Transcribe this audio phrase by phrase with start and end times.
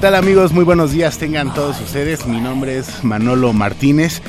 [0.00, 0.52] Tal amigos?
[0.52, 2.26] Muy buenos días tengan todos ustedes.
[2.26, 4.22] Mi nombre es Manolo Martínez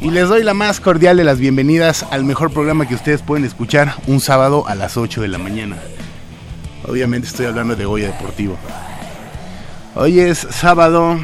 [0.00, 3.44] y les doy la más cordial de las bienvenidas al mejor programa que ustedes pueden
[3.44, 5.76] escuchar un sábado a las 8 de la mañana.
[6.88, 8.56] Obviamente estoy hablando de Goya Deportivo.
[9.94, 11.20] Hoy es sábado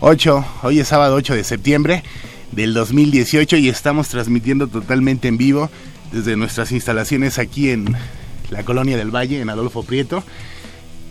[0.00, 2.02] 8, hoy es sábado 8 de septiembre
[2.50, 5.68] del 2018 y estamos transmitiendo totalmente en vivo
[6.12, 7.94] desde nuestras instalaciones aquí en
[8.48, 10.24] la colonia del Valle, en Adolfo Prieto.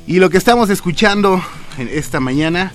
[0.08, 1.44] Y lo que estamos escuchando
[1.80, 2.72] en esta mañana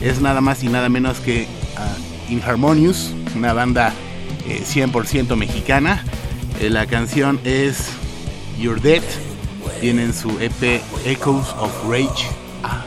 [0.00, 3.92] es nada más y nada menos que uh, Inharmonious, una banda
[4.48, 6.04] 100% eh, mexicana.
[6.58, 7.86] Eh, la canción es
[8.58, 9.02] You're Dead.
[9.80, 12.28] Tienen su EP Echoes of Rage.
[12.64, 12.82] Ah,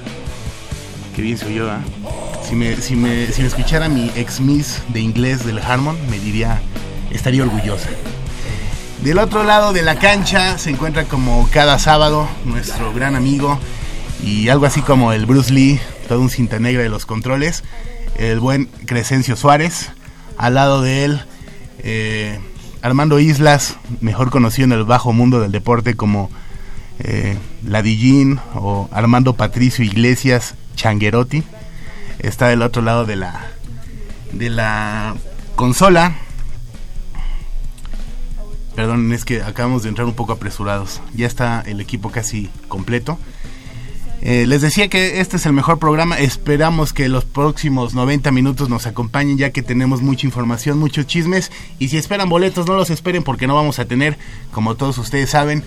[1.16, 1.77] qué bien soy yo, ¿eh?
[2.45, 6.19] Si me, si, me, si me escuchara mi ex miss de inglés del Harmon, me
[6.19, 6.62] diría,
[7.12, 7.89] estaría orgullosa.
[9.03, 13.57] Del otro lado de la cancha se encuentra como cada sábado nuestro gran amigo
[14.25, 17.63] y algo así como el Bruce Lee, todo un cinta negra de los controles,
[18.18, 19.91] el buen Crescencio Suárez,
[20.38, 21.22] al lado de él
[21.80, 22.40] eh,
[22.81, 26.31] Armando Islas, mejor conocido en el bajo mundo del deporte como
[26.97, 31.44] eh, Ladillín o Armando Patricio Iglesias Changuerotti,
[32.18, 33.45] está del otro lado de la,
[34.33, 35.16] de la
[35.56, 36.16] consola.
[38.75, 41.01] Perdón, es que acabamos de entrar un poco apresurados.
[41.13, 43.19] Ya está el equipo casi completo.
[44.21, 46.17] Eh, les decía que este es el mejor programa.
[46.17, 51.51] Esperamos que los próximos 90 minutos nos acompañen ya que tenemos mucha información, muchos chismes.
[51.79, 54.17] Y si esperan boletos, no los esperen porque no vamos a tener,
[54.51, 55.63] como todos ustedes saben,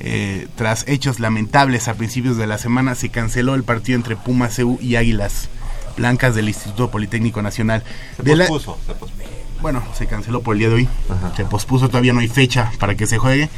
[0.00, 4.56] eh, tras hechos lamentables a principios de la semana, se canceló el partido entre Pumas
[4.56, 5.48] CU y Águilas
[5.96, 7.82] Blancas del Instituto Politécnico Nacional.
[8.16, 8.78] Se pospuso,
[9.60, 10.88] Bueno, se canceló por el día de hoy.
[11.36, 13.50] Se pospuso, todavía no hay fecha para que se juegue.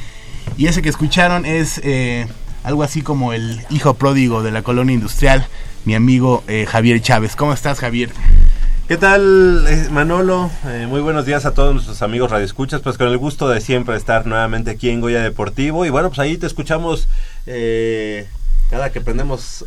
[0.56, 1.80] Y ese que escucharon es...
[1.84, 2.26] Eh,
[2.62, 5.46] algo así como el hijo pródigo de la colonia industrial
[5.84, 7.36] mi amigo eh, Javier Chávez.
[7.36, 8.10] ¿Cómo estás, Javier?
[8.88, 10.50] ¿Qué tal, eh, Manolo?
[10.66, 13.96] Eh, muy buenos días a todos nuestros amigos radioescuchas, pues con el gusto de siempre
[13.96, 15.86] estar nuevamente aquí en Goya Deportivo.
[15.86, 17.08] Y bueno, pues ahí te escuchamos
[18.70, 19.64] cada que prendemos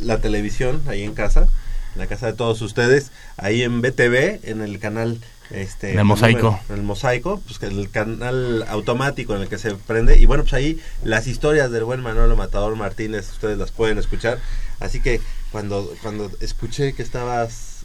[0.00, 1.48] la televisión ahí en casa,
[1.94, 5.18] en la casa de todos ustedes, ahí en BTV, en el canal
[5.50, 6.60] este, el mosaico.
[6.68, 10.18] el mosaico, pues que el canal automático en el que se prende.
[10.18, 14.38] Y bueno, pues ahí las historias del buen Manolo Matador Martínez, ustedes las pueden escuchar.
[14.78, 15.20] Así que
[15.52, 17.84] cuando, cuando escuché que estabas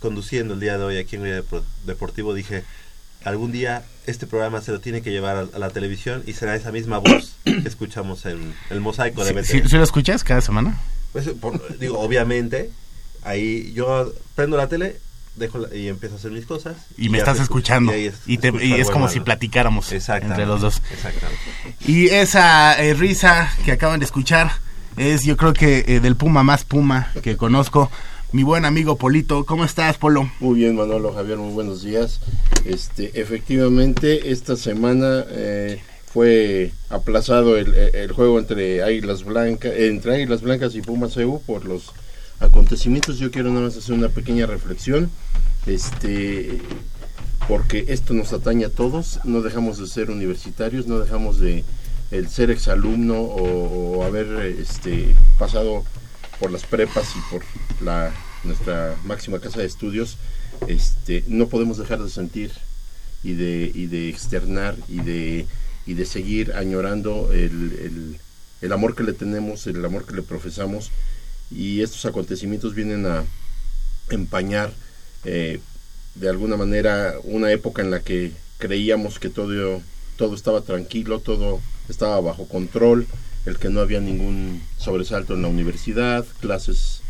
[0.00, 1.44] conduciendo el día de hoy aquí en el
[1.86, 2.64] Deportivo, dije,
[3.24, 6.72] algún día este programa se lo tiene que llevar a, la televisión y será esa
[6.72, 10.78] misma voz que escuchamos en el mosaico de ¿Sí, ¿sí, lo escuchas cada semana?
[11.12, 11.30] Pues,
[11.78, 12.70] digo, obviamente,
[13.22, 15.00] ahí yo prendo la tele,
[15.36, 16.76] dejo y empiezo a hacer mis cosas.
[16.96, 17.92] Y, me estás escuchando.
[17.96, 20.82] Y, es, como si platicáramos entre los dos.
[20.90, 21.40] Exactamente.
[21.86, 24.52] Y esa eh, risa que acaban de escuchar
[24.96, 27.90] es yo creo que eh, del Puma más Puma que conozco.
[28.32, 30.28] Mi buen amigo Polito, ¿cómo estás, Polo?
[30.40, 32.20] Muy bien, Manolo, Javier, muy buenos días.
[32.64, 35.80] Este, efectivamente, esta semana eh,
[36.12, 41.64] fue aplazado el, el, juego entre Águilas Blancas, entre Águilas Blancas y Pumas EU por
[41.64, 41.92] los
[42.40, 43.18] acontecimientos.
[43.18, 45.10] Yo quiero nada más hacer una pequeña reflexión,
[45.66, 46.60] este,
[47.48, 49.20] porque esto nos atañe a todos.
[49.24, 51.64] No dejamos de ser universitarios, no dejamos de
[52.10, 54.26] el ser exalumno o, o haber
[54.60, 55.84] este, pasado
[56.38, 57.42] por las prepas y por
[57.84, 58.12] la
[58.44, 60.16] nuestra máxima casa de estudios,
[60.68, 62.52] este, no podemos dejar de sentir
[63.22, 65.46] y de, y de externar y de,
[65.86, 68.16] y de seguir añorando el, el,
[68.60, 70.90] el amor que le tenemos, el amor que le profesamos
[71.50, 73.24] y estos acontecimientos vienen a
[74.10, 74.72] empañar
[75.24, 75.60] eh,
[76.14, 79.82] de alguna manera una época en la que creíamos que todo,
[80.16, 83.06] todo estaba tranquilo, todo estaba bajo control,
[83.46, 87.02] el que no había ningún sobresalto en la universidad, clases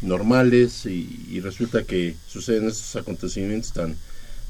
[0.00, 3.96] normales y, resulta que suceden estos acontecimientos tan,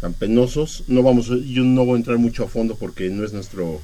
[0.00, 0.84] tan penosos.
[0.88, 3.80] No vamos, yo no voy a entrar mucho a fondo porque no es nuestro,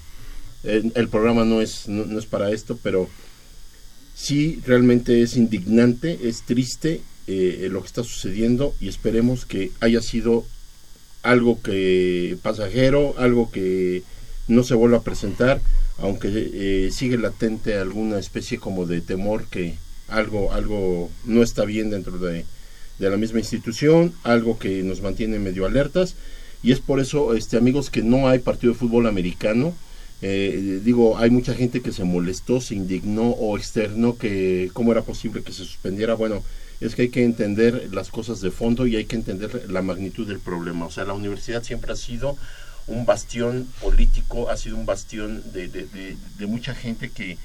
[0.62, 3.08] el, programa no es, no es para esto, pero
[4.14, 10.00] sí realmente es indignante, es triste eh, lo que está sucediendo y esperemos que haya
[10.02, 10.44] sido
[11.22, 14.02] algo que pasajero, algo que
[14.48, 15.60] no se vuelva a presentar,
[15.98, 19.76] aunque eh, sigue latente alguna especie como de temor que
[20.08, 22.44] algo, algo no está bien dentro de,
[22.98, 26.16] de la misma institución, algo que nos mantiene medio alertas.
[26.62, 29.74] Y es por eso, este amigos, que no hay partido de fútbol americano,
[30.24, 35.02] eh, digo, hay mucha gente que se molestó, se indignó o externó que cómo era
[35.02, 36.14] posible que se suspendiera.
[36.14, 36.44] Bueno,
[36.80, 40.26] es que hay que entender las cosas de fondo y hay que entender la magnitud
[40.26, 40.86] del problema.
[40.86, 42.36] O sea, la universidad siempre ha sido
[42.86, 47.36] un bastión político, ha sido un bastión de, de, mucha gente que,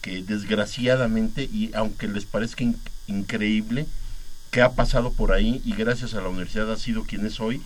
[0.00, 2.64] que desgraciadamente, y aunque les parezca
[3.08, 3.86] increíble,
[4.52, 7.62] que ha pasado por ahí y gracias a la universidad ha sido quien es hoy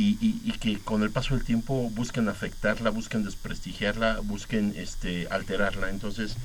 [0.00, 5.90] y, que con el paso del tiempo busquen afectarla, busquen desprestigiarla, busquen este, alterarla.
[5.90, 6.36] Entonces,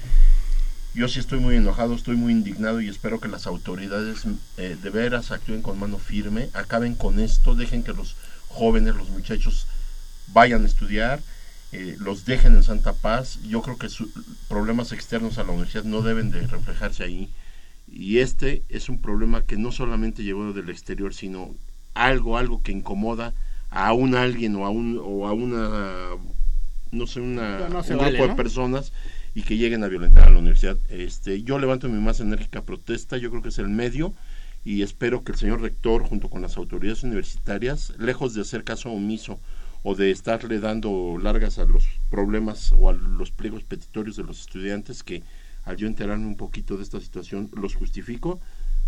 [0.95, 4.23] yo sí estoy muy enojado, estoy muy indignado y espero que las autoridades
[4.57, 8.15] eh, de veras actúen con mano firme, acaben con esto, dejen que los
[8.49, 9.67] jóvenes, los muchachos
[10.27, 11.21] vayan a estudiar,
[11.71, 13.39] eh, los dejen en Santa Paz.
[13.43, 13.87] Yo creo que
[14.49, 17.29] problemas externos a la universidad no deben de reflejarse ahí.
[17.91, 21.53] Y este es un problema que no solamente llegó del exterior, sino
[21.93, 23.33] algo, algo que incomoda
[23.73, 26.09] a un alguien o a un o a una
[26.91, 28.93] no sé una un grupo de personas
[29.33, 30.77] y que lleguen a violentar a la universidad.
[30.89, 34.13] Este yo levanto mi más enérgica protesta yo creo que es el medio
[34.63, 38.91] y espero que el señor rector junto con las autoridades universitarias lejos de hacer caso
[38.91, 39.39] omiso
[39.81, 44.39] o de estarle dando largas a los problemas o a los pliegos petitorios de los
[44.39, 45.23] estudiantes que
[45.65, 48.39] al yo enterarme un poquito de esta situación los justifico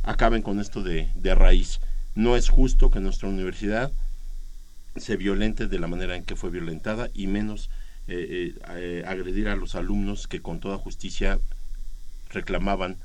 [0.03, 1.79] acaben con esto de, de raíz.
[2.13, 3.91] No es justo que nuestra universidad
[4.95, 7.69] se violente de la manera en que fue violentada y menos
[8.07, 11.39] eh, eh, eh, agredir a los alumnos que con toda justicia
[12.29, 12.97] reclamaban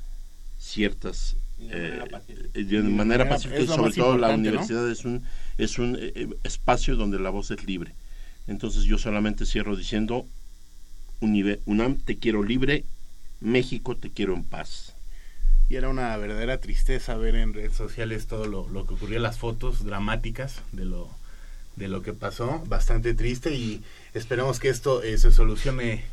[0.57, 5.23] ciertas de manera pacífica, y sobre todo la universidad es un
[5.59, 5.97] es un
[6.43, 7.93] espacio donde la voz es libre.
[8.47, 10.25] Entonces yo solamente cierro diciendo
[11.19, 12.83] UNAM te quiero libre
[13.41, 14.95] México te quiero en paz.
[15.69, 19.37] Y era una verdadera tristeza ver en redes sociales todo lo, lo que ocurrió, las
[19.37, 21.09] fotos dramáticas de lo,
[21.81, 23.83] de lo que pasó, bastante triste y
[24.13, 26.03] esperemos que esto eh, se solucione.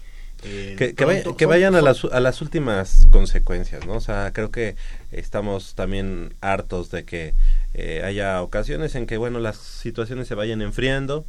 [0.45, 3.95] Eh, que, que, vayan a las, a las últimas consecuencias, ¿no?
[3.95, 4.77] O sea, creo que
[5.11, 7.35] estamos también hartos de que
[7.75, 11.25] eh, haya ocasiones en que, bueno, las situaciones se vayan enfriando,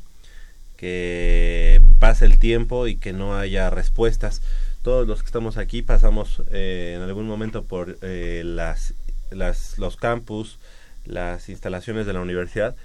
[0.77, 4.41] que pase el tiempo y que no haya respuestas
[4.81, 8.93] todos los que estamos aquí pasamos eh, en algún momento por eh, las,
[9.29, 10.58] las, los campus,
[11.05, 12.75] las instalaciones de la universidad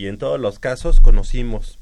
[0.00, 1.78] y en todos los casos conocimos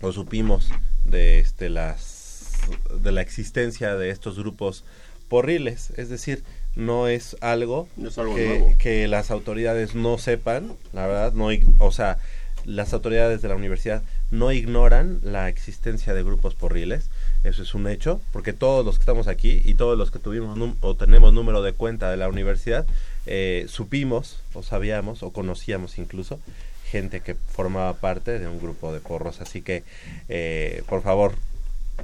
[0.00, 0.68] o supimos
[1.04, 2.60] de este las
[3.02, 4.84] de la existencia de estos grupos
[5.28, 6.44] porriles, es decir,
[6.76, 7.88] no es algo,
[8.36, 12.18] que, que, las autoridades no sepan, la verdad, no, o sea,
[12.64, 17.10] las autoridades de la universidad no ignoran la existencia de grupos porriles,
[17.42, 20.56] eso es un hecho, porque todos los que estamos aquí y todos los que tuvimos
[20.80, 22.86] o tenemos número de cuenta de la universidad,
[23.26, 26.38] eh, supimos o sabíamos o conocíamos incluso
[26.92, 29.40] gente que formaba parte de un grupo de porros.
[29.40, 29.82] Así que,
[30.28, 31.34] eh, por favor,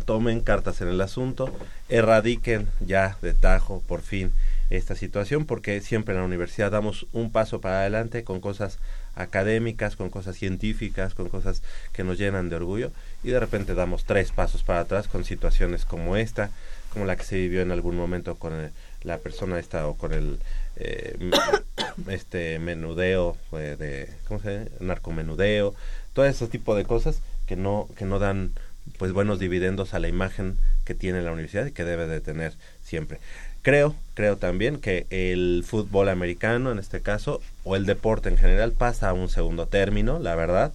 [0.07, 1.53] tomen cartas en el asunto,
[1.91, 4.33] erradiquen ya de tajo, por fin,
[4.71, 8.79] esta situación, porque siempre en la universidad damos un paso para adelante con cosas
[9.15, 12.91] académicas, con cosas científicas, con cosas que nos llenan de orgullo,
[13.23, 16.51] y de repente damos tres pasos para atrás con situaciones como esta,
[16.93, 18.71] como la que se vivió en algún momento con
[19.03, 20.39] la persona esta o con el
[20.77, 21.17] eh,
[22.09, 24.71] este menudeo eh, de cómo se llama?
[24.81, 25.75] narcomenudeo
[26.13, 28.53] todo ese tipo de cosas que no que no dan
[28.99, 32.55] pues buenos dividendos a la imagen que tiene la universidad y que debe de tener
[32.83, 33.19] siempre.
[33.63, 38.73] Creo creo también que el fútbol americano en este caso o el deporte en general
[38.73, 40.73] pasa a un segundo término la verdad.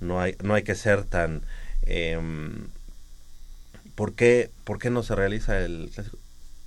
[0.00, 1.42] No hay no hay que ser tan
[1.82, 2.18] eh,
[3.96, 5.90] ¿por qué, ¿por qué no se realiza el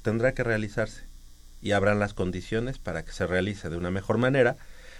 [0.02, 1.04] tendrá que realizarse
[1.62, 4.58] y habrán las condiciones para que se realice de una mejor manera,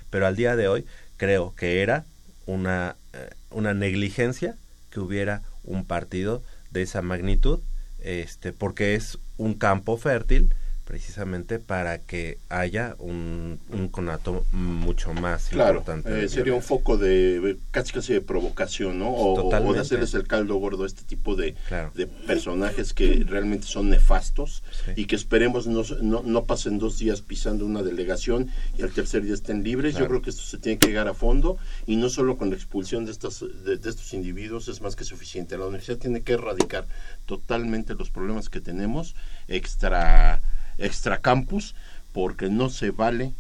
[0.10, 0.86] pero al día de hoy
[1.18, 2.06] creo que era
[2.46, 4.56] una, eh, una negligencia
[4.90, 7.60] que hubiera un partido de esa magnitud,
[8.00, 10.54] este, porque es un campo fértil
[10.90, 16.24] precisamente para que haya un, un conato mucho más importante.
[16.24, 19.12] Eh, sería un foco de casi casi de provocación, ¿no?
[19.14, 21.54] O, de hacerles el caldo gordo a este tipo de,
[21.94, 24.64] de personajes que realmente son nefastos
[24.96, 29.36] y que esperemos no, no, pasen dos días pisando una delegación y al tercer día
[29.36, 29.96] estén libres.
[29.96, 32.56] Yo creo que esto se tiene que llegar a fondo y no solo con la
[32.56, 35.56] expulsión de, estas, de, de estos individuos es más que suficiente.
[35.56, 36.88] La universidad tiene que erradicar
[37.28, 39.14] totalmente los problemas que tenemos
[39.48, 40.42] extra
[40.80, 41.76] extra campus,
[42.14, 43.34] porque no se vale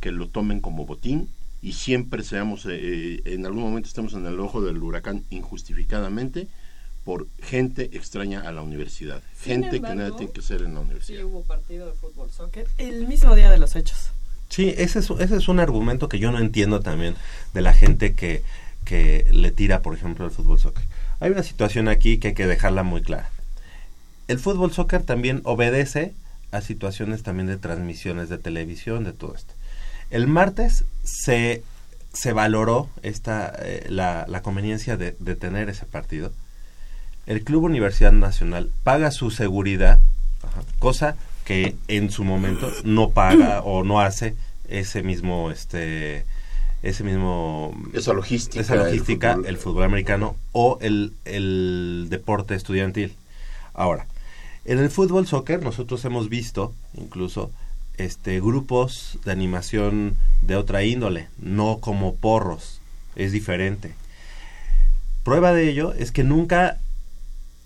[0.00, 1.28] que lo tomen como botín
[1.62, 6.48] y siempre seamos, eh, eh, en algún momento estemos en el ojo del huracán injustificadamente
[7.04, 11.18] por gente extraña a la universidad, gente que nada tiene que ser en la universidad.
[11.18, 14.10] Sí hubo partido de fútbol soccer el mismo día de los hechos.
[14.48, 17.14] Sí, ese es, ese es un argumento que yo no entiendo también
[17.54, 18.42] de la gente que,
[18.84, 20.84] que le tira, por ejemplo, al fútbol soccer.
[21.20, 23.30] Hay una situación aquí que hay que dejarla muy clara.
[24.28, 26.12] El fútbol soccer también obedece
[26.52, 29.54] a situaciones también de transmisiones de televisión, de todo esto.
[30.10, 31.62] El martes se,
[32.12, 36.30] se valoró esta, eh, la, la, conveniencia de, de, tener ese partido.
[37.26, 40.00] El Club Universidad Nacional paga su seguridad,
[40.78, 44.36] cosa que en su momento no paga o no hace
[44.68, 46.24] ese mismo este
[46.82, 53.14] ese mismo esa logística esa logística el fútbol, americano o el, el deporte estudiantil
[53.74, 54.06] ahora
[54.64, 57.50] en el fútbol soccer nosotros hemos visto incluso
[57.96, 62.80] este grupos de animación de otra índole, no como porros,
[63.16, 63.94] es diferente.
[65.24, 66.78] Prueba de ello es que nunca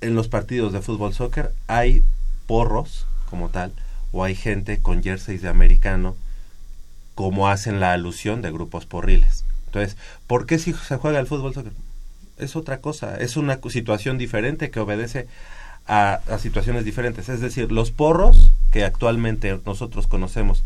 [0.00, 2.02] en los partidos de fútbol soccer hay
[2.46, 3.72] porros como tal
[4.12, 6.16] o hay gente con jerseys de americano
[7.14, 9.44] como hacen la alusión de grupos porriles.
[9.66, 11.72] Entonces, ¿por qué si se juega el fútbol soccer?
[12.36, 15.26] Es otra cosa, es una situación diferente que obedece
[15.86, 17.28] a, situaciones diferentes.
[17.28, 20.62] Es decir, los porros que actualmente nosotros conocemos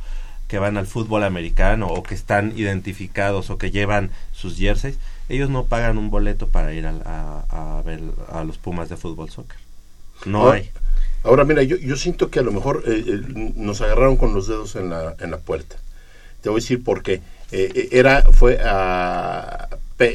[0.48, 4.98] que van al fútbol americano o que están identificados o que llevan sus jerseys,
[5.28, 8.00] ellos no pagan un boleto para ir a, a, ver
[8.32, 9.58] a los Pumas de fútbol soccer.
[10.26, 10.70] No ahora, hay.
[11.22, 14.48] Ahora, mira, yo, yo siento que a lo mejor eh, eh, nos agarraron con los
[14.48, 15.76] dedos en la, en la puerta.
[16.40, 17.20] Te voy a decir por qué.
[17.52, 19.68] Eh, era, fue a,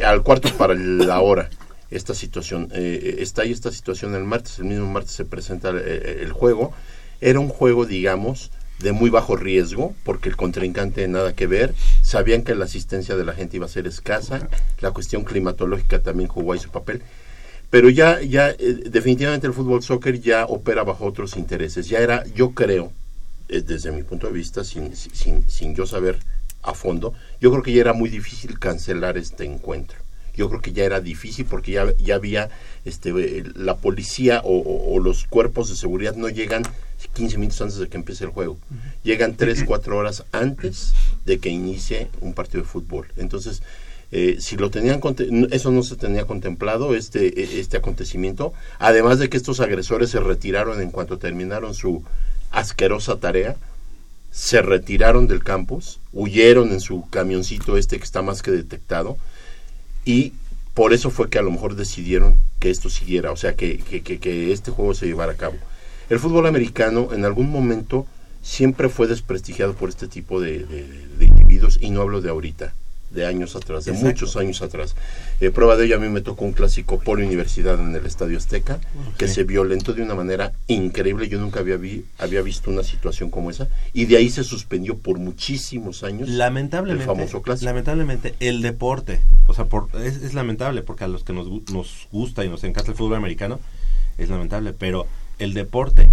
[0.06, 1.50] al cuarto para la hora
[1.92, 2.70] esta situación.
[2.74, 6.32] Eh, eh, está ahí esta situación el martes, el mismo martes se presenta eh, el,
[6.32, 6.74] juego.
[7.22, 11.74] Era un juego, digamos, de muy bajo riesgo, porque el contrincante nada que ver.
[12.02, 14.48] Sabían que la asistencia de la gente iba a ser escasa.
[14.82, 17.02] La cuestión climatológica también jugó ahí su papel.
[17.70, 21.88] Pero ya, ya definitivamente el fútbol soccer ya opera bajo otros intereses.
[21.88, 22.92] Ya era, yo creo,
[23.48, 26.20] desde mi punto de vista, sin, sin, sin yo saber
[26.62, 30.05] a fondo, yo creo que ya era muy difícil cancelar este encuentro
[30.36, 32.50] yo creo que ya era difícil porque ya, ya había
[32.86, 36.64] este, la policía o, los cuerpos de seguridad no llegan
[37.14, 38.58] 15 minutos antes de que empiece el juego.
[39.04, 40.94] Llegan 3, 4 horas antes
[41.26, 43.08] de que inicie un partido de fútbol.
[43.18, 43.62] Entonces,
[44.12, 45.02] Eh, si lo tenían
[45.52, 50.20] eso no se tenía contemplado este e- este acontecimiento además de que estos agresores se
[50.20, 52.04] retiraron en cuanto terminaron su
[52.52, 53.56] asquerosa tarea
[54.32, 59.18] se retiraron del campus huyeron en su camioncito este que está más que detectado
[60.06, 60.34] y
[60.74, 64.02] por eso fue que a lo mejor decidieron que esto siguiera, o sea, que, que,
[64.02, 65.56] que- que este juego se llevara a cabo.
[66.10, 68.06] El fútbol americano en algún momento
[68.42, 72.74] siempre fue desprestigiado por este tipo de, de- de individuos, y no hablo de ahorita,
[73.12, 74.08] de años atrás, de Exacto.
[74.10, 74.96] muchos años atrás.
[75.40, 78.38] Eh, prueba de ello, a mí me tocó un clásico Polo Universidad en el Estadio
[78.38, 78.80] Azteca,
[79.18, 81.30] que se violentó de una manera increíble.
[81.30, 84.98] Yo nunca había, vi- había visto una situación como esa, y de ahí se suspendió
[84.98, 87.66] por muchísimos años lamentablemente el famoso clásico.
[87.66, 92.08] lamentablemente el deporte o sea por, es, es lamentable porque a los que nos, nos
[92.12, 93.60] gusta y nos encanta el fútbol americano
[94.18, 95.08] es lamentable pero
[95.40, 96.10] el deporte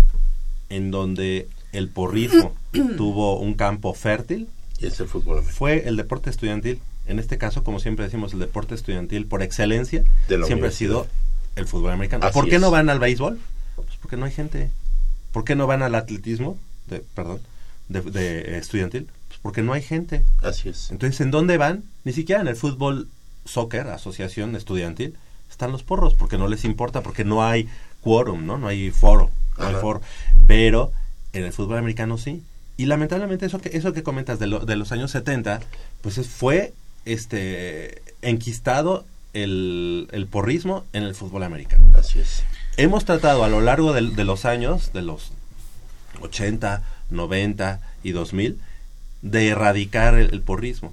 [0.68, 2.54] en donde el porrismo
[2.96, 4.48] tuvo un campo fértil
[4.86, 5.56] es el fútbol americano.
[5.58, 10.04] fue el deporte estudiantil en este caso como siempre decimos el deporte estudiantil por excelencia
[10.46, 11.06] siempre ha sido
[11.56, 12.60] el fútbol americano Así ¿por qué es.
[12.60, 13.38] no van al béisbol?
[13.76, 14.70] pues porque no hay gente
[15.32, 16.58] ¿por qué no van al atletismo?
[16.88, 17.40] De, perdón
[17.88, 20.90] de, de estudiantil pues porque no hay gente Así es.
[20.90, 21.84] entonces, ¿en dónde van?
[22.04, 23.08] Ni siquiera en el fútbol
[23.44, 25.16] soccer, asociación estudiantil,
[25.50, 27.68] están los porros, porque no les importa, porque no hay
[28.00, 28.56] quórum, ¿no?
[28.56, 30.00] No hay foro, no hay foro.
[30.46, 30.92] Pero
[31.32, 32.42] en el fútbol americano sí.
[32.82, 35.60] Y lamentablemente eso que, eso que comentas de, lo- de los años 70,
[36.00, 36.72] pues es- fue
[37.04, 41.84] este enquistado el, el porrismo en el fútbol americano.
[41.96, 42.42] Así es.
[42.76, 45.30] Hemos tratado a lo largo de, los años, de los
[46.22, 48.58] 80, 90 y 2000,
[49.22, 50.92] de erradicar el, el porrismo.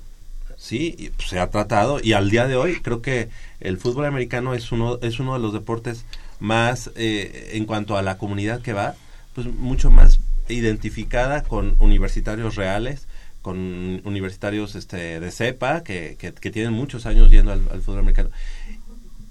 [0.57, 3.29] Sí, y, pues, se ha tratado y al día de hoy creo que
[3.61, 6.05] el fútbol americano es uno, es uno de los deportes
[6.39, 8.93] más, eh, en cuanto a la comunidad que va,
[9.33, 13.07] pues mucho más identificada con universitarios reales,
[13.41, 18.29] con universitarios este, de cepa, que, que, tienen muchos años yendo al, fútbol americano.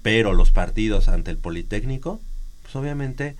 [0.01, 2.19] Pero los partidos ante el Politécnico,
[2.63, 3.35] pues obviamente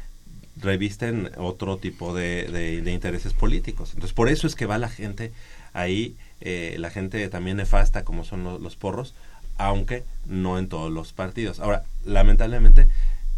[0.58, 3.92] revisten otro tipo de, de- intereses políticos.
[3.94, 5.32] Entonces, por eso es que va la gente
[5.74, 9.16] ahí, eh, la gente también nefasta como son lo- los porros,
[9.58, 11.60] aunque no en todos los partidos.
[11.60, 12.88] Ahora, lamentablemente,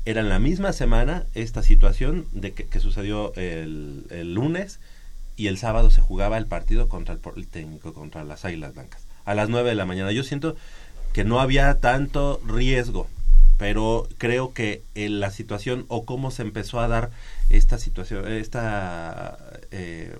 [0.05, 4.79] era en la misma semana esta situación de que, que sucedió el, el lunes
[5.35, 9.35] y el sábado se jugaba el partido contra el Politécnico, contra las Águilas Blancas, a
[9.35, 10.11] las 9 de la mañana.
[10.11, 10.55] Yo siento
[11.13, 13.07] que no había tanto riesgo,
[13.57, 17.11] pero creo que eh, la situación o cómo se empezó a dar
[17.49, 19.37] esta situación, esta
[19.71, 20.15] eh,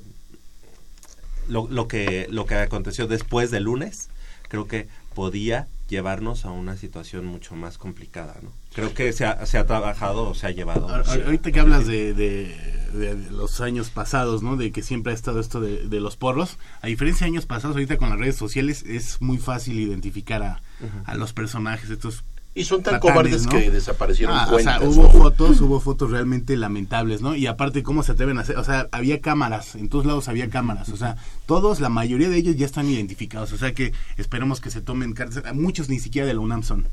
[1.48, 4.10] lo, lo que lo que aconteció después del lunes,
[4.48, 8.52] creo que podía llevarnos a una situación mucho más complicada, ¿no?
[8.74, 10.88] Creo que se ha, se ha trabajado o se ha llevado.
[10.88, 12.56] Ahor- ahor- Ahorita que hablas de, de-
[12.94, 14.56] de- de los años pasados, ¿no?
[14.58, 16.58] De que siempre ha estado esto de, de los porros.
[16.82, 20.62] A diferencia de años pasados, ahorita con las redes sociales es muy fácil identificar a,
[21.06, 23.52] a los personajes, estos Y son tan cobardes ¿no?
[23.52, 25.10] que desaparecieron Ah, o sea, hubo ¿no?
[25.10, 27.34] fotos, hubo fotos realmente lamentables, ¿no?
[27.36, 28.58] Y aparte, ¿cómo se atreven a hacer?
[28.58, 32.36] O sea, había cámaras, en todos lados había cámaras, o sea, todos, la mayoría de
[32.38, 36.28] ellos ya están identificados, o sea que esperemos que se tomen cartas, muchos ni siquiera
[36.28, 36.88] de la UNAM son.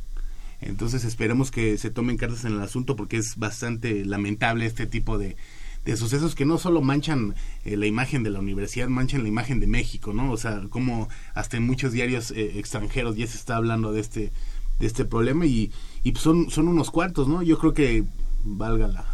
[0.60, 5.18] Entonces esperemos que se tomen cartas en el asunto porque es bastante lamentable este tipo
[5.18, 5.36] de,
[5.84, 9.60] de sucesos que no solo manchan eh, la imagen de la universidad, manchan la imagen
[9.60, 10.32] de México, ¿no?
[10.32, 14.32] O sea, como hasta en muchos diarios eh, extranjeros ya se está hablando de este
[14.78, 15.72] de este problema y,
[16.04, 17.42] y son, son unos cuantos, ¿no?
[17.42, 18.04] Yo creo que
[18.44, 19.04] valga la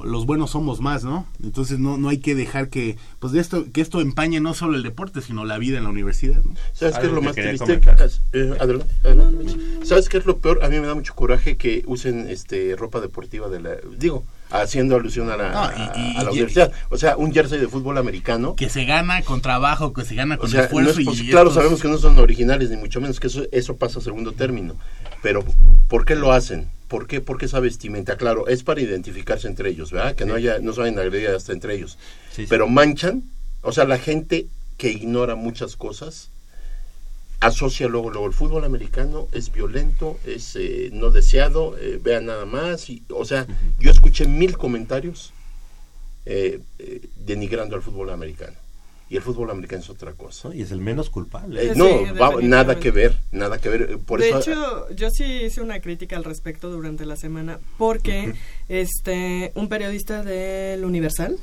[0.00, 1.26] so- los buenos somos más, ¿no?
[1.42, 4.76] Entonces no no hay que dejar que pues de esto que esto empañe no solo
[4.76, 6.54] el deporte, sino la vida en la universidad, ¿no?
[6.72, 7.58] ¿Sabes qué es lo más triste?
[7.80, 8.10] comentar.
[8.32, 9.56] Eh, adelante, adelante.
[9.84, 10.64] ¿Sabes qué es lo peor?
[10.64, 13.70] A mí me da mucho coraje que usen este ropa deportiva de la...
[13.98, 16.72] Digo, haciendo alusión a la, No, y- y- a la y- universidad.
[16.90, 18.54] O sea, un jersey de fútbol americano.
[18.56, 21.28] Que se gana con trabajo, que se gana O con sea, no esfuerzo es y
[21.30, 24.02] claro, estos- sabemos que no son originales, ni mucho menos, que eso, eso pasa a
[24.02, 24.76] segundo término.
[25.22, 25.44] Pero,
[25.88, 26.68] ¿por qué lo hacen?
[26.88, 28.16] ¿Por qué, ¿Por qué esa vestimenta?
[28.16, 30.14] Claro, es para identificarse entre ellos, ¿verdad?
[30.14, 31.98] Que no haya, no se vayan a agredir hasta entre ellos.
[32.32, 32.46] Sí.
[32.48, 33.22] Pero manchan,
[33.62, 36.28] o sea, la gente que ignora muchas cosas
[37.40, 42.44] asocia luego, luego el fútbol americano es violento, es eh, no deseado, eh, vean nada
[42.44, 42.88] más.
[42.88, 43.46] Y, o sea,
[43.80, 45.32] yo escuché mil comentarios
[46.24, 48.56] eh, eh, denigrando al fútbol americano.
[49.12, 50.48] Y el fútbol americano es otra cosa.
[50.48, 50.54] ¿no?
[50.54, 51.62] Y es el menos culpable.
[51.66, 53.82] Eh, Sí, no, va- nada que ver, nada que ver.
[53.82, 57.58] eh, Por de eso, hecho, yo sí hice una crítica al respecto durante la semana
[57.76, 58.32] porque
[58.68, 61.36] este un periodista del Universal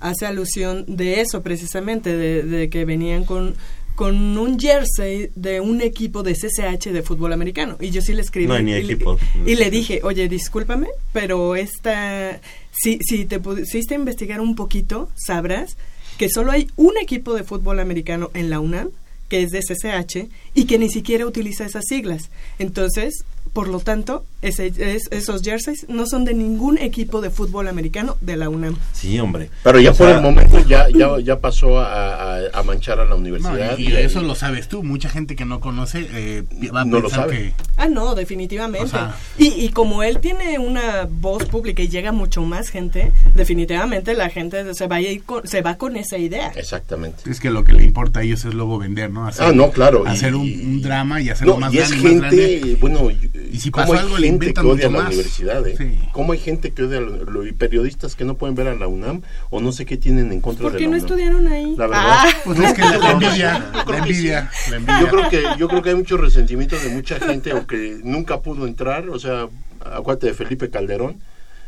[0.00, 3.54] hace alusión de eso precisamente, de, de que venían con
[3.94, 7.76] con un jersey de un equipo de CCH de fútbol americano.
[7.80, 8.48] Y yo sí le escribí.
[8.48, 9.20] No hay ni y le- equipos.
[9.46, 12.40] Y, le dije, oye, discúlpame, pero esta...
[12.72, 15.76] Si, si te pusiste a investigar un poquito, sabrás
[16.18, 18.90] que solo hay un equipo de fútbol americano en la UNAM
[19.28, 22.30] que es de CCH y que ni siquiera utiliza esas siglas.
[22.58, 27.68] Entonces, por lo tanto, ese, es- esos jerseys no son de ningún equipo de fútbol
[27.68, 28.76] americano de la UNAM.
[28.92, 29.48] Sí, hombre.
[29.62, 33.00] Pero ya O por sea, el momento ya, ya, ya pasó a, a- a manchar
[33.00, 33.78] a la No, universidad.
[33.78, 34.82] y, y eso lo sabes tú.
[34.82, 36.42] Mucha gente que no conoce eh,
[36.74, 37.36] va a No lo sabe.
[37.36, 37.52] que...
[37.78, 38.84] Ah, no, definitivamente.
[38.84, 43.12] O sea- y, y como él tiene una voz pública y llega mucho más gente,
[43.48, 46.48] definitivamente la gente se va a ir con, se va con esa idea.
[46.56, 47.30] Exactamente.
[47.30, 49.26] Es que lo que le importa a ellos es luego vender, ¿no?
[49.26, 50.02] Hacer, Ah, no, claro.
[50.06, 52.78] y- Hacer un, un drama y hacerlo No, más y es grande y más grande.
[52.80, 53.08] bueno,
[53.52, 55.14] Y si ¿cómo pasó algo, le gente inventan que odia mucho la más.
[55.14, 55.74] universidad, ¿eh?
[55.76, 55.98] Sí.
[56.12, 58.86] ¿Cómo hay gente que odia, la- lo- y periodistas que no pueden ver a la
[58.86, 61.06] UNAM o no sé qué tienen en contra ¿Por de qué la no UNAM?
[61.06, 61.74] estudiaron ahí?
[61.76, 62.02] La verdad.
[62.06, 62.28] Ah.
[62.44, 65.00] Pues es que la, la envidia, la envidia, la envidia.
[65.00, 68.40] Yo creo que yo creo que hay mucho resentimiento de mucha gente o que nunca
[68.40, 69.48] pudo entrar, o sea,
[69.84, 71.20] acuérdate de Felipe Calderón,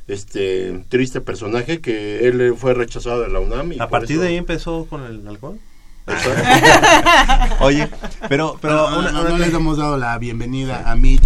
[0.08, 4.28] este triste personaje que él fue rechazado de la UNAM y A partir eso- de
[4.28, 5.58] ahí empezó con el alcohol.
[7.60, 7.88] Oye,
[8.28, 11.24] pero, pero no, no, una- no, una- no les hemos dado la bienvenida a Mitch.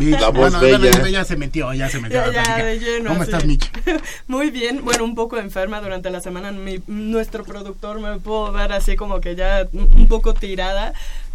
[0.00, 0.78] Mitch, La voz bueno, bella.
[0.90, 2.18] bueno, ya se metió, ya se metió.
[2.20, 3.30] Ya, la ya, de lleno, ¿Cómo así.
[3.30, 3.70] estás, Mitch?
[4.26, 6.52] Muy bien, bueno, un poco enferma durante la semana.
[6.52, 10.92] Mi- nuestro productor me pudo ver así como que ya un poco tirada,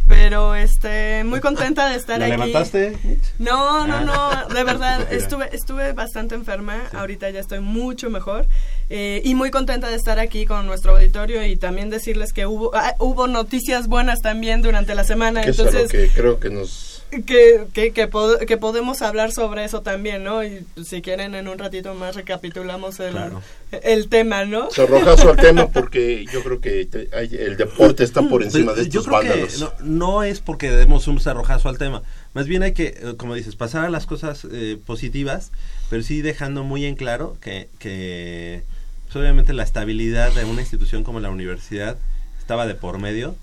[0.08, 2.32] pero este, muy contenta de estar ¿La aquí.
[2.38, 2.98] levantaste?
[3.40, 4.46] No, no, Ah.
[4.48, 8.46] no, de verdad, estuve, estuve bastante enferma, ahorita ya estoy mucho mejor
[8.90, 12.72] eh, y muy contenta de estar aquí con nuestro auditorio y también decirles que hubo,
[12.76, 16.40] ah, hubo noticias buenas también durante la semana, que es a lo entonces que creo
[16.40, 16.94] que nos
[17.26, 20.44] que, que, que, pod- que podemos hablar sobre eso también, ¿no?
[20.44, 23.42] Y si quieren en un ratito más recapitulamos el, Claro.
[23.82, 24.70] el tema, ¿no?
[24.72, 28.82] cerrojazo al tema porque yo creo que te- hay- el deporte está por encima de
[28.84, 29.54] Pues, yo estos creo vándalos.
[29.54, 32.04] que no, no es porque demos un cerrojazo al tema.
[32.34, 35.52] Más bien hay que, eh, como dices, pasar a las cosas eh, positivas,
[35.90, 38.64] pero sí dejando muy en claro que, que
[39.08, 41.98] pues, obviamente la estabilidad de una institución como la universidad
[42.40, 43.36] estaba de por medio.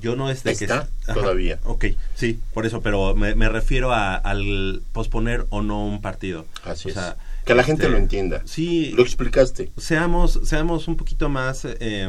[0.00, 0.64] Yo no es de que...
[0.64, 1.58] Está Ajá, todavía.
[1.64, 6.46] Ok, sí, por eso, pero me, me refiero a- al posponer o no un partido.
[6.64, 6.94] Así O es.
[6.94, 8.40] sea, que la gente este, lo entienda.
[8.46, 9.70] Sí, Lo explicaste.
[9.76, 12.08] seamos, seamos un poquito más eh,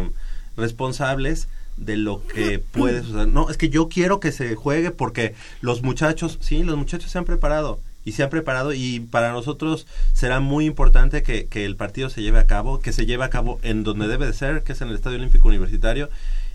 [0.55, 1.47] responsables
[1.77, 3.27] de lo que puede suceder.
[3.27, 7.17] No, es que yo quiero que se juegue porque los muchachos, sí, los muchachos se
[7.17, 11.75] han preparado y se han preparado y para nosotros será muy importante que, que el
[11.75, 14.63] partido se lleve a cabo, que se lleve a cabo en donde debe de ser,
[14.63, 16.09] que es en el Estadio Olímpico Universitario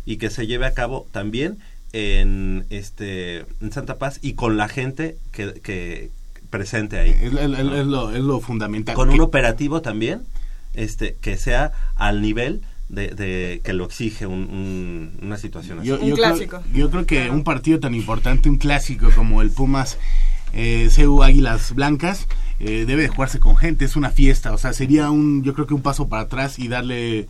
[0.04, 1.58] y que se lleve a cabo también
[1.92, 6.11] en este en Santa Paz y con la gente que, que
[6.50, 8.94] presente ahí Es, es- es- es lo, es lo fundamental.
[8.94, 10.22] con Que- un operativo también
[10.74, 15.88] este que sea al nivel de, de que lo exige un- un- una situación así.
[15.88, 16.61] Yo, Un yo clásico.
[16.72, 19.98] Creo, yo creo que un partido tan importante, un clásico como el Pumas
[20.52, 22.26] eh, CU Águilas Blancas,
[22.61, 25.66] eh, debe de jugarse con gente, es una fiesta, o sea, sería un, yo creo
[25.66, 27.28] que un paso para atrás y darle,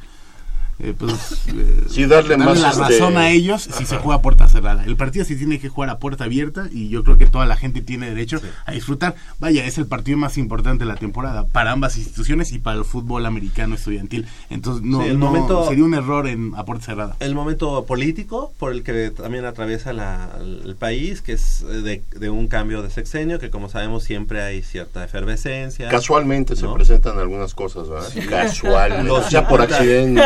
[0.80, 1.12] eh, pues,
[1.48, 4.84] eh, Sí, darle más, la este, razón a ellos si se juega a puerta cerrada.
[4.84, 7.56] El partido se tiene que jugar a puerta abierta y yo creo que toda la
[7.56, 9.14] gente tiene derecho a disfrutar.
[9.38, 12.84] Vaya, es el partido más importante de la temporada para ambas instituciones y para el
[12.84, 14.26] fútbol americano estudiantil.
[14.50, 17.16] Entonces, no, Sí, el no- momento- sería un error en a puerta cerrada.
[17.20, 20.30] el momento político por el que también atraviesa la-
[20.64, 24.42] el país, que es eh, de, de un cambio de sexenio, que como sabemos siempre
[24.42, 25.88] hay cierta efervescencia.
[25.88, 26.74] Casualmente se ¿no?
[26.74, 28.08] presentan algunas cosas, ¿verdad?
[28.28, 29.04] Casualmente.
[29.08, 30.22] Los ya por 50 accidente.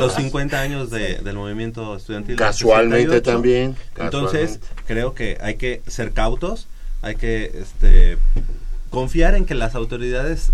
[0.00, 0.22] Los más.
[0.22, 2.36] 50 años de- del movimiento estudiantil.
[2.36, 3.30] Casualmente 68.
[3.30, 3.76] también.
[3.96, 4.82] Entonces, casualmente.
[4.86, 6.66] creo que hay que ser cautos,
[7.02, 8.18] hay que este,
[8.90, 10.50] confiar en que las autoridades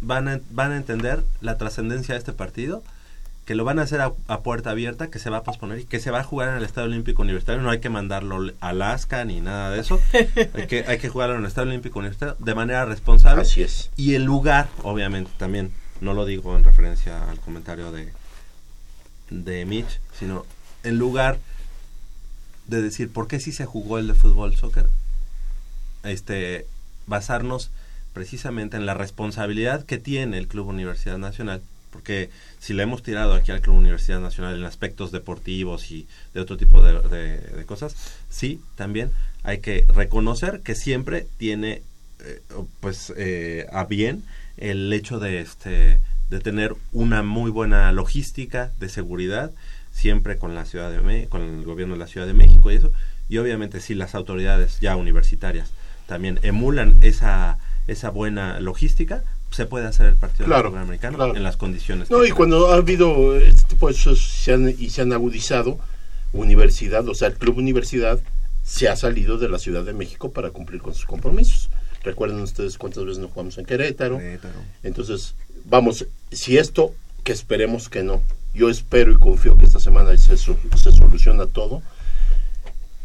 [0.00, 2.82] van a, van a entender la trascendencia de este partido,
[3.44, 5.84] que lo van a hacer a, a puerta abierta, que se va a posponer y
[5.84, 7.60] que se va a jugar en el Estadio Olímpico Universitario.
[7.60, 10.00] No hay que mandarlo a Alaska ni nada de eso.
[10.54, 13.42] hay, que, hay que jugarlo en el Estadio Olímpico Universitario de manera responsable.
[13.42, 13.90] Así es.
[13.96, 18.12] Y el lugar, obviamente, también, no lo digo en referencia al comentario de,
[19.32, 20.46] de Mitch, sino
[20.84, 21.38] en lugar
[22.66, 24.86] de decir por qué sí se jugó el de fútbol soccer,
[26.04, 26.66] este,
[27.06, 27.70] basarnos
[28.12, 33.34] precisamente en la responsabilidad que tiene el Club Universidad Nacional, porque si le hemos tirado
[33.34, 37.94] aquí al Club Universidad Nacional en aspectos deportivos y de otro tipo de, cosas,
[38.30, 39.10] sí, también
[39.42, 41.82] hay que reconocer que siempre tiene
[42.20, 42.40] eh,
[42.80, 44.24] pues eh, a bien
[44.56, 45.98] el hecho de este
[46.32, 49.50] de tener una muy buena logística de seguridad
[49.92, 52.76] siempre con la ciudad de Me- con el gobierno de la Ciudad de México y
[52.76, 52.90] eso
[53.28, 55.70] y obviamente si las autoridades ya universitarias
[56.06, 61.36] también emulan esa esa buena logística se puede hacer el partido Claro, americano claro.
[61.36, 64.74] en las condiciones No, que y cuando ha habido este tipo de cosas se han-
[64.78, 65.78] y se han agudizado,
[66.32, 68.18] universidad, o sea, el club universidad
[68.64, 71.68] se ha salido de la Ciudad de México para cumplir con sus compromisos.
[72.02, 74.18] Recuerden ustedes cuántas veces no jugamos en Querétaro.
[74.18, 74.58] Querétaro.
[74.82, 75.34] Entonces,
[75.64, 78.22] vamos, si esto, que esperemos que no,
[78.54, 81.82] yo espero y confío que esta semana se, se soluciona todo,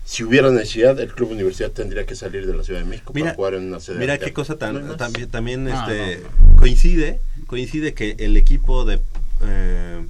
[0.08, 3.26] si hubiera necesidad, el Club Universidad tendría que salir de la Ciudad de México Mira,
[3.26, 4.00] para jugar en una sede.
[4.00, 6.24] Mira qué cosa tan, también, también No, este,
[6.56, 9.02] coincide, coincide que el equipo de
[9.42, 10.08] eh,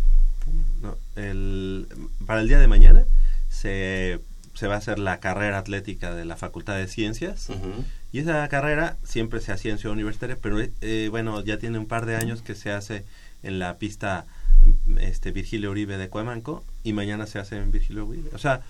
[0.84, 1.88] no, el,
[2.28, 3.06] para el día de mañana
[3.50, 4.19] se,
[4.58, 7.50] se va a hacer la carrera atlética de la Facultad de Ciencias
[8.12, 11.86] y esa carrera siempre se hacía en Ciudad Universitaria, pero eh, bueno, ya tiene un
[11.86, 13.06] par de años que se hace
[13.43, 14.26] en la pista
[15.00, 18.32] este Virgilio Uribe de Cuemanco y mañana se hace en Virgilio Uribe.
[18.34, 18.62] O sea,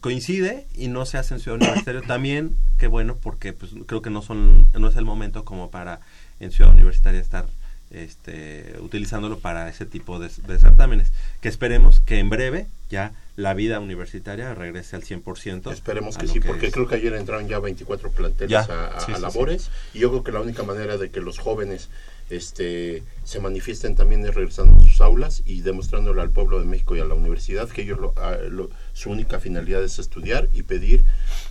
[0.00, 4.10] coincide y no se hace en Ciudad Universitaria también, qué bueno, porque pues creo que
[4.10, 6.00] no son no es el momento como para
[6.40, 7.46] en Ciudad Universitaria estar
[7.90, 11.10] este, utilizándolo para ese tipo de, de certámenes.
[11.40, 15.72] Que esperemos que en breve ya la vida universitaria regrese al 100%.
[15.72, 16.72] Esperemos que sí, porque es.
[16.74, 20.00] creo que ayer entraron ya 24 planteles Ya, a, a- sí, a sí, labores y
[20.00, 21.88] yo creo que la única manera de que los jóvenes
[22.30, 26.96] este, se manifiesten también es regresando a sus aulas y demostrándole al pueblo de México
[26.96, 30.62] y a la universidad que ellos lo- a- lo- su única finalidad es estudiar y
[30.62, 31.04] pedir,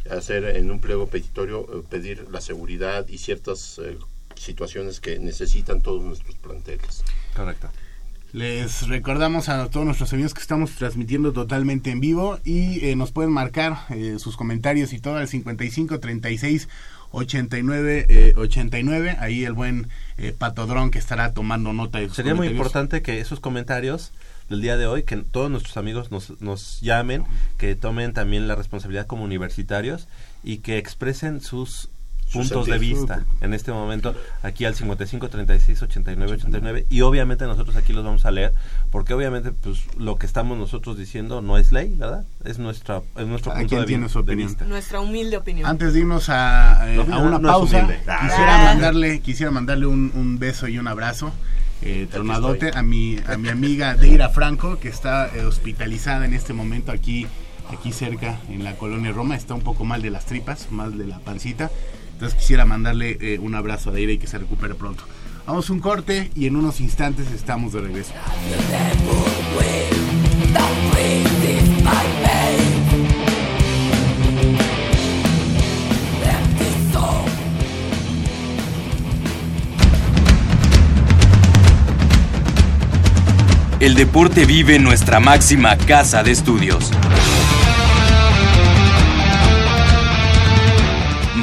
[0.10, 3.98] hacer en un pliego petitorio, eh, pedir la seguridad y ciertas eh,
[4.36, 7.04] situaciones que necesitan todos nuestros planteles.
[7.36, 7.70] Correcto.
[8.34, 13.12] Les recordamos a todos nuestros amigos que estamos transmitiendo totalmente en vivo y eh, nos
[13.12, 16.70] pueden marcar eh, sus comentarios y todo al 55 36
[17.12, 19.17] 89 eh, 89.
[19.20, 23.20] Ahí el buen eh, Patodrón que estará tomando nota de sus Sería muy importante que
[23.20, 24.12] esos comentarios
[24.50, 27.26] del día de hoy, que todos nuestros amigos nos, nos llamen,
[27.58, 30.08] que tomen también la responsabilidad como universitarios
[30.44, 31.89] y que expresen Sus
[32.32, 37.76] puntos de vista en este momento aquí al 55 36 89 89 y obviamente nosotros
[37.76, 38.54] aquí los vamos a leer
[38.91, 43.28] porque obviamente pues lo que estamos nosotros diciendo no es ley verdad es nuestra es
[43.28, 44.48] nuestro punto de, tiene vi- su de opinión.
[44.50, 45.70] vista Nuestra humilde opinión.
[45.70, 48.00] Antes de irnos a, eh, No, a una no pausa, humilde.
[48.00, 48.63] quisiera Ah.
[48.65, 51.32] mandarle, quisiera mandarle un, un beso y un abrazo
[51.84, 56.54] eh, tronadote a mi, a mi amiga Deira Franco, que está eh, hospitalizada en este
[56.54, 57.26] momento aquí,
[57.72, 59.36] aquí cerca en la colonia Roma.
[59.36, 61.72] Está un poco mal de las tripas, mal de la pancita.
[62.21, 65.03] Entonces quisiera mandarle eh, un abrazo a Deira y que se recupere pronto.
[65.47, 68.13] Vamos a un corte y en unos instantes estamos de regreso.
[83.79, 86.91] El deporte vive en nuestra máxima casa de estudios.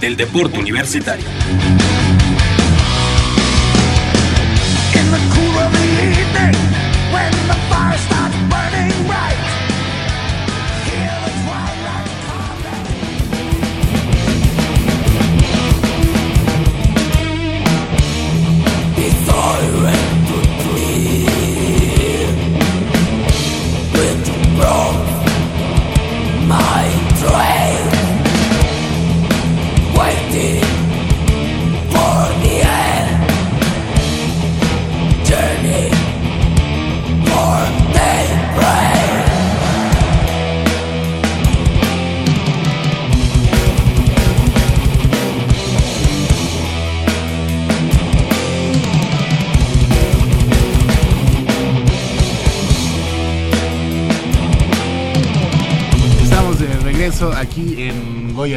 [0.00, 1.24] del deporte universitario.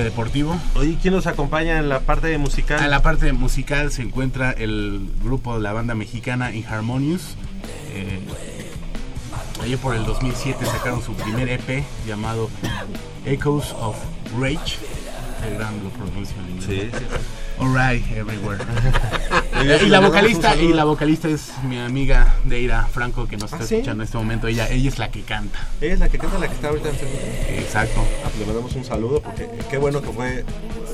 [0.10, 0.60] Deportivo.
[0.74, 2.84] Oye, ¿quién nos acompaña en la parte musical?
[2.84, 7.36] En la parte musical se encuentra el grupo de la banda mexicana Inharmonious.
[7.94, 8.20] Eh,
[9.84, 12.50] por el 2007 sacaron su primer EP llamado
[13.24, 13.98] Echoes of
[14.40, 14.78] Rage.
[15.44, 16.92] Qué gran lo pronuncio en inglés.
[16.92, 17.06] Sí.
[17.60, 18.64] Alright, everywhere.
[19.62, 23.68] Y la vocalista y la vocalista es mi amiga Deira Franco que nos está ¿Ah,
[23.68, 23.76] sí?
[23.76, 24.48] escuchando en este momento.
[24.48, 25.60] Ella, ella es la que canta.
[25.82, 27.60] Ella es la que canta, la que está ahorita en.
[27.60, 28.00] Exacto.
[28.24, 30.46] Ah, pues le mandamos un saludo porque qué bueno que fue,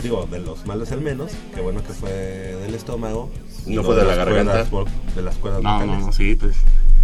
[0.01, 3.32] digo, de los males el menos, qué bueno que fue del estómago.
[3.65, 4.65] No fue de la garganta.
[4.65, 5.99] cuerdas de las cuerdas No, vocales.
[5.99, 6.56] no, no, sí, pues.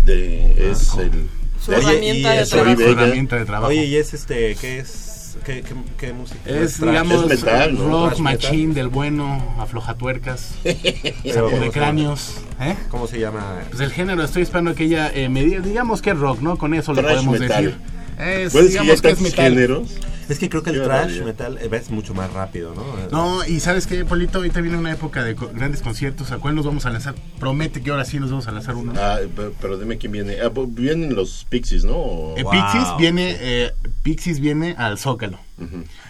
[0.05, 1.29] De, es Ah, el...
[1.63, 3.69] Su Oye, herramienta y de Su herramienta de trabajo.
[3.69, 5.20] Oye, y es este, ¿qué es?
[5.45, 6.39] ¿Qué, qué, qué música?
[6.49, 8.09] Es, digamos, Es metal, ¿no?
[8.09, 12.35] rock machine del bueno, aflojatuercas, Pero, saco ¿cómo de cráneos.
[12.59, 12.75] ¿eh?
[12.89, 13.59] ¿Cómo se llama?
[13.69, 16.57] Pues el género, estoy esperando que ella eh, me diga, digamos que es rock, ¿no?
[16.57, 17.63] Con eso lo podemos metal.
[17.65, 17.79] decir.
[18.19, 19.45] Es, Bueno, es que ya hay digamos que es metal.
[19.53, 19.89] géneros.
[20.29, 22.85] Es que creo que el trash metal eh, es mucho más rápido, ¿no?
[23.11, 26.31] No, y sabes qué, Polito, ahorita viene una época de co- grandes conciertos.
[26.31, 27.15] ¿A cuál nos vamos a lanzar?
[27.39, 28.93] Promete que ahora sí nos vamos a lanzar uno.
[28.95, 30.37] Ah, pe- pero dime quién viene.
[30.41, 32.35] Ah, vienen los Pixies, ¿no?
[32.37, 32.51] Eh, wow.
[32.51, 33.71] Pixies viene, eh,
[34.03, 35.37] Pixies viene al Zócalo.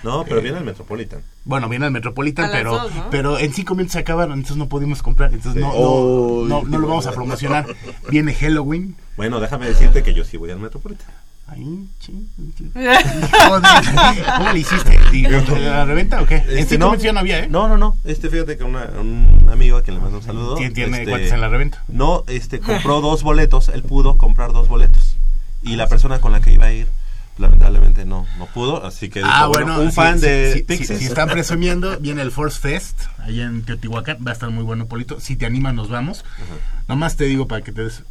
[0.04, 1.22] No, pero viene el Metropolitan.
[1.44, 3.10] Bueno, viene al Metropolitan, pero, dos, ¿no?
[3.10, 5.34] pero en cinco minutos se acabaron, entonces no pudimos comprar.
[5.34, 7.66] Entonces no, no, Oh, no, no lo vamos a promocionar.
[8.10, 8.96] Viene Halloween.
[9.18, 11.08] Bueno, déjame decirte que yo sí voy al Metropolitan.
[11.48, 12.72] Ay, ching, ching.
[14.38, 14.98] ¿Cómo le hiciste?
[15.12, 16.38] ¿Y ¿La reventa o qué?
[16.38, 17.48] en Este, cinco minutos ya no había, ¿eh?
[17.50, 17.98] No, no, no.
[18.06, 20.56] Este, fíjate que una- un amigo a quien le mando un saludo.
[20.56, 21.84] ¿Quién tiene este, cuates en la reventa?
[21.90, 23.68] No, este, compró dos boletos.
[23.70, 25.18] Él pudo comprar dos boletos.
[25.62, 26.88] Y la persona con la que iba a ir,
[27.42, 28.86] lamentablemente no, no pudo.
[28.86, 31.00] Así que, dijo, Ah, bueno, un sí, fan sí, de sí, sí, Pixies.
[31.00, 34.18] Si están presumiendo, viene el Force Fest allá en Teotihuacán.
[34.26, 35.20] Va a estar muy bueno, Polito.
[35.20, 36.24] Si te animas, nos vamos.
[36.88, 38.04] Nomás te digo para que te des.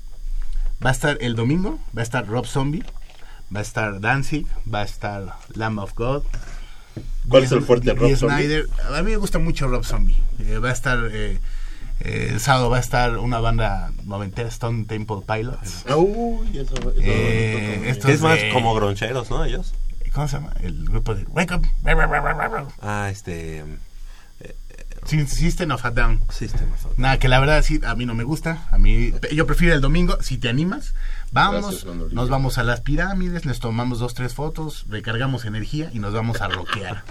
[0.85, 2.83] Va a estar el domingo, va a estar Rob Zombie,
[3.55, 6.23] va a estar Danzig, va a estar Lamb of God.
[7.29, 8.64] ¿Cuál es el fuerte de Rob Zombie?
[8.95, 10.16] A mí me gusta mucho Rob Zombie.
[10.40, 10.99] Eh, va a estar.
[11.12, 11.38] eh,
[12.01, 15.85] eh, el sábado va a estar una banda noventera, Stone Temple Pilots.
[15.89, 19.45] Ah, uy, eso, eso Eh, esto es más de- como groncheros, ¿no?
[19.45, 19.75] Ellos.
[20.13, 20.53] ¿Cómo se llama?
[20.61, 21.67] El grupo de Wake Up.
[22.83, 23.65] Ah, este.
[25.07, 26.21] System of a Down.
[26.31, 28.69] System of a- Nada, que la verdad sí, a mí no me gusta.
[28.71, 30.19] A mí, yo prefiero el domingo.
[30.21, 30.95] Si te animas,
[31.33, 35.99] vamos, Gracias, nos vamos a las pirámides, nos tomamos dos, tres fotos, recargamos energía y
[36.01, 37.03] nos vamos a rockear.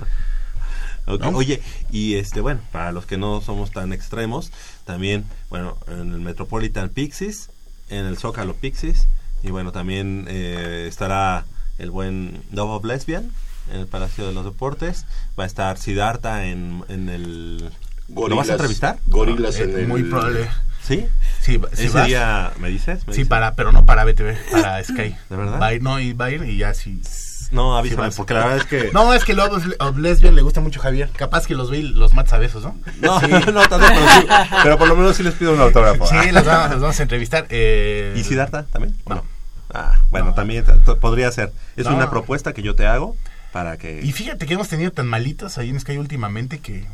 [1.17, 1.29] ¿No?
[1.29, 4.51] Oye, y este, bueno, para los que no somos tan extremos,
[4.85, 7.49] también, bueno, en el Metropolitan Pixies,
[7.89, 9.07] en el Zócalo Pixies,
[9.43, 11.45] y bueno, también eh, estará
[11.77, 13.31] el buen Dove of Lesbian
[13.71, 15.05] en el Palacio de los Deportes,
[15.39, 17.71] va a estar Siddhartha en, en el...
[18.09, 18.97] ¿Lo vas a entrevistar?
[19.07, 19.87] Gorilas Eh, en el...
[19.87, 20.49] Muy probable.
[20.83, 21.05] ¿Sí?
[21.41, 22.07] Sí, sí, Ese vas.
[22.07, 23.05] día, ¿me dices?
[23.07, 23.27] ¿Me Sí, dices?
[23.29, 25.15] para, pero no para BTV, para Sky.
[25.29, 25.61] ¿De verdad?
[25.61, 27.01] Va a ir, no, y va a ir y ya sí.
[27.51, 28.15] No, avísame, vas.
[28.15, 28.91] porque la verdad es que...
[28.93, 31.09] No, es que Love of Lesbian le gusta mucho a Javier.
[31.15, 32.77] Capaz que los ve y los matas a besos, ¿no?
[33.01, 33.19] No,
[33.51, 34.27] no tanto, pero, sí,
[34.63, 36.05] pero por lo menos sí les pido un autógrafo.
[36.05, 37.47] Sí, los vamos, los vamos a entrevistar.
[37.49, 38.95] Eh, ¿Y Siddhartha también?
[39.05, 39.25] ¿O No.
[39.73, 40.33] Ah, bueno, No.
[40.33, 40.65] también
[40.99, 41.51] podría ser.
[41.75, 41.95] Es No.
[41.95, 43.15] una propuesta que yo te hago
[43.51, 44.01] para que...
[44.03, 46.85] Y fíjate que hemos tenido tan malitos ahí en Sky últimamente que.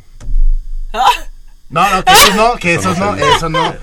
[1.68, 3.74] No, no, que esos no, que esos no, eso no.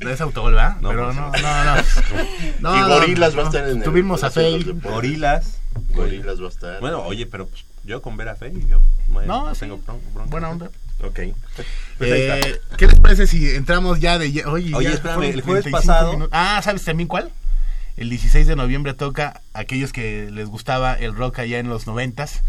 [0.00, 0.76] No es autogol, ¿verdad?
[0.80, 1.82] No, Pero pues, no, no, no.
[2.60, 2.76] no.
[2.76, 3.82] Y no, Gorilas va a estar en el...
[3.82, 4.30] Tuvimos a.
[4.30, 4.82] Deportes.
[4.82, 5.58] Gorilas.
[5.94, 6.80] Gorilas va a estar.
[6.80, 9.60] Bueno, oye, pero pues, yo con ver a Faye, yo no, No, no sí.
[9.60, 10.30] tengo bron- bronca.
[10.30, 10.70] Buena onda.
[11.02, 11.20] Ok.
[11.98, 12.10] Pues.
[12.12, 14.26] Eh, ¿Qué les parece si entramos ya de.
[14.46, 16.30] Oye, Oye, ya espérame, el jueves 35 pasado- minutos.
[16.32, 17.30] Ah, ¿sabes también cuál?
[17.96, 21.86] El 16 de noviembre toca a aquellos que les gustaba el rock allá en los
[21.86, 22.42] noventas.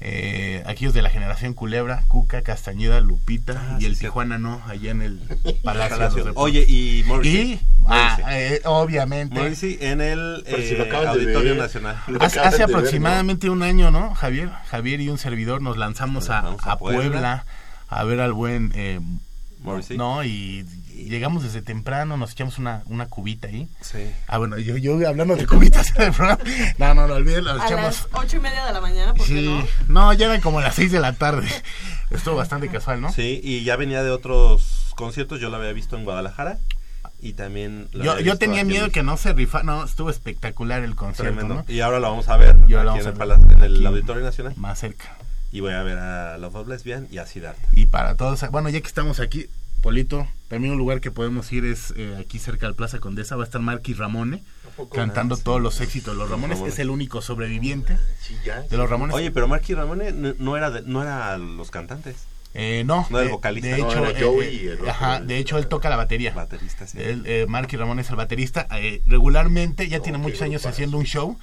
[0.00, 3.98] Eh, aquellos de la generación Culebra, Cuca, Castañeda, Lupita Ah, y sí, el.
[3.98, 5.18] Tijuana no, allá en el
[5.62, 5.96] Palacio.
[5.98, 6.32] Palacio.
[6.34, 7.60] Oye, y Morrissey.
[7.88, 11.56] Ah, eh, obviamente Morrissey en el si eh, Auditorio ver.
[11.58, 11.96] Nacional.
[12.20, 14.50] Hace, acaban hace de ver, aproximadamente un año, ¿no, Javier?
[14.70, 17.10] Javier y un servidor nos lanzamos a, Nos a a Puebla.
[17.10, 17.44] Puebla.
[17.88, 19.00] a ver al buen eh,
[19.60, 19.96] Morrissey.
[19.96, 23.68] No, y, y llegamos desde temprano, nos echamos una, una cubita ahí.
[23.80, 24.10] Sí.
[24.28, 26.42] Ah, bueno, yo, yo hablando de cubitas en el programa.
[26.78, 27.84] No, no, no, olviden, nos A echamos.
[27.84, 30.02] las ocho y media de la mañana, ¿por qué Sí, no?
[30.06, 31.48] no, ya eran como las seis de la tarde.
[32.10, 33.10] Estuvo bastante casual, ¿no?
[33.12, 36.58] Sí, y ya venía de otros conciertos, yo lo había visto en Guadalajara
[37.24, 37.88] y también...
[37.92, 41.54] Yo, yo tenía miedo que no se rifa, no, estuvo espectacular el concierto, Tremendo.
[41.66, 41.72] ¿no?
[41.72, 43.62] Y ahora lo vamos a ver Y ahora aquí vamos en a el, Palacio- en
[43.62, 43.86] el.
[43.86, 44.52] Auditorio Nacional.
[44.56, 45.16] Más cerca.
[45.50, 47.66] Y voy a ver a Love of Lesbian y a Siddhartha.
[47.72, 49.46] Y para todos, bueno, ya que estamos aquí,
[49.82, 53.42] Polito, también un lugar que podemos ir es eh, aquí cerca del Plaza Condesa, va
[53.42, 54.42] a estar Marky Ramone
[54.92, 56.74] cantando todos los éxitos de los Ramones, Ramones.
[56.74, 58.62] es el único sobreviviente Sí, ya.
[58.62, 59.14] de los Ramones.
[59.14, 62.16] Oye, pero Marky Ramone no, no era de- no era los cantantes,
[62.54, 63.68] Eh, no, No, el eh, vocalista.
[63.68, 65.66] De No, hecho, era eh, Joey eh, y el otro, ajá, el- de hecho él
[65.66, 66.32] toca la batería.
[66.32, 66.90] bateristas.
[66.90, 66.98] sí.
[67.00, 68.66] Él, eh, Marky Ramón es el baterista.
[68.78, 71.38] eh, regularmente ya tiene muchos años haciendo un show.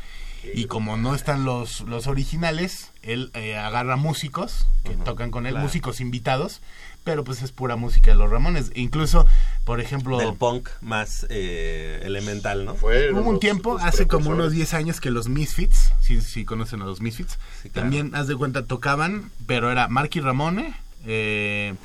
[0.56, 5.52] Y como no están los, los originales, él eh, agarra músicos que tocan con él,
[5.52, 5.66] claro.
[5.68, 6.62] músicos invitados.
[7.04, 8.72] Pero pues es pura música de los Ramones.
[8.76, 9.26] Incluso,
[9.66, 12.76] por ejemplo, Del punk más eh, elemental, ¿no?
[12.76, 16.22] Fue Hubo un los- tiempo, los hace como unos 10 años, que los Misfits, si
[16.22, 17.86] sí, conocen a los Misfits, Sí, claro.
[17.90, 21.76] también, haz de cuenta, tocaban, pero era Marky Ramone, eh,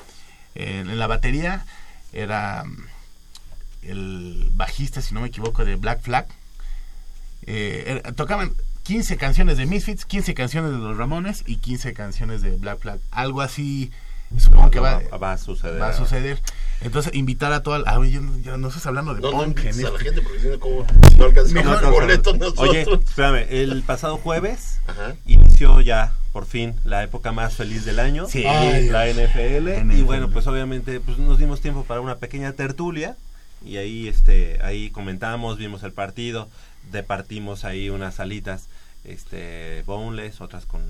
[0.55, 1.65] en, la batería
[2.13, 2.85] era mm,
[3.83, 6.27] el bajista, si no me equivoco, de Black Flag.
[7.47, 8.55] Eh, tocaban
[8.85, 13.01] 15 canciones de Misfits, 15 canciones de los Ramones y 15 canciones de Black Flag.
[13.11, 13.91] Algo así,
[14.39, 15.81] supongo que va, va a suceder.
[15.81, 16.41] va a suceder.
[16.83, 17.91] Entonces, invitar a toda la...
[17.91, 19.59] Ah, oye, yo no- no estás hablando de No, no punk.
[19.61, 20.87] a la este- gente porque si no, ¿cómo
[21.19, 22.69] no alcanzamos el boleto nosotros?
[22.69, 25.15] Oye, espérame, el pasado jueves Ajá.
[25.27, 28.43] inició ya por fin la época más feliz del año, Sí.
[28.43, 33.17] la NFL, y bueno, pues obviamente pues nos dimos tiempo para una pequeña tertulia
[33.65, 36.49] y ahí este ahí comentamos, vimos el partido,
[36.93, 38.69] departimos ahí unas alitas
[39.05, 40.83] este boneless, otras con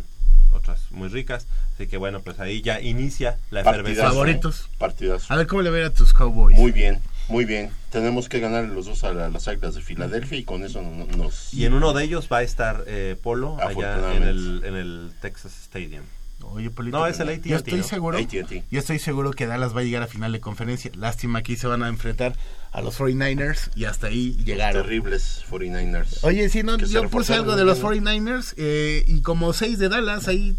[0.57, 1.47] otras muy ricas.
[1.75, 4.05] Así que bueno, pues ahí ya inicia la efervescencia.
[4.09, 4.69] Favoritos.
[4.79, 5.33] Partidazo.
[5.33, 6.57] A ver cómo le ver a tus Cowboys.
[6.57, 7.71] Muy bien, muy bien.
[7.91, 10.91] Tenemos que ganar los dos a la- las Águilas de Filadelfia y con eso no-
[11.07, 11.53] no- nos...
[11.55, 15.13] Y en uno de ellos va a estar eh, Polo allá en el, en el
[15.21, 16.05] Texas Stadium.
[16.43, 17.85] Oye, Polito, No, es el AT&T, Yo estoy ¿no?
[17.85, 18.19] seguro.
[18.19, 18.65] AT&T.
[18.71, 20.91] Yo estoy seguro que Dallas va a llegar a final de conferencia.
[20.95, 22.37] Lástima que ahí se van a enfrentar
[22.73, 24.83] a los 49ers y hasta ahí llegaron.
[24.83, 26.19] Terribles 49ers.
[26.23, 29.89] Oye, sí, no, yo puse algo de los bien, 49ers eh, y como seis de
[29.89, 30.57] Dallas, ahí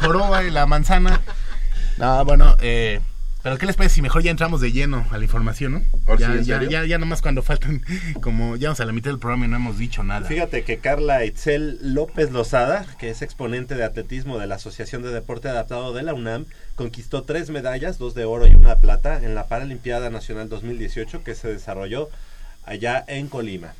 [0.00, 1.20] joroba y la manzana.
[1.98, 3.00] No, bueno, eh,
[3.46, 5.82] pero ¿qué les parece si mejor ya entramos de lleno a la información, no?
[6.08, 6.68] ¿Ahora Ya, sí, en ya, serio?
[6.68, 7.80] ya, ya nomás cuando faltan,
[8.20, 10.26] como ya vamos a la mitad del programa y no hemos dicho nada.
[10.26, 15.10] Fíjate que Carla Itzel López Lozada, que es exponente de atletismo de la Asociación de
[15.12, 19.22] Deporte Adaptado de la UNAM, conquistó tres medallas, dos de oro y una de plata,
[19.22, 22.08] en la Paralimpiada Nacional 2018 que se desarrolló
[22.64, 23.74] allá en Colima.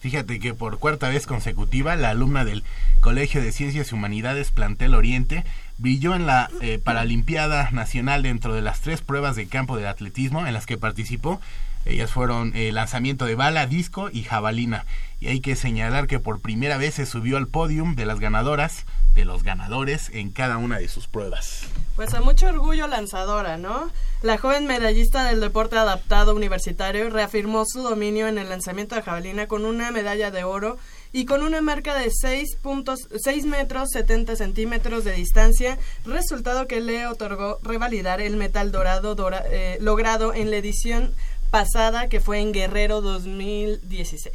[0.00, 2.64] Fíjate que por cuarta vez consecutiva, la alumna del
[3.02, 5.44] Colegio de Ciencias y Humanidades Plantel Oriente
[5.80, 10.46] brilló en la eh, Paralimpiada Nacional dentro de las tres pruebas de campo de atletismo
[10.46, 11.40] en las que participó.
[11.86, 14.84] Ellas fueron eh, lanzamiento de bala, disco y jabalina.
[15.20, 18.84] Y hay que señalar que por primera vez se subió al podium de las ganadoras,
[19.14, 21.62] de los ganadores en cada una de sus pruebas.
[21.96, 23.90] Pues a mucho orgullo lanzadora, ¿no?
[24.22, 29.46] La joven medallista del deporte adaptado universitario reafirmó su dominio en el lanzamiento de jabalina
[29.46, 30.78] con una medalla de oro
[31.12, 36.80] y con una marca de 6, puntos, 6 metros 70 centímetros de distancia, resultado que
[36.80, 41.12] le otorgó revalidar el metal dorado dora- eh, logrado en la edición
[41.50, 44.32] pasada que fue en Guerrero 2016.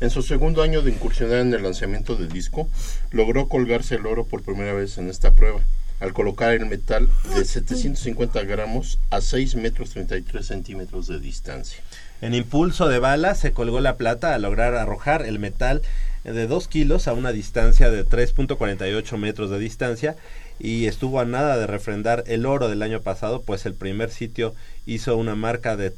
[0.00, 2.68] En su segundo año de incursionar en el lanzamiento de disco,
[3.10, 5.60] logró colgarse el oro por primera vez en esta prueba,
[6.00, 11.78] al colocar el metal de 750 gramos a 6 metros 33 centímetros de distancia.
[12.20, 15.82] En impulso de bala se colgó la plata al lograr arrojar el metal
[16.24, 20.16] de 2 kilos a una distancia de 3.48 metros de distancia
[20.58, 24.54] y estuvo a nada de refrendar el oro del año pasado, pues el primer sitio
[24.86, 25.90] hizo una marca de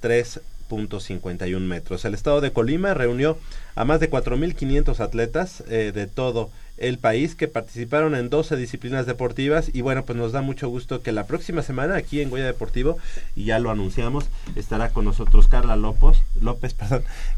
[0.69, 2.05] 3.51 metros.
[2.05, 3.39] El estado de Colima reunió
[3.75, 9.07] a más de 4.500 atletas eh, de todo el país que participaron en 12 disciplinas
[9.07, 12.45] deportivas y bueno pues nos da mucho gusto que la próxima semana aquí en Goya
[12.45, 12.99] Deportivo
[13.35, 16.77] y ya lo anunciamos estará con nosotros Carla López López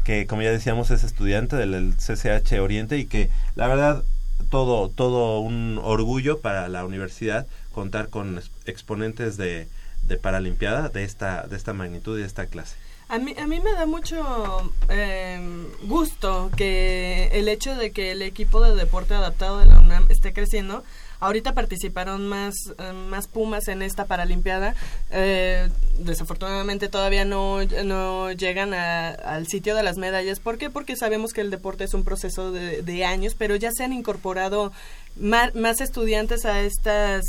[0.03, 4.03] que como ya decíamos es estudiante del CCH Oriente y que la verdad
[4.49, 9.69] todo todo un orgullo para la universidad contar con ex- exponentes de
[10.03, 12.75] de Paralimpiada de esta de esta magnitud y de esta clase
[13.09, 15.39] A mí, a mí me da mucho eh,
[15.83, 20.31] gusto que el hecho de que el equipo de deporte adaptado de la UNAM esté
[20.31, 20.83] creciendo.
[21.19, 24.75] Ahorita participaron más, eh, más Pumas en esta Paralimpiada.
[25.09, 30.39] Eh, desafortunadamente todavía no, no llegan a- al sitio de las medallas.
[30.39, 30.69] ¿Por qué?
[30.69, 34.71] Porque sabemos que el deporte es un proceso de años, pero ya se han incorporado
[35.15, 37.23] ma- más estudiantes a estas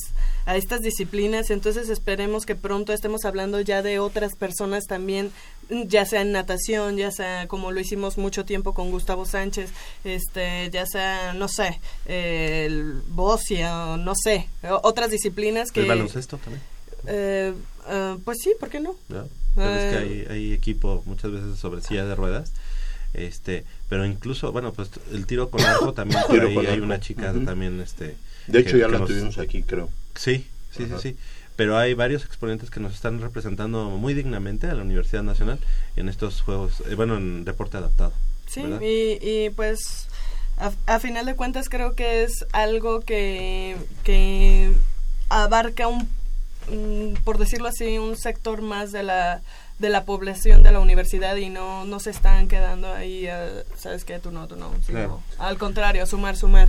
[0.46, 5.30] a estas disciplinas, entonces esperemos que pronto estemos hablando ya de otras personas también,
[5.68, 9.70] ya sea en natación, ya sea como lo hicimos mucho tiempo con Gustavo Sánchez,
[10.02, 14.48] este, ya sea, no sé, eh, el bocia, no sé,
[14.82, 15.82] otras disciplinas que...
[15.82, 16.62] el baloncesto también
[17.06, 17.54] eh,
[17.88, 18.96] eh, pues sí, ¿por qué no?
[19.08, 19.28] ¿no?
[19.54, 22.52] Sabes que Eh, hay, hay equipo muchas veces sobre silla de ruedas,
[23.14, 26.84] este, pero incluso, bueno, pues el tiro con arco también por ahí con hay arco.
[26.84, 28.16] una chica también, este.
[28.46, 29.88] De hecho, que- ya que la nos- tuvimos aquí, creo.
[30.14, 30.46] Sí,
[30.76, 30.98] sí, Ajá.
[31.00, 31.16] sí, sí.
[31.56, 35.58] Pero hay varios exponentes que nos están representando muy dignamente a la Universidad Nacional
[35.96, 38.12] en estos juegos, eh, bueno, en deporte adaptado.
[38.46, 40.08] Sí, y, y pues
[40.56, 44.72] a, a final de cuentas creo que es algo que, que
[45.28, 46.08] abarca un,
[47.24, 49.42] por decirlo así, un sector más de la
[49.80, 54.04] de la población de la universidad y no, no se están quedando ahí, eh, sabes
[54.04, 55.22] que tú no, tú no, sino Claro.
[55.38, 56.68] al contrario, sumar, sumar.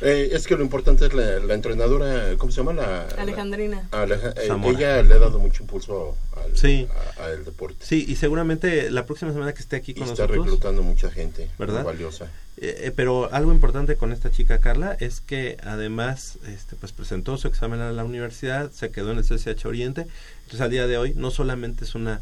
[0.00, 2.72] Eh, es que lo importante es la, la entrenadora, ¿cómo se llama?
[2.72, 3.88] La, Alejandrina.
[3.90, 6.86] la- Aleja- eh, ella le ha dado mucho impulso al, Sí.
[7.18, 7.84] a- al deporte.
[7.84, 10.44] Sí, y seguramente la próxima semana que esté aquí y con está nosotros.
[10.46, 11.82] reclutando mucha gente ¿Verdad?
[11.82, 12.26] muy valiosa.
[12.58, 17.36] Eh, eh, pero algo importante con esta chica Carla es que además este, pues presentó
[17.36, 20.06] su examen a la universidad, se quedó en el CCH Oriente,
[20.42, 22.20] entonces al día de hoy no solamente es una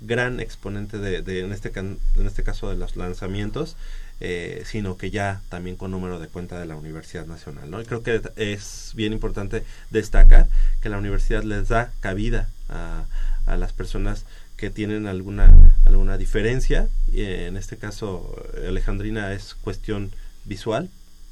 [0.00, 3.76] gran exponente de, de en este can- en este caso de los lanzamientos,
[4.20, 7.80] eh, sino que ya también con número de cuenta de la Universidad Nacional, ¿no?
[7.80, 10.48] Y creo que es bien importante destacar
[10.80, 13.04] que la universidad les da cabida a,
[13.46, 14.24] a las personas
[14.56, 16.88] que tienen alguna alguna diferencia.
[17.12, 18.34] Y en este caso
[18.66, 20.10] Alejandrina es cuestión
[20.44, 20.90] visual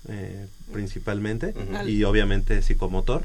[0.09, 1.53] eh, principalmente
[1.87, 3.25] y obviamente psicomotor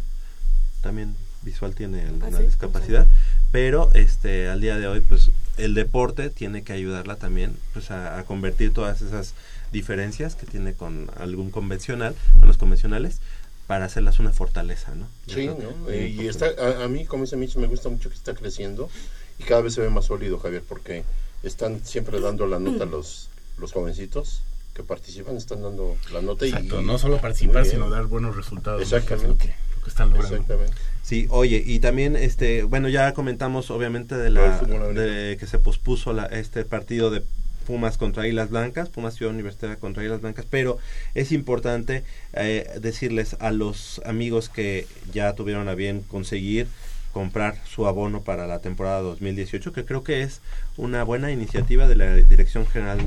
[0.82, 3.08] también visual tiene alguna sí, discapacidad
[3.52, 8.18] pero este al día de hoy pues el deporte tiene que ayudarla también pues a,
[8.18, 9.36] a convertir todas esas
[9.72, 13.20] diferencias que tiene con algún convencional, con los convencionales,
[13.68, 15.08] para hacerlas una fortaleza, ¿no?
[15.28, 15.94] Sí, ¿no?
[15.94, 18.90] Y está, a, a mí, como dice Mitch, me gusta mucho que está creciendo
[19.40, 21.04] y cada vez se ve más sólido, Javier, porque
[21.44, 24.44] están siempre dando la nota a los, los jovencitos
[24.74, 26.86] que participan, están dando la nota Exacto, y...
[26.86, 28.82] no solo participar, sino dar buenos resultados.
[28.82, 29.48] Exactamente.
[29.48, 30.36] Que es Lo que, lo que están logrando.
[30.36, 30.78] Exactamente.
[31.04, 36.14] Sí, oye, y también, este, bueno, ya comentamos obviamente de la, de que se pospuso
[36.14, 37.24] la, este partido de
[37.66, 40.78] Pumas contra Islas Blancas, Pumas Ciudad Universitaria contra Islas Blancas, pero
[41.14, 42.04] es importante
[42.34, 46.68] eh, decirles a los amigos que ya tuvieron a bien conseguir
[47.12, 50.42] comprar su abono para la temporada 2018, que creo que es
[50.78, 53.00] una buena iniciativa de la Dirección General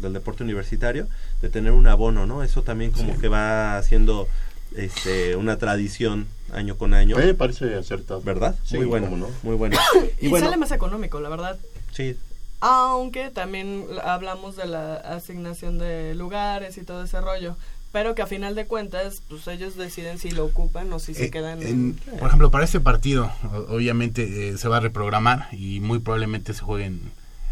[0.00, 1.08] del Deporte Universitario
[1.42, 2.42] de tener un abono, ¿no?
[2.42, 4.28] Eso también como que va haciendo
[4.76, 7.16] este, una tradición año con año.
[7.16, 8.22] Me parece acertado.
[8.22, 8.56] ¿Verdad?
[8.64, 9.28] Sí, muy bueno, no.
[9.42, 9.76] muy bueno.
[10.20, 11.58] Y, bueno, sale más económico, la verdad.
[11.92, 12.16] sí,
[12.60, 17.56] Aunque también hablamos de la asignación de lugares y todo ese rollo.
[17.92, 21.24] Pero que a final de cuentas, pues ellos deciden si lo ocupan o si se
[21.24, 22.18] Eh, quedan en- en...
[22.20, 23.32] por ejemplo, para este partido,
[23.68, 27.00] obviamente eh, se va a reprogramar y muy probablemente se jueguen,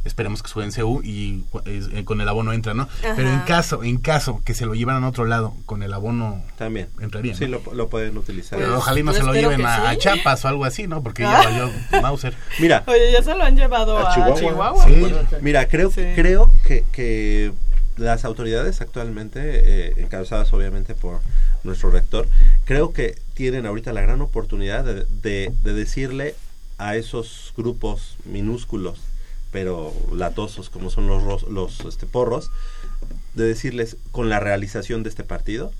[0.04, 2.88] esperemos que juegue en CU y eh, con el abono entra, ¿no?
[3.16, 6.42] Pero en caso, en caso que se lo llevaran a otro lado, con el abono
[6.56, 6.88] también.
[7.00, 7.34] entraría.
[7.34, 7.60] Sí, ¿no?
[7.66, 8.58] lo, lo pueden utilizar.
[8.58, 9.98] Pero Pues, ojalá y no se lo lleven a, a sí.
[9.98, 11.02] Chiapas o algo así, ¿no?
[11.02, 11.44] Porque ya Ah.
[11.44, 11.70] valió
[12.02, 12.34] Mauser.
[12.58, 14.38] Mira, Oye, ya se lo han llevado A a, Chihuahua.
[14.40, 14.84] Chihuahua.
[14.86, 14.94] Sí.
[14.96, 15.36] Acuérdate.
[15.42, 16.02] mira, creo, Sí.
[16.14, 17.52] creo que, que
[17.96, 21.20] las autoridades actualmente, eh, encabezadas obviamente por
[21.64, 22.28] nuestro rector,
[22.64, 26.34] creo que tienen ahorita la gran oportunidad de, de- de decirle
[26.78, 29.00] a esos grupos minúsculos,
[29.52, 32.50] pero latosos como son los, ros- los este, porros,
[33.34, 35.72] de decirles con la realización de este partido,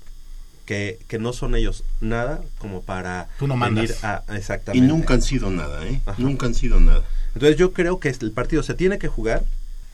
[0.65, 4.03] que, que no son ellos nada como para Tú no venir mandas.
[4.03, 5.99] a Y exactamente nunca han sido nada, ¿eh?
[6.05, 6.21] Ajá.
[6.21, 7.03] Nunca han sido nada.
[7.33, 9.43] entonces yo creo que el partido se tiene que jugar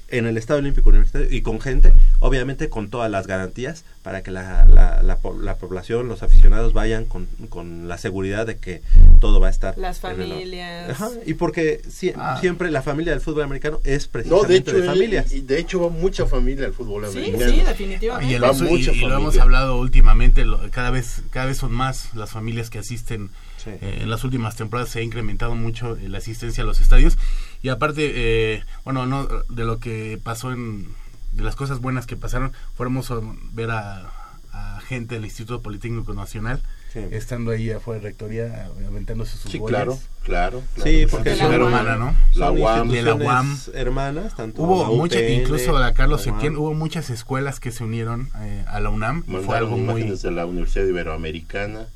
[0.09, 4.29] en el Estado Olímpico Universitario y con gente, obviamente con todas las garantías para que
[4.31, 8.81] la, la, la po- la población, los aficionados vayan con, con la seguridad de que
[9.19, 9.75] todo va a estar.
[9.77, 10.89] Las el- familias.
[10.91, 12.37] Ajá, y porque sie- Ah.
[12.39, 15.31] siempre la familia del fútbol americano es No, precisamente de de, hecho, eh, familias.
[15.33, 17.51] y de hecho va mucha familia al fútbol Sí, americano.
[17.51, 18.35] sí, Y, definitivamente.
[18.35, 21.71] el Va y- mucha y lo hemos hablado últimamente, lo- cada vez cada vez son
[21.71, 23.29] más las familias que asisten.
[23.57, 23.71] Sí.
[23.81, 27.17] Eh, en las últimas temporadas se ha incrementado mucho eh, la asistencia a los estadios
[27.61, 30.87] y aparte, eh, bueno, no de lo que pasó en
[31.31, 34.09] de las cosas buenas que pasaron, fue hermoso ver a,
[34.53, 36.61] a gente del Instituto Politécnico Nacional
[36.95, 37.01] Sí.
[37.11, 40.63] estando ahí afuera de rectoría aventándose sus Sí, claro, claro.
[40.81, 41.59] Sí, porque Ciudad UAM.
[41.59, 42.15] Romana, ¿no?
[42.35, 42.87] La UAM.
[42.89, 43.43] De la
[43.73, 46.21] hermanas, tanto Hubo la muchas, incluso la Carlos.
[46.21, 49.25] Septién, hubo muchas escuelas que se unieron eh, a la UNAM.
[49.43, 49.83] Fue algo muy...
[50.03, 51.87] imágenes de la Universidad Iberoamericana,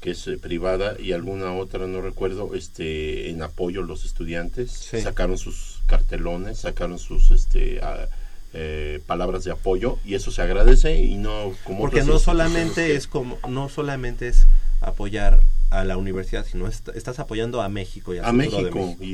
[0.00, 4.70] que es eh, privada, y alguna otra, no recuerdo, este en apoyo a los estudiantes.
[4.70, 5.00] Sí.
[5.02, 8.08] Sacaron sus cartelones, sacaron sus este a-
[8.52, 12.96] eh, palabras de apoyo, y eso se agradece, y no como porque no solamente que-
[12.96, 14.46] es como no solamente es
[14.80, 15.40] apoyar
[15.70, 18.96] a la universidad sino est- estás apoyando a México y al a futuro de México
[19.04, 19.06] y,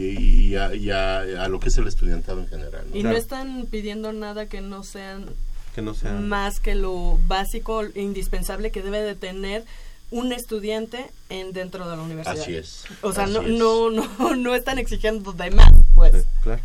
[0.52, 2.86] y a, y a- a lo que es el estudiantado en general.
[2.88, 2.96] ¿no?
[2.96, 3.12] Y Claro.
[3.14, 5.26] no están pidiendo nada que no sean
[5.74, 9.64] que no sea más que lo básico, indispensable que debe de tener
[10.10, 12.38] un estudiante en dentro de la universidad.
[12.40, 12.84] Así es.
[13.02, 13.48] O sea, no, es.
[13.58, 16.12] no, no, no están exigiendo de más, pues.
[16.14, 16.62] Sí, claro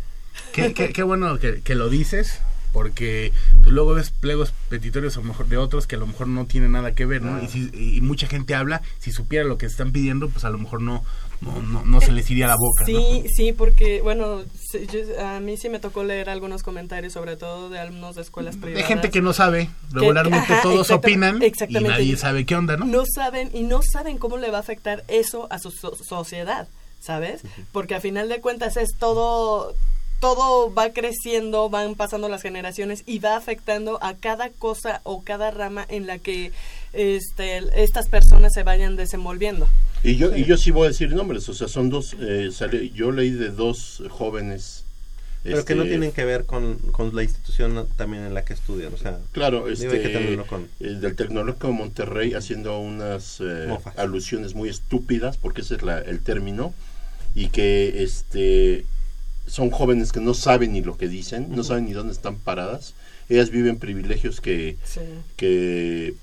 [0.52, 2.38] Qué, qué- qué bueno que, que lo dices,
[2.72, 3.32] porque
[3.64, 6.46] tú luego ves plegos petitorios a lo mejor de otros que a lo mejor no
[6.46, 7.36] tienen nada que ver, ¿no?
[7.36, 7.42] Ah.
[7.42, 10.58] Y, si- y mucha gente habla, si supiera lo que están pidiendo, pues a lo
[10.58, 11.04] mejor no,
[11.42, 12.92] no, no, no se les iría la boca, Sí,
[13.24, 13.28] ¿no?
[13.34, 14.42] sí, porque, bueno,
[15.20, 18.60] a mí sí me tocó leer algunos comentarios, sobre todo de alumnos de escuelas Hay
[18.60, 18.88] privadas.
[18.88, 21.88] gente que no sabe, regularmente ajá, todos opinan y exactamente.
[21.90, 22.86] nadie sabe qué onda, ¿no?
[22.86, 26.68] no saben y no saben cómo le va a afectar eso a su so- sociedad,
[27.00, 27.42] ¿sabes?
[27.72, 29.74] Porque a final de cuentas es todo
[30.20, 35.50] todo va creciendo, van pasando las generaciones y va afectando a cada cosa o cada
[35.50, 36.52] rama en la que
[36.92, 39.66] este, estas personas se vayan desenvolviendo.
[40.04, 42.90] Y yo, y yo sí voy a decir nombres, o sea, son dos, eh, sale-
[42.90, 44.84] yo leí de dos jóvenes.
[45.44, 48.52] pero que no este, tienen que ver con, con la institución también en la que
[48.52, 54.54] estudian o sea Claro, este, que con- del Tecnológico de Monterrey haciendo unas eh, alusiones
[54.54, 56.72] muy estúpidas, porque ese es la- el término,
[57.34, 58.84] y que este
[59.48, 62.94] son jóvenes que no saben ni lo que dicen, no saben ni dónde están paradas.
[63.28, 65.00] Ellas viven privilegios que, Sí.
[65.36, 66.14] que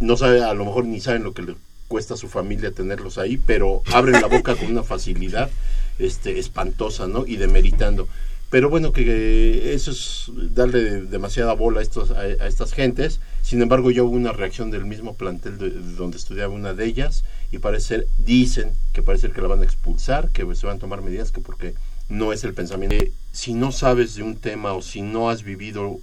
[0.00, 1.54] no saben, a lo mejor ni saben lo que le
[1.90, 5.50] cuesta a su familia tenerlos ahí, pero abren la boca con una facilidad
[5.98, 7.26] este, espantosa, ¿no?
[7.26, 8.06] Y demeritando.
[8.48, 13.18] Pero bueno, que eso es darle demasiada bola a, estas gentes.
[13.42, 16.84] Sin embargo, ya hubo una reacción del mismo plantel de, de donde estudiaba una de
[16.84, 20.80] ellas y parece dicen que parece que la van a expulsar, que se van a
[20.80, 21.74] tomar medidas que porque
[22.08, 22.94] no es el pensamiento.
[22.94, 25.98] de, si no sabes de un tema o si no has vivido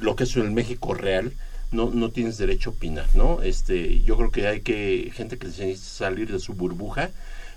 [0.00, 1.32] lo que es el México real,
[1.72, 3.42] no, no tienes derecho a opinar, ¿no?
[3.42, 7.10] Este, yo creo que hay que gente que necesita salir de su burbuja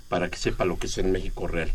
[0.08, 1.70] para que sepa lo que es el México real.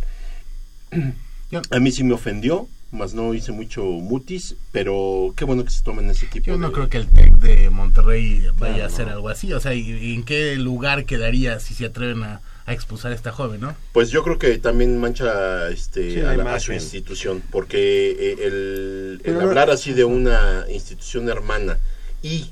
[1.72, 5.82] A mí sí me ofendió, más no hice mucho mutis, pero qué bueno que se
[5.82, 6.60] tomen ese tipo Yo de...
[6.60, 9.14] no creo que el TEC de Monterrey vaya Claro, a hacer no.
[9.14, 9.54] algo así.
[9.54, 13.16] O sea, ¿y, y en qué lugar quedaría si se atreven a, a expulsar a
[13.16, 13.76] esta joven, no?
[13.94, 18.12] Pues yo creo que también mancha este, Sí, a, la la- a su institución, porque
[18.12, 21.80] eh, el, hablar así de una institución hermana
[22.28, 22.52] y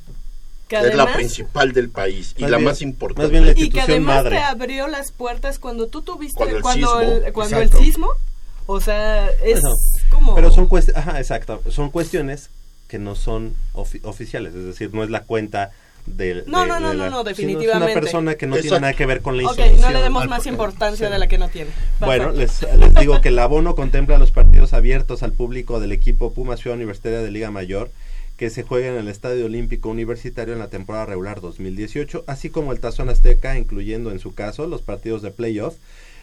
[0.68, 3.22] Que es la además, principal del país y Más la bien- más importante.
[3.24, 4.38] más bien la y que institución además madre.
[4.38, 8.08] te abrió las puertas cuando tú tuviste Cuando el cuando sismo, el, cuando el sismo
[8.66, 9.70] o sea es Eso.
[10.10, 12.50] como Pero son cuestiones, ajá, exacto, son cuestiones
[12.88, 15.72] que no son ofi- oficiales, es decir, no es la cuenta
[16.08, 16.44] del...
[16.46, 17.86] No, de- no, no, de no, la- no, sino definitivamente.
[17.88, 18.82] Es una persona que no tiene Exacto.
[18.82, 19.82] nada que ver con la ok institución.
[19.82, 21.12] no le demos más importancia sí.
[21.14, 24.74] de la que no tiene Bueno, les, les digo que el abono contempla los partidos
[24.74, 27.90] abiertos al público del equipo Puma Ciudad Universitaria de Liga Mayor
[28.38, 32.72] que se juega en el Estadio Olímpico Universitario en la temporada regular 2018, así como
[32.74, 35.76] el Tazón Azteca, incluyendo en su caso los partidos de playoff.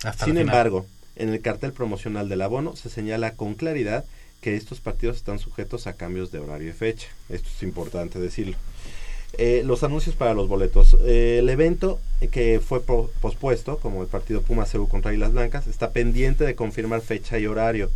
[0.04, 0.86] Hasta Sin embargo,
[1.16, 4.04] en el cartel promocional del abono se señala con claridad
[4.40, 7.06] que estos partidos están sujetos a cambios de horario y fecha.
[7.28, 8.56] Esto es importante decirlo.
[9.38, 10.96] Eh, los anuncios para los boletos.
[11.04, 11.98] Eh, el evento
[12.30, 16.54] que fue po- pospuesto, como el partido Puma CU contra Islas Blancas, está pendiente de
[16.54, 17.90] confirmar fecha y horario.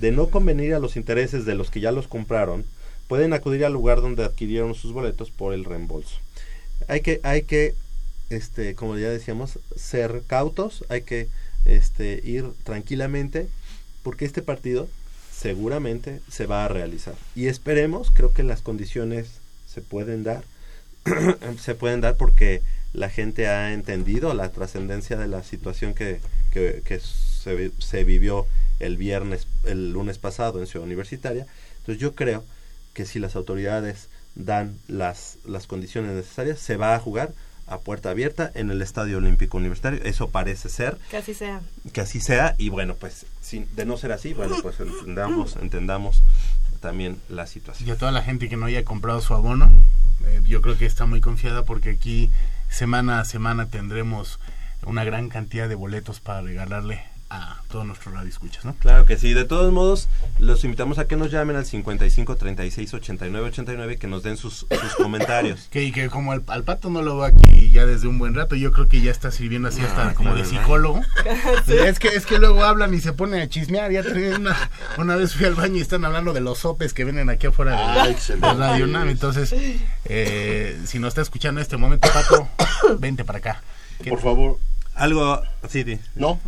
[0.00, 2.64] De no convenir a los intereses de los que ya los compraron,
[3.08, 6.16] pueden acudir al lugar donde adquirieron sus boletos por el reembolso.
[6.88, 7.74] Hay que, hay que,
[8.30, 11.28] este, como ya decíamos, ser cautos, hay que
[11.64, 13.48] este, ir tranquilamente,
[14.02, 14.88] porque este partido
[15.36, 17.14] seguramente se va a realizar.
[17.34, 19.28] Y esperemos, creo que las condiciones
[19.66, 20.44] se pueden dar,
[21.60, 26.20] se pueden dar porque la gente ha entendido la trascendencia de la situación que,
[26.52, 28.46] que, que se, se vivió
[28.80, 31.46] el viernes, el lunes pasado en Ciudad Universitaria.
[31.78, 32.44] Entonces yo creo
[32.94, 37.32] que si las autoridades dan las, las condiciones necesarias, se va a jugar
[37.66, 40.00] a puerta abierta en el Estadio Olímpico Universitario.
[40.04, 40.98] Eso parece ser.
[41.10, 41.60] Que así sea.
[41.92, 46.22] Que así sea y bueno pues sin, de no ser así bueno pues entendamos entendamos
[46.80, 49.70] también la Y situación a toda la gente que no haya comprado su abono,
[50.26, 52.30] eh, yo creo que está muy confiada porque aquí
[52.68, 54.38] semana a semana tendremos
[54.84, 57.02] una gran cantidad de boletos para regalarle
[57.34, 58.74] a todos nuestros radioescuchas, ¿no?
[58.74, 60.08] claro que sí de todos modos
[60.38, 64.66] los invitamos a que nos llamen al 55 36 89 89 que nos den sus,
[64.70, 68.06] sus comentarios Que, y que como al, al pato no lo veo aquí ya desde
[68.06, 71.00] un buen rato, yo creo que ya está sirviendo así hasta Ah, como de psicólogo.
[71.66, 73.90] Es que es que luego hablan y se ponen a chismear.
[73.90, 74.02] Ya
[74.36, 77.46] una, una vez fui al baño y están hablando de los sopes que vienen aquí
[77.46, 78.54] afuera de, Ah, de.
[78.58, 79.08] Radio UNAM.
[79.08, 79.54] Entonces,
[80.04, 82.48] eh, si nos está escuchando en este momento, Pato,
[82.98, 83.62] vente para acá.
[84.08, 84.58] Por favor,
[84.94, 85.98] algo sí, di.
[86.14, 86.40] no.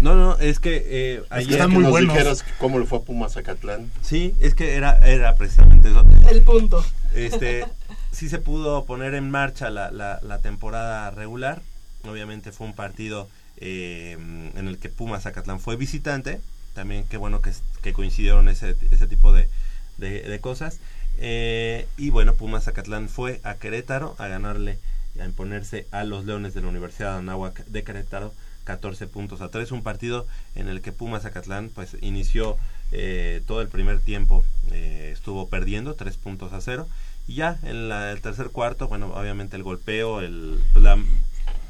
[0.00, 2.12] no no es que eh, que ayer están que muy nos buenos.
[2.14, 3.90] dijeras cómo le fue a Pumas Zacatlán.
[4.02, 7.64] sí es que era era precisamente eso el punto este
[8.12, 11.62] sí se pudo poner en marcha la, la, la temporada regular.
[12.08, 13.28] Obviamente fue un partido
[13.58, 14.12] eh,
[14.54, 16.40] en el que Pumas Zacatlán fue visitante.
[16.74, 19.48] También qué bueno que, es- que coincidieron ese, ese tipo de,
[19.98, 20.78] de- de cosas.
[21.18, 24.78] Eh, y bueno, Pumas Zacatlán fue a Querétaro a ganarle,
[25.20, 28.32] a imponerse a los Leones de la Universidad de Anáhuac de Querétaro
[28.64, 29.72] 14 puntos a 3.
[29.72, 32.56] Un partido en el que Pumas Zacatlán pues inició
[32.92, 36.86] eh, todo el primer tiempo, eh, estuvo perdiendo 3 puntos a 0.
[37.26, 40.98] Y ya en la- el tercer cuarto, bueno, obviamente el golpeo, el, pues, la-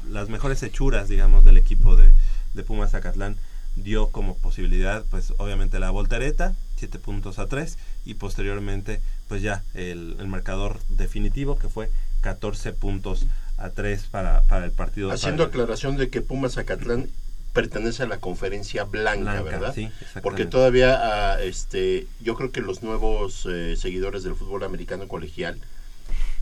[0.09, 2.11] las mejores hechuras, digamos, del equipo de,
[2.53, 3.37] de Pumas Zacatlán
[3.75, 9.63] dio como posibilidad, pues obviamente la voltereta, 7 puntos a 3, y posteriormente, pues ya
[9.73, 11.89] el, el marcador definitivo, que fue
[12.23, 15.11] 14 puntos a 3 para, para el partido.
[15.11, 17.09] Haciendo para- aclaración de que Pumas Zacatlán
[17.53, 19.73] pertenece a la conferencia blanca, Blanca, ¿verdad?
[19.75, 20.21] sí, exactamente.
[20.23, 20.97] Porque todavía,
[21.33, 25.59] ah, este, yo creo que los nuevos eh, seguidores del fútbol americano colegial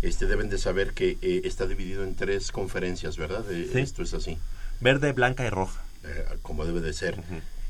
[0.02, 3.44] este, deben de saber que eh, está dividido en tres conferencias, ¿verdad?
[3.52, 3.80] Eh, Sí.
[3.80, 4.38] Esto es así,
[4.80, 5.82] Verde, blanca y roja.
[6.06, 7.18] eh, como debe de ser.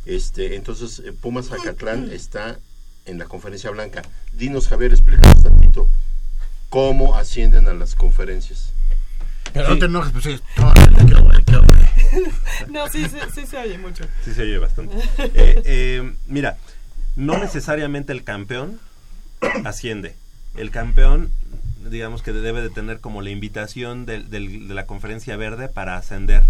[0.05, 2.59] Este, entonces, Pumas Zacatlán está
[3.05, 4.03] en la conferencia blanca.
[4.33, 5.89] Dinos, Javier, explícanos tantito
[6.71, 8.73] cómo ascienden a las conferencias.
[9.53, 9.73] Pero Sí.
[9.73, 10.41] no te enojes, pues es.
[12.69, 14.95] No, sí, sí sí se oye mucho Sí, se oye bastante.
[15.19, 16.57] Eh, eh, mira,
[17.15, 18.79] no necesariamente el campeón
[19.65, 20.15] asciende.
[20.55, 21.29] El campeón,
[21.89, 24.19] digamos que debe de tener como la invitación de
[24.73, 26.43] la conferencia verde para ascender.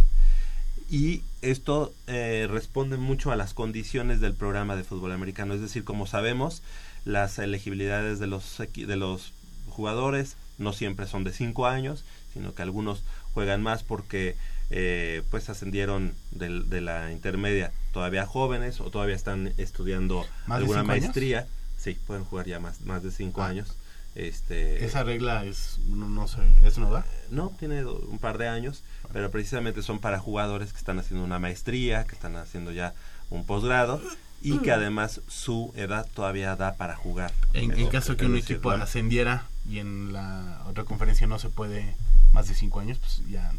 [0.90, 5.54] Y esto eh, responde mucho a las condiciones del programa de fútbol americano.
[5.56, 6.62] Es decir, como sabemos,
[7.06, 9.34] las elegibilidades de los, de los
[9.72, 12.04] jugadores no siempre son de 5 años,
[12.34, 13.04] sino que algunos
[13.34, 14.36] juegan más porque
[14.74, 20.64] eh, pues ascendieron del- de la intermedia todavía jóvenes o todavía están estudiando ¿Más de
[20.64, 21.04] alguna cinco años?
[21.04, 21.48] maestría,
[21.78, 23.48] sí, pueden jugar ya más, más de cinco Ah.
[23.48, 23.76] años.
[24.16, 27.06] Este, Esa regla es, no, no sé, ¿es nueva?
[27.30, 31.40] no, tiene un par de años, pero precisamente son para jugadores que están haciendo una
[31.40, 32.94] maestría, que están haciendo ya
[33.30, 34.02] un posgrado
[34.42, 37.32] y que además su edad todavía da para jugar.
[37.54, 41.96] En, caso que un decir, equipo ascendiera y en la otra conferencia no se puede
[42.34, 43.54] más de cinco años, pues ya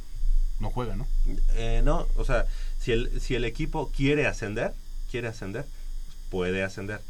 [0.58, 1.06] no juega, ¿no?
[1.54, 2.46] Eh, no, o sea,
[2.78, 4.74] si el, si el equipo quiere ascender,
[5.10, 5.66] quiere ascender,
[6.30, 7.00] puede ascender.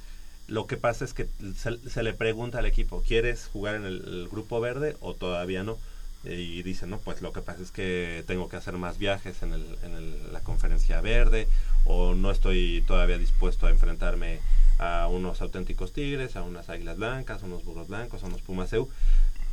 [0.49, 4.03] Lo que pasa es que se, se le pregunta al equipo, ¿quieres jugar en el,
[4.05, 5.79] el grupo verde o todavía no?
[6.25, 9.53] Y dicen, no, pues lo que pasa es que tengo que hacer más viajes en,
[9.55, 11.49] el, en el- la conferencia verde
[11.85, 14.39] o no estoy todavía dispuesto a enfrentarme
[14.79, 18.73] a unos auténticos tigres, a unas águilas blancas, a unos burros blancos, a unos pumas
[18.73, 18.89] EU.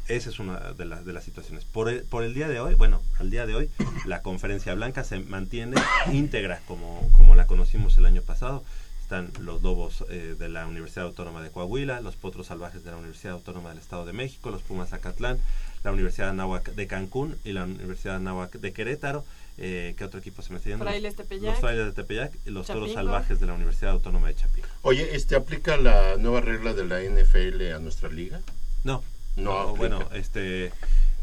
[0.08, 1.66] Esa es una de, las de las situaciones.
[1.66, 3.70] Por el, por el día de hoy, bueno, al día de hoy,
[4.06, 5.76] la conferencia blanca se mantiene
[6.12, 8.64] íntegra como, como la conocimos el año pasado.
[9.02, 12.98] Están los lobos eh, de la Universidad Autónoma de Coahuila, los potros salvajes de la
[12.98, 15.40] Universidad Autónoma del Estado de México, los pumas Acatlán,
[15.84, 19.26] la Universidad Anáhuac de Cancún y la Universidad Anáhuac de Querétaro.
[19.62, 20.86] Eh, ¿Qué otro equipo se me está yendo?
[20.86, 21.52] Frailes Los- Tepeyac.
[21.52, 22.96] Los frailes de Tepeyac y los toros Chapingo.
[22.96, 24.68] salvajes de la Universidad Autónoma de Chapingo.
[24.84, 28.40] Oye, este aplica la nueva regla de la NFL a nuestra liga?
[28.86, 29.04] No,
[29.36, 29.78] No no, aplica.
[29.78, 30.72] bueno, este,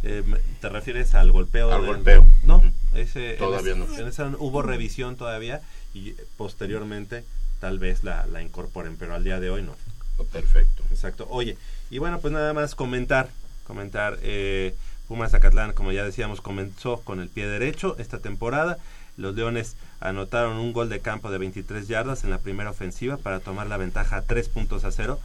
[0.02, 0.22] eh,
[0.60, 1.72] ¿te refieres al golpeo?
[1.72, 2.26] Al del- golpeo.
[2.42, 2.62] No,
[2.94, 3.98] ese, en Todavía ese- no.
[3.98, 5.62] En esa hubo revisión todavía
[5.94, 7.24] y eh, posteriormente
[7.60, 9.74] tal vez la, la incorporen, pero al día de hoy no.
[10.30, 10.82] Perfecto.
[10.90, 11.26] Exacto.
[11.30, 11.56] Oye,
[11.90, 13.28] y bueno, pues nada más comentar,
[13.66, 14.74] comentar, eh,
[15.08, 18.78] Pumas Zacatlán, como ya decíamos, comenzó con el pie derecho esta temporada.
[19.16, 23.40] Los Leones anotaron un gol de campo de 23 yardas en la primera ofensiva para
[23.40, 25.18] tomar la ventaja a 3 puntos a 0.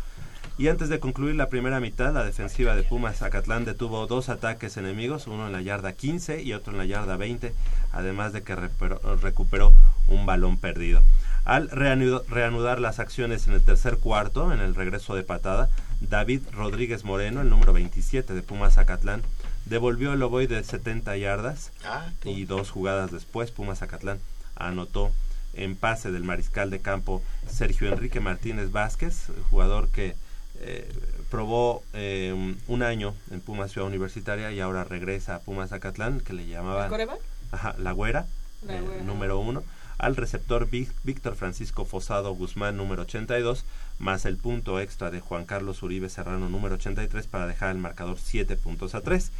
[0.58, 4.78] Y antes de concluir la primera mitad, la defensiva de Pumas Zacatlán detuvo dos ataques
[4.78, 7.54] enemigos, uno en la yarda 15 y otro en la yarda 20,
[7.92, 9.74] además de que recuperó,
[10.08, 11.02] un balón perdido.
[11.46, 15.70] Al reanudar las acciones en el tercer cuarto, en el regreso de patada,
[16.02, 19.22] David Rodríguez Moreno, el número 27 de Pumas Zacatlán,
[19.66, 24.20] devolvió el ovoide de 70 yardas Ah, y dos jugadas después Pumas Zacatlán
[24.56, 25.12] anotó
[25.54, 30.16] en pase del mariscal de campo Sergio Enrique Martínez Vázquez, jugador que
[30.60, 30.88] eh,
[31.30, 36.34] probó eh, un año en Pumas Ciudad Universitaria y ahora regresa a Pumas Zacatlán, que
[36.34, 36.90] le llamaban
[37.80, 38.26] la güera,
[38.66, 39.04] La eh, Güera.
[39.04, 39.64] número uno,
[40.02, 43.64] al receptor Víctor Francisco Fosado Guzmán, número 82,
[44.00, 48.18] más el punto extra de Juan Carlos Uribe Serrano, número 83, para dejar el marcador
[48.20, 49.32] 7 puntos a 3.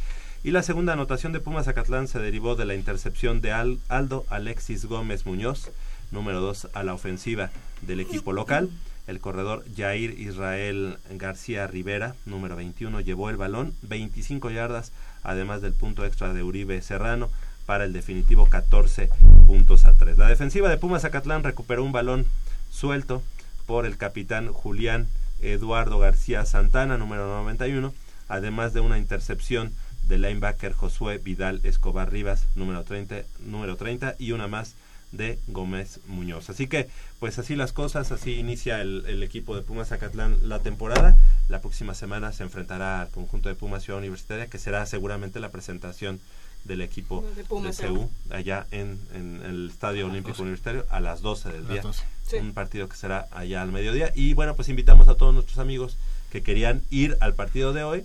[0.44, 4.24] Y la segunda anotación de Pumas Zacatlán se derivó de la intercepción de Al- Aldo
[4.30, 5.70] Alexis Gómez Muñoz,
[6.12, 7.50] número 2 a la ofensiva
[7.80, 8.70] del equipo local.
[9.08, 14.92] El corredor Jair Israel García Rivera, número 21, llevó el balón 25 yardas,
[15.24, 17.28] además del punto extra de Uribe Serrano,
[17.66, 19.10] para el definitivo 14
[19.46, 20.18] puntos a 3.
[20.18, 22.26] La defensiva de Pumas Zacatlán recuperó un balón
[22.70, 23.22] suelto
[23.66, 25.08] por el capitán Julián
[25.40, 27.92] Eduardo García Santana, número 91,
[28.28, 29.72] además de una intercepción
[30.08, 34.74] del linebacker Josué Vidal Escobar Rivas, número 30, número 30 y una más
[35.12, 36.50] de Gómez Muñoz.
[36.50, 36.88] Así que,
[37.20, 41.16] pues así las cosas, así inicia el, equipo de Pumas Zacatlán la temporada.
[41.48, 45.50] La próxima semana se enfrentará al conjunto de Pumas Ciudad Universitaria, que será seguramente la
[45.50, 46.20] presentación
[46.64, 51.20] del equipo De de, Pumas, CU allá en, en el Estadio Olímpico Universitario a las
[51.22, 51.82] 12 del Las día.
[51.82, 52.02] 12.
[52.28, 52.36] Sí.
[52.36, 54.12] Un partido que será allá al mediodía.
[54.14, 55.96] Y bueno, pues invitamos a todos nuestros amigos
[56.30, 58.04] que querían ir al partido de hoy,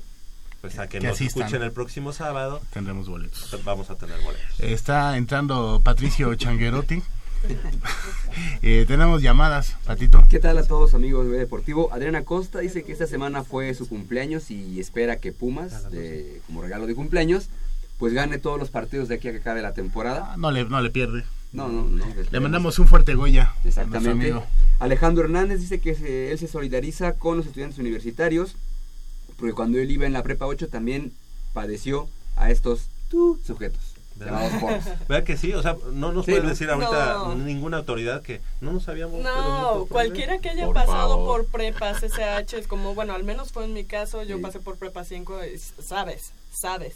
[0.61, 1.43] pues a que, Que nos asistan.
[1.43, 2.61] escuchen el próximo sábado.
[2.73, 3.57] Tendremos boletos.
[3.63, 4.59] Vamos a tener boletos.
[4.59, 7.01] Está entrando Patricio Changuerotti.
[8.61, 10.23] Eh, tenemos llamadas, Patito.
[10.29, 11.91] ¿Qué tal a todos amigos de Deportivo?
[11.93, 16.61] Adriana Costa dice que esta semana fue su cumpleaños y espera que Pumas, de- como
[16.61, 17.49] regalo de cumpleaños,
[17.97, 20.31] pues gane todos los partidos de aquí a que acabe la temporada.
[20.33, 21.23] Ah, No le, no le pierde.
[21.53, 22.05] No, no, no.
[22.29, 23.53] Le mandamos un fuerte Goya.
[23.63, 24.33] Exactamente.
[24.79, 28.55] Alejandro Hernández dice que se- él se solidariza con los estudiantes universitarios,
[29.37, 31.13] porque cuando él iba en la prepa 8 también
[31.53, 33.81] padeció a estos tú, sujetos.
[34.17, 35.53] ¿Verdad que sí?
[35.53, 36.49] O sea, no nos Sí, puede ¿no?
[36.49, 37.35] decir ahorita No.
[37.35, 39.21] ninguna autoridad que no nos sabíamos.
[39.21, 41.45] No, cualquiera que haya Por pasado favor.
[41.45, 44.41] por prepas, SH, es como, bueno, al menos fue en mi caso, yo Sí.
[44.41, 46.95] pasé por prepa 5, es- sabes, sabes.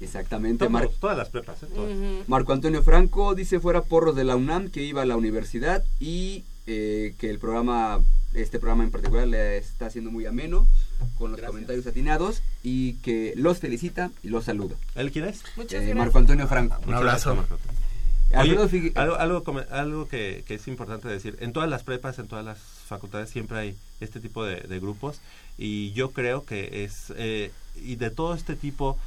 [0.00, 0.58] Exactamente.
[0.58, 1.66] Todos- Mar- todas las prepas, ¿eh?
[1.74, 1.90] Todas.
[1.96, 2.24] Ujú.
[2.26, 6.44] Marco Antonio Franco dice fuera porros de la UNAM que iba a la universidad y
[6.66, 8.00] eh, que el programa,
[8.34, 10.66] este programa en particular le está haciendo muy ameno
[11.18, 14.74] con los comentarios atinados y que los felicita y los saluda.
[14.96, 15.42] ¿Él quién es?
[15.56, 15.96] Muchas Eh, gracias.
[15.96, 16.74] Marco Antonio Franco.
[16.80, 17.34] Un Muchas abrazo.
[17.34, 17.70] gracias, Marco.
[18.38, 22.44] Oye, algo, algo, algo que, que es importante decir, en todas las prepas, en todas
[22.44, 25.20] las facultades siempre hay este tipo de, de grupos
[25.56, 28.98] y yo creo que es, eh, y de todo este tipo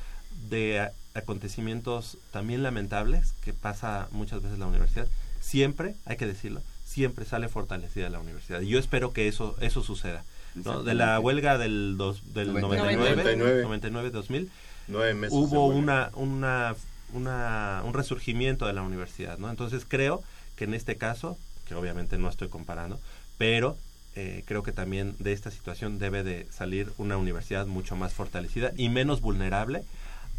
[0.50, 5.08] de a- acontecimientos también lamentables que pasa muchas veces en la universidad,
[5.42, 8.62] siempre, hay que decirlo, siempre sale fortalecida la universidad.
[8.62, 10.24] Y yo espero que eso, eso suceda.
[10.56, 10.84] ¿no?
[10.84, 13.16] De la huelga del, dos, del 99.
[13.24, 14.52] 99, 99, 2000,
[14.88, 15.80] Nueve meses de hubo huelga.
[15.80, 16.76] una, una,
[17.14, 19.50] una, un resurgimiento de la universidad, ¿no?
[19.50, 20.24] Entonces creo
[20.56, 23.00] que en este caso, que obviamente no estoy comparando,
[23.38, 23.78] pero
[24.16, 28.72] eh, creo que también de esta situación debe de salir una universidad mucho más fortalecida
[28.76, 29.84] y menos vulnerable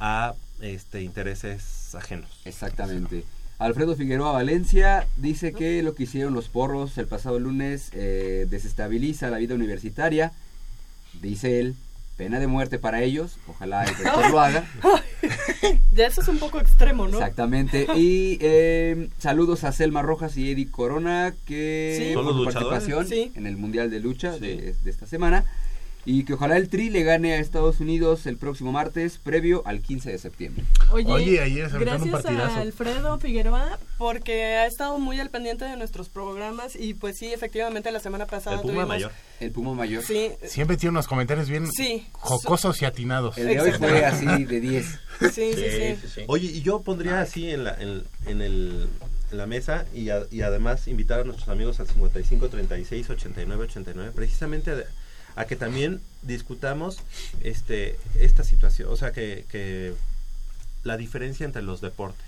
[0.00, 2.28] a este intereses ajenos.
[2.44, 3.24] Exactamente.
[3.58, 9.28] Alfredo Figueroa Valencia dice que lo que hicieron los porros el pasado lunes eh, desestabiliza
[9.30, 10.32] la vida universitaria.
[11.20, 11.74] Dice él,
[12.16, 13.36] pena de muerte para ellos.
[13.46, 14.64] Ojalá el rector lo haga.
[15.92, 17.18] Ya eso es un poco extremo, ¿no?
[17.18, 17.86] Exactamente.
[17.96, 22.14] Y eh, saludos a Selma Rojas y Eddie Corona, que Sí.
[22.14, 23.32] ¿Son por su participación Sí.
[23.34, 25.44] en el Mundial de Lucha de, de esta semana.
[26.06, 29.80] Y que ojalá el Tri le gane a Estados Unidos el próximo martes, previo al
[29.82, 30.64] 15 de septiembre.
[30.92, 32.56] Oye, Oye, ayer se un gracias partidazo.
[32.56, 37.32] a Alfredo Figueroa porque ha estado muy al pendiente de nuestros programas y pues sí,
[37.32, 39.12] efectivamente la semana pasada El Puma tuvimos- mayor.
[39.40, 40.02] El Puma Mayor.
[40.02, 42.06] Sí, Siempre tiene unos comentarios bien Sí.
[42.12, 43.36] jocosos y atinados.
[43.38, 44.86] El de hoy fue así de 10.
[44.86, 45.54] sí, sí, sí.
[45.54, 46.20] Sí, sí, sí.
[46.28, 48.88] Oye, y yo pondría así en la, en, en el,
[49.32, 53.64] en la mesa y, a- y además invitar a nuestros amigos al 55 36 89
[53.64, 54.72] 89 precisamente
[55.36, 56.98] a, que también discutamos
[57.42, 59.94] este esta situación, o sea, que, que
[60.84, 62.26] la diferencia entre los deportes.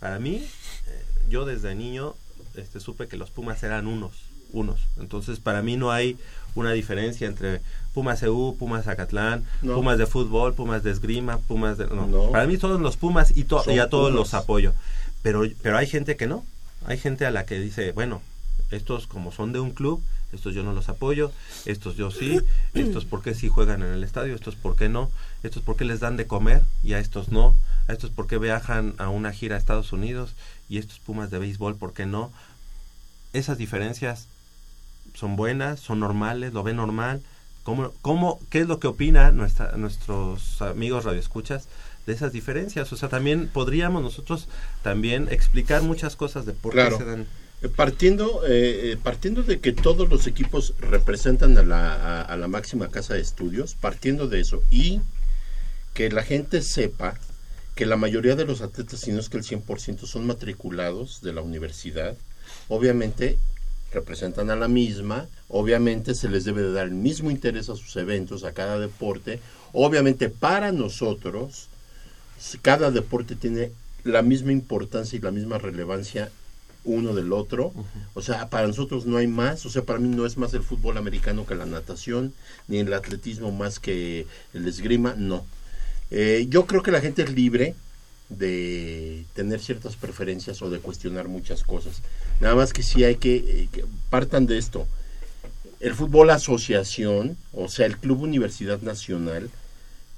[0.00, 2.14] Para mí, eh, yo desde niño
[2.54, 4.12] este, supe que los Pumas eran unos,
[4.52, 4.80] unos.
[4.98, 6.18] Entonces, para mí no hay
[6.54, 7.60] una diferencia entre
[7.94, 9.74] Pumas EU, Pumas Acatlán, No.
[9.74, 11.86] Pumas de fútbol, Pumas de esgrima, Pumas de...
[11.86, 12.06] No.
[12.06, 12.30] No.
[12.30, 14.18] Para mí todos los Pumas y, to- y a todos Pumas.
[14.20, 14.72] los apoyo.
[15.22, 16.44] Pero, pero hay gente que no.
[16.86, 18.22] Hay gente a la que dice, bueno,
[18.70, 20.02] estos como son de un club,
[20.32, 21.32] estos yo no los apoyo,
[21.64, 22.40] estos yo sí,
[22.74, 25.10] estos por qué sí juegan en el estadio, estos por qué no,
[25.42, 27.54] estos por qué les dan de comer y a estos no,
[27.88, 30.34] a estos por qué viajan a una gira a Estados Unidos
[30.68, 32.32] y estos Pumas de béisbol por qué no.
[33.32, 34.26] Esas diferencias
[35.14, 37.22] son buenas, son normales, lo ven normal.
[37.62, 41.66] ¿Cómo, cómo, ¿Qué es lo que opina nuestra, nuestros amigos radioescuchas
[42.06, 42.92] de esas diferencias?
[42.92, 44.46] O sea, también podríamos nosotros
[44.82, 46.98] también explicar muchas cosas de por Claro.
[46.98, 47.26] qué se dan.
[47.62, 52.48] Eh, Partiendo, eh, eh, partiendo de que todos los equipos representan a la, a, la
[52.48, 55.00] máxima casa de estudios, partiendo de eso, y
[55.94, 57.18] que la gente sepa
[57.74, 61.32] que la mayoría de los atletas, si no es que el 100%, son matriculados de
[61.32, 62.16] la universidad,
[62.68, 63.38] obviamente
[63.92, 67.96] representan a la misma, obviamente se les debe de dar el mismo interés a sus
[67.96, 69.40] eventos, a cada deporte,
[69.72, 71.68] obviamente para nosotros,
[72.60, 73.72] cada deporte tiene
[74.04, 76.30] la misma importancia y la misma relevancia
[76.86, 77.72] uno del otro.
[78.14, 79.66] O sea, para nosotros no hay más.
[79.66, 82.32] O sea, para mí no es más el fútbol americano que la natación,
[82.68, 85.44] ni el atletismo más que el esgrima, no.
[86.10, 87.74] Eh, yo creo que la gente es libre
[88.28, 92.02] de tener ciertas preferencias o de cuestionar muchas cosas.
[92.40, 94.86] Nada más que sí hay que, eh, que partan de esto.
[95.80, 99.50] El fútbol asociación, o sea, el Club Universidad Nacional,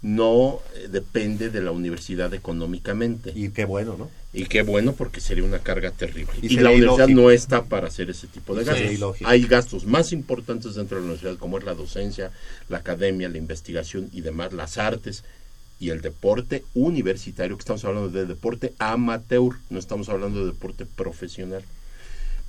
[0.01, 3.32] no eh, depende de la universidad económicamente.
[3.34, 4.11] Y qué bueno, ¿no?
[4.32, 6.32] Y qué bueno porque sería una carga terrible.
[6.42, 7.20] Y la universidad ilógico.
[7.20, 9.16] no está para hacer ese tipo de gastos.
[9.24, 12.30] Hay gastos más importantes dentro de la universidad como es la docencia,
[12.68, 15.24] la academia, la investigación y demás, las artes
[15.80, 20.86] y el deporte universitario, que estamos hablando de deporte amateur, no estamos hablando de deporte
[20.86, 21.62] profesional.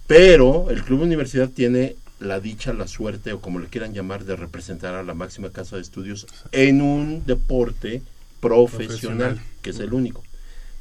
[0.08, 4.36] Pero el Club Universidad tiene la dicha, la suerte o como le quieran llamar de
[4.36, 8.02] representar a la máxima casa de estudios en un deporte
[8.42, 9.42] profesional, Profesional.
[9.62, 10.24] que es el único.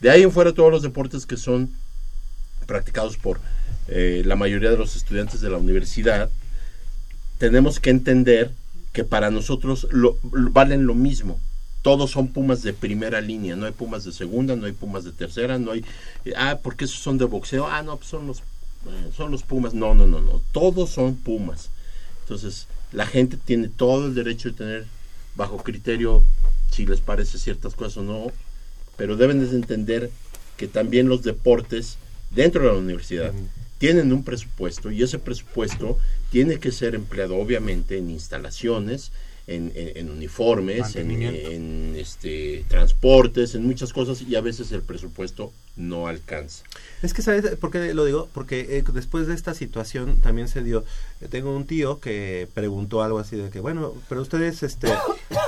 [0.01, 1.71] De ahí en fuera todos los deportes que son
[2.67, 3.41] practicados por
[3.89, 6.31] eh, la mayoría de los estudiantes de la universidad,
[7.39, 8.53] tenemos que entender
[8.93, 11.41] que para nosotros lo- lo- valen lo mismo.
[11.83, 15.13] Todos son pumas de primera línea, no hay pumas de segunda, no hay pumas de
[15.13, 15.85] tercera, no hay,
[16.25, 18.43] eh, ah, porque esos son de boxeo, ah, no, pues son los,
[18.87, 21.71] eh, son los pumas, no, no, no, no, todos son pumas.
[22.23, 24.87] Entonces, la gente tiene todo el derecho de tener
[25.35, 26.23] bajo criterio
[26.71, 28.33] si les parece ciertas cosas o no,
[28.97, 30.11] pero deben de entender
[30.57, 31.97] que también los deportes
[32.31, 33.33] dentro de la universidad
[33.79, 35.99] tienen un presupuesto y ese presupuesto
[36.31, 39.13] tiene que ser empleado obviamente en instalaciones,
[39.47, 41.11] en, en- en uniformes, en,
[41.53, 46.65] en, este, transportes, en muchas cosas y a veces el presupuesto no alcanza.
[47.03, 48.29] Es que, ¿sabes por qué lo digo?
[48.35, 50.85] Porque eh, después de esta situación también se dio.
[51.21, 54.89] eh, tengo un tío que preguntó algo así de que, bueno, pero ustedes este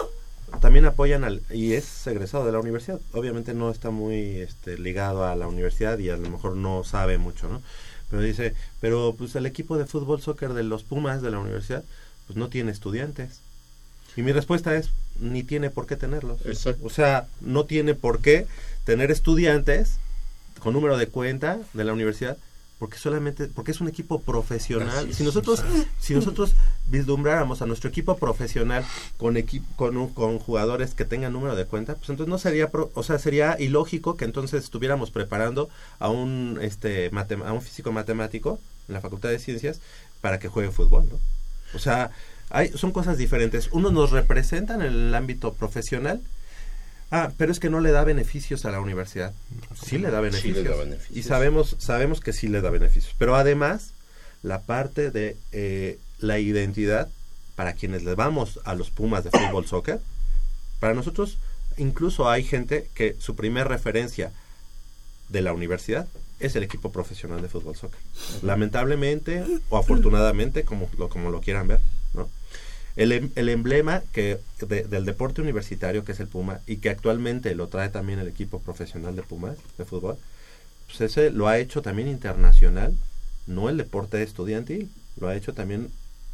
[0.61, 1.43] también apoyan al.
[1.51, 3.01] y es egresado de la universidad.
[3.13, 7.19] Obviamente no está muy este, ligado a la universidad y a lo mejor no sabe
[7.19, 7.61] mucho, ¿no?
[8.09, 11.85] Pero dice, pero pues el equipo de fútbol soccer de los Pumas de la universidad,
[12.27, 13.41] pues no tiene estudiantes.
[14.17, 16.45] Y mi respuesta es, ni tiene por qué tenerlos.
[16.45, 16.85] Exacto.
[16.85, 18.47] O sea, no tiene por qué
[18.85, 19.99] tener estudiantes
[20.61, 22.37] con número de cuenta de la universidad
[22.79, 25.13] porque solamente porque es un equipo profesional.
[25.13, 25.63] Si nosotros
[25.99, 26.55] si nosotros
[26.89, 28.85] vislumbráramos a nuestro equipo profesional
[29.19, 32.71] con equipo con, un- con jugadores que tengan número de cuenta, pues entonces no sería
[32.71, 37.61] pro- o sea, sería ilógico que entonces estuviéramos preparando a un este matem- a un
[37.61, 38.59] físico matemático
[38.89, 39.81] en la Facultad de Ciencias
[40.23, 41.19] para que juegue fútbol, ¿no?
[41.75, 42.11] O sea,
[42.49, 43.69] hay, son cosas diferentes.
[43.73, 46.21] Unos nos representan en el ámbito profesional.
[47.11, 49.33] Ah, pero es que no le da beneficios a la universidad.
[49.85, 50.65] Sí le da Sí beneficios.
[50.65, 51.17] le da beneficios.
[51.17, 53.15] Y sabemos, sabemos que sí le da beneficios.
[53.19, 53.95] Pero además,
[54.43, 57.09] la parte de eh, la identidad,
[57.57, 60.01] para quienes le vamos a los Pumas de fútbol soccer,
[60.79, 61.39] para nosotros
[61.77, 64.33] incluso hay gente que su primer referencia
[65.29, 66.07] de la universidad
[66.41, 68.01] es el equipo profesional de fútbol soccer.
[68.43, 71.81] Lamentablemente o afortunadamente, como lo, como lo quieran ver.
[72.97, 76.91] El, em- el emblema que de- del deporte universitario, que es el Puma, y que
[76.91, 80.17] actualmente lo trae también el equipo profesional de Pumas, de fútbol,
[80.87, 82.95] pues ese lo ha hecho también internacional,
[83.47, 85.89] no el deporte estudiantil, lo ha hecho también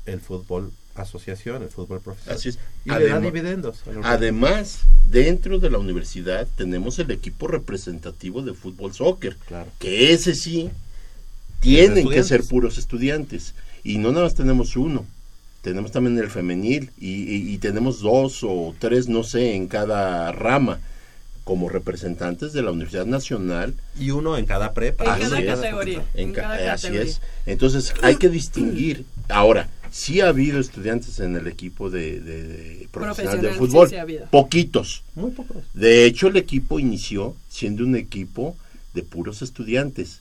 [0.07, 2.39] el fútbol asociación, el fútbol profesional.
[2.39, 2.59] Así es.
[2.87, 3.83] Y le da dividendos.
[4.03, 4.81] Además,
[5.11, 9.71] dentro de la universidad tenemos el equipo representativo de fútbol soccer, Claro.
[9.79, 10.71] que ese sí
[11.61, 13.55] tienen que ser puros estudiantes.
[13.85, 15.05] Y no nada más tenemos uno,
[15.67, 20.31] tenemos también el femenil y, y- y tenemos dos o tres, no sé, en cada
[20.31, 20.79] rama,
[21.43, 25.03] como representantes de la Universidad Nacional Y uno en cada prepa.
[25.05, 25.47] En Así cada es.
[25.47, 26.05] categoría.
[26.15, 27.11] En En ca- cada eh, así categoría.
[27.11, 27.21] es.
[27.47, 29.05] Entonces hay que distinguir.
[29.29, 33.89] Ahora, sí ha habido estudiantes en el equipo de, de- de profesional de fútbol.
[33.89, 34.27] sí, sí ha habido.
[34.31, 35.03] Poquitos.
[35.17, 35.65] Muy pocos.
[35.75, 38.57] De hecho, el equipo inició siendo un equipo
[38.95, 40.21] de puros estudiantes.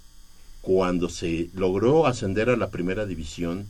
[0.61, 3.67] Cuando se logró ascender a la primera división,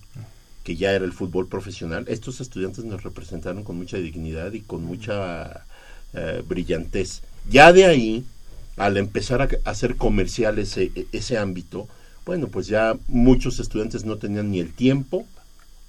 [0.65, 4.83] que ya era el fútbol profesional, estos estudiantes nos representaron con mucha dignidad y con
[4.83, 5.63] mucha
[6.13, 7.21] eh, brillantez.
[7.47, 8.25] Ya de ahí,
[8.75, 11.87] al empezar a hacer comercial ese, ese ámbito,
[12.25, 15.27] bueno, pues ya muchos estudiantes no tenían ni el tiempo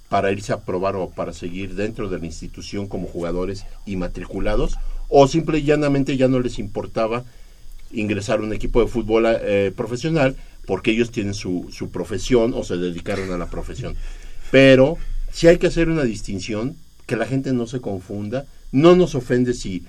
[0.09, 4.77] para irse a probar o para seguir dentro de la institución como jugadores y matriculados,
[5.09, 7.25] o simple y llanamente ya no les importaba
[7.91, 10.35] ingresar a un equipo de fútbol eh, profesional
[10.67, 13.95] porque ellos tienen su, su profesión o se dedicaron a la profesión.
[14.51, 14.97] Pero
[15.31, 16.75] sí hay que hacer una distinción,
[17.05, 19.83] que la gente no se confunda, no nos ofende si,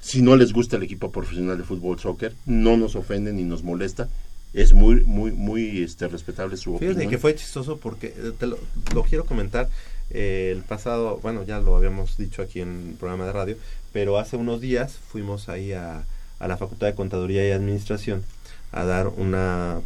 [0.00, 3.62] si no les gusta el equipo profesional de fútbol soccer, no nos ofende ni nos
[3.62, 4.08] molesta,
[4.52, 7.10] es muy, muy, muy este, respetable su Fíjate opinión.
[7.10, 8.58] que fue chistoso porque eh, te lo,
[8.94, 9.68] lo quiero comentar.
[10.10, 13.56] eh, el pasado, bueno, ya lo habíamos dicho aquí en el programa de radio,
[13.92, 16.04] pero hace unos días fuimos ahí a,
[16.40, 18.24] a la Facultad de Contaduría y Administración
[18.72, 19.80] a dar una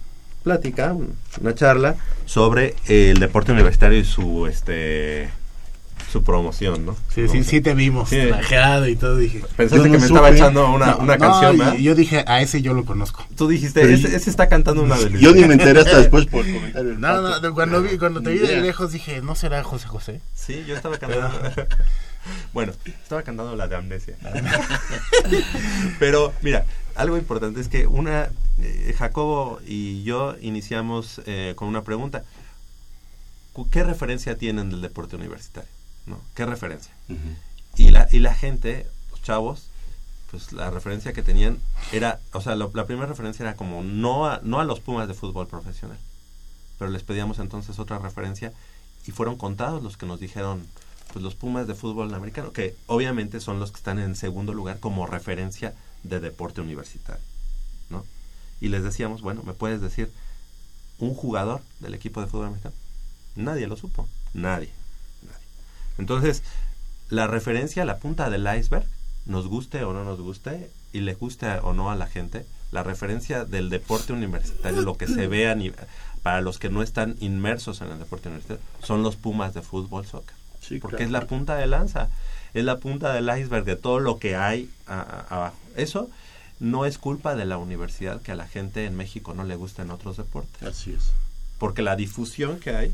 [0.44, 5.28] plática, un- una charla sobre el deporte universitario y su este
[6.12, 6.96] su promoción, ¿no?
[7.12, 8.18] Sí, sí, sí te vimos Sí.
[8.28, 9.16] trajeado y todo.
[9.16, 11.74] Dije, Pensaste que me estaba echando una, No, una no, canción, ¿verdad?
[11.74, 13.26] Yo dije, a ese yo lo conozco.
[13.36, 16.46] Tú dijiste, ese, ese está cantando una de Yo ni me enteré hasta después por
[16.46, 16.90] el comentario.
[16.90, 20.20] del No, no, cuando, vi, cuando te vi de lejos dije, ¿no será José José?
[20.36, 21.32] Sí, yo estaba cantando.
[22.52, 24.16] bueno, estaba cantando la de amnesia.
[25.98, 26.64] Pero mira,
[26.94, 32.24] algo importante es que una eh, Jacobo y yo iniciamos eh, con una pregunta.
[33.70, 35.70] ¿Qué referencia tienen del deporte universitario?
[36.06, 36.20] ¿No?
[36.34, 36.92] ¿Qué referencia?
[37.76, 39.68] Y la, y la gente, los chavos,
[40.30, 41.58] pues la referencia que tenían
[41.92, 45.06] era, o sea, lo- la primera referencia era como no a, no a los Pumas
[45.06, 45.98] de fútbol profesional.
[46.78, 48.52] Pero les pedíamos entonces otra referencia
[49.06, 50.66] y fueron contados los que nos dijeron,
[51.12, 54.80] pues los Pumas de fútbol americano, que obviamente son los que están en segundo lugar
[54.80, 57.22] como referencia de deporte universitario,
[57.90, 58.04] ¿no?
[58.60, 60.10] Y les decíamos, bueno, ¿me puedes decir
[60.98, 62.74] un jugador del equipo de fútbol americano?
[63.36, 64.70] Nadie lo supo, nadie,
[65.22, 65.46] nadie.
[65.98, 66.42] Entonces,
[67.08, 68.86] la referencia, la punta del iceberg,
[69.26, 72.82] nos guste o no nos guste, y le guste o no a la gente, la
[72.82, 75.56] referencia del deporte universitario, lo que se ve a
[76.22, 80.06] para los que no están inmersos en el deporte universitario, son los Pumas de fútbol
[80.06, 80.34] soccer.
[80.66, 81.06] Sí, porque claro.
[81.06, 82.08] es la punta de lanza,
[82.54, 85.56] es la punta del iceberg de todo lo que hay a- a- abajo.
[85.76, 86.10] Eso
[86.60, 89.90] no es culpa de la universidad que a la gente en México no le gusten
[89.90, 91.10] otros deportes Así es.
[91.58, 92.92] porque la difusión que hay,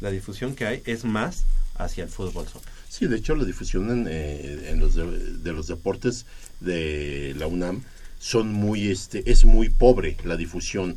[0.00, 1.44] la difusión que hay es más
[1.76, 2.72] hacia el fútbol soccer.
[2.88, 6.24] Sí, de hecho la difusión en, eh, en los de, de los deportes
[6.60, 7.82] de la UNAM
[8.18, 10.96] son muy este es muy pobre la difusión.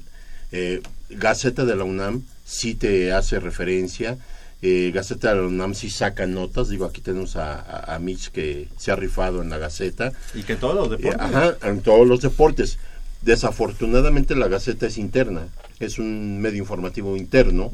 [0.52, 4.18] Eh, Gaceta de la UNAM sí te hace referencia.
[4.62, 6.70] Eh, Gaceta de la UNAM sí saca notas.
[6.70, 10.12] Digo, aquí tenemos a, a, a Mitch que se ha rifado en la Gaceta.
[10.34, 11.22] Y que todos los Eh, deportes.
[11.22, 12.78] Ajá, en todos los deportes.
[13.22, 15.48] Desafortunadamente la Gaceta es interna,
[15.80, 17.72] es un medio informativo interno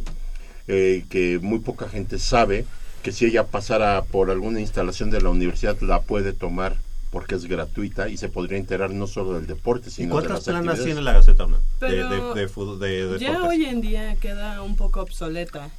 [0.67, 2.65] eh, que muy poca gente sabe
[3.03, 6.75] que si ella pasara por alguna instalación de la universidad la puede tomar
[7.11, 10.47] porque es gratuita y se podría enterar no solo del deporte, ¿Y sino de cuántas
[10.47, 11.45] las planas tiene la Gaceta?
[11.45, 13.49] De, Pero de, de, de- de ya deportes.
[13.59, 15.69] hoy en día queda un poco obsoleta.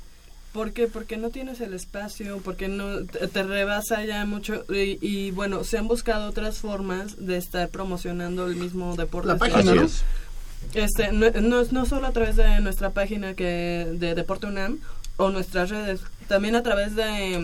[0.57, 0.89] ¿Por qué?
[0.89, 5.63] Porque no tienes el espacio, porque no te, te rebasa ya mucho y, y, bueno,
[5.65, 9.29] se han buscado otras formas de estar promocionando el mismo deporte.
[9.29, 9.83] La página, ¿no?
[9.83, 10.03] es.
[10.75, 14.79] Este, no, no, no solo a través de nuestra página que de Deporte UNAM
[15.19, 17.39] o nuestras redes, también a través de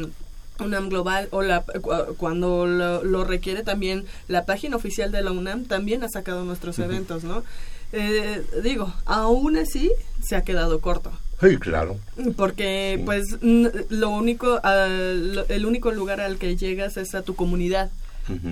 [0.58, 5.22] mm, UNAM Global o la, cu- cuando lo, lo requiere también la página oficial de
[5.22, 7.44] la UNAM también ha sacado nuestros eventos, ¿no?
[7.93, 9.90] Eh, digo, aún así
[10.22, 11.11] se ha quedado corto.
[11.40, 11.97] Sí, claro.
[12.36, 17.34] Porque, pues, lo único, ah, lo- el único lugar al que llegas es a tu
[17.34, 17.90] comunidad.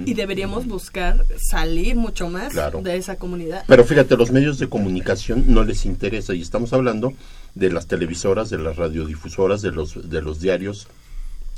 [0.04, 2.82] Y deberíamos buscar salir mucho más Claro.
[2.82, 3.62] de esa comunidad.
[3.68, 7.12] Pero fíjate, los medios de comunicación no les interesa y estamos hablando
[7.54, 10.88] de las televisoras, de las radiodifusoras, de los de los diarios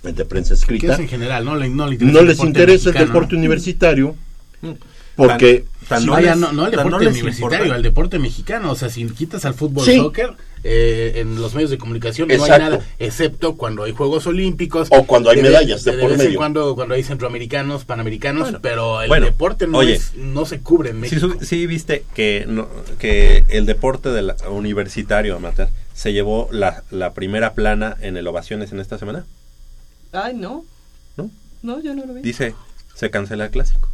[0.02, 0.92] de prensa Que escrita.
[0.92, 4.14] es en general, no, le, no le interesa No el les interesa el deporte universitario
[5.16, 7.74] porque Tan- Sí, no vaya, les- no, no al tan no deporte universitario, importa.
[7.74, 8.70] al deporte mexicano.
[8.70, 9.96] O sea, si quitas al fútbol, Sí.
[9.96, 10.30] soccer,
[10.64, 12.54] eh, en los medios de comunicación no Exacto.
[12.54, 14.88] hay nada, excepto cuando hay Juegos Olímpicos.
[14.90, 16.38] O cuando hay de- medallas de de, por vez en medio.
[16.38, 20.60] cuando, cuando hay centroamericanos, panamericanos, Bueno, pero el bueno, deporte no, oye, es, no se
[20.60, 21.34] cubre en Sí, México.
[21.40, 22.68] su- sí viste que, no-
[23.00, 28.72] que el deporte del universitario amateur se llevó la, la primera plana en el Ovaciones
[28.72, 29.26] en esta semana.
[30.12, 30.64] Ay, no.
[31.16, 31.28] ¿No?
[31.62, 32.22] No, yo no lo vi.
[32.22, 32.54] Dice,
[32.94, 33.88] se cancela el clásico.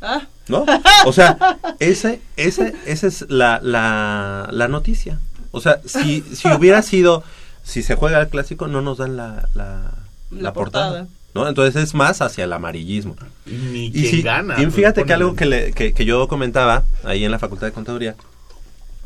[0.00, 0.64] Ah, ¿No?
[1.06, 5.18] O sea, ese, ese, esa es la, la, la noticia.
[5.50, 7.24] O sea, si, si hubiera sido,
[7.64, 9.90] si se juega el clásico, no nos dan la, la,
[10.30, 10.86] La la portada.
[11.00, 11.06] portada.
[11.34, 11.48] ¿no?
[11.48, 13.16] Entonces es más hacia el amarillismo.
[13.46, 14.54] Ni Y, quien sí, gana.
[14.58, 17.66] y pues, fíjate que algo que, le- que, que yo comentaba ahí en la Facultad
[17.66, 18.14] de Contaduría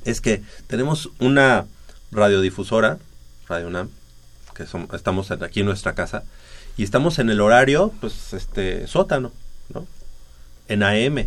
[0.05, 1.65] es que tenemos una
[2.11, 2.99] radiodifusora,
[3.49, 3.89] Radio UNAM,
[4.55, 6.23] que som- estamos aquí en nuestra casa,
[6.77, 9.33] y estamos en el horario, pues, este, sótano,
[9.73, 9.87] ¿no?
[10.73, 11.27] En AM,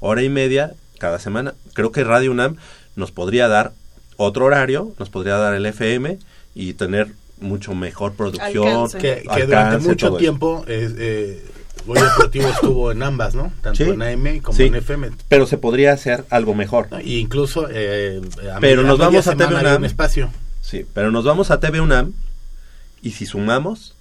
[0.00, 1.54] hora y media cada semana.
[1.74, 2.56] Creo que Radio UNAM
[2.96, 3.72] nos podría dar
[4.16, 6.18] otro horario, nos podría dar el FM
[6.54, 7.08] y tener
[7.40, 8.66] mucho mejor producción.
[8.66, 8.98] Alcance.
[8.98, 11.44] Que, que alcance, durante mucho tiempo eh, eh,
[11.86, 13.52] Goya Deportivo estuvo en ambas, ¿no?
[13.62, 13.90] Tanto Sí.
[13.90, 14.64] en AM como Sí.
[14.64, 15.10] en FM.
[15.28, 16.88] Pero se podría hacer algo mejor.
[16.90, 17.00] ¿no?
[17.00, 18.20] Y incluso eh,
[18.52, 19.76] a Pero nos vamos a TV UNAM.
[19.76, 20.30] un espacio.
[20.60, 22.12] Sí, pero nos vamos a TV UNAM
[23.02, 23.94] y si sumamos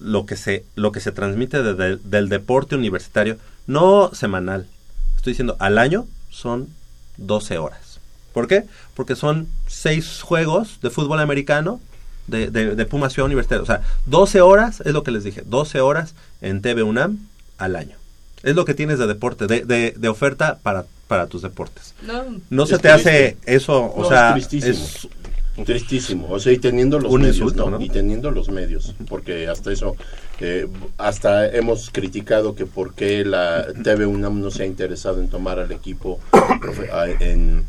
[0.00, 3.36] lo que se lo que se transmite de- de- del deporte universitario,
[3.66, 4.66] no semanal,
[5.16, 6.68] estoy diciendo al año son
[7.16, 8.00] 12 horas.
[8.32, 8.64] ¿Por qué?
[8.94, 11.80] Porque son seis juegos de fútbol americano
[12.26, 13.62] de, de, de Puma Ciudad Universitaria.
[13.62, 17.18] O sea, 12 horas, es lo que les dije, 12 horas en TV UNAM
[17.56, 17.96] al año.
[18.44, 21.94] Es lo que tienes de deporte, de, de, de oferta para, para tus deportes.
[22.02, 22.22] no.
[22.50, 24.72] No se Es te hace eso, o No, sea, es tristísimo.
[24.86, 25.08] es
[25.64, 27.78] Tristísimo, o sea, y teniendo los Un medios, insulto, ¿no?
[27.78, 27.84] ¿no?
[27.84, 29.96] Y teniendo los medios, porque hasta eso,
[30.40, 30.66] eh,
[30.98, 35.58] hasta hemos criticado que por qué la TV UNAM no se ha interesado en tomar
[35.58, 36.20] al equipo,
[37.20, 37.64] en,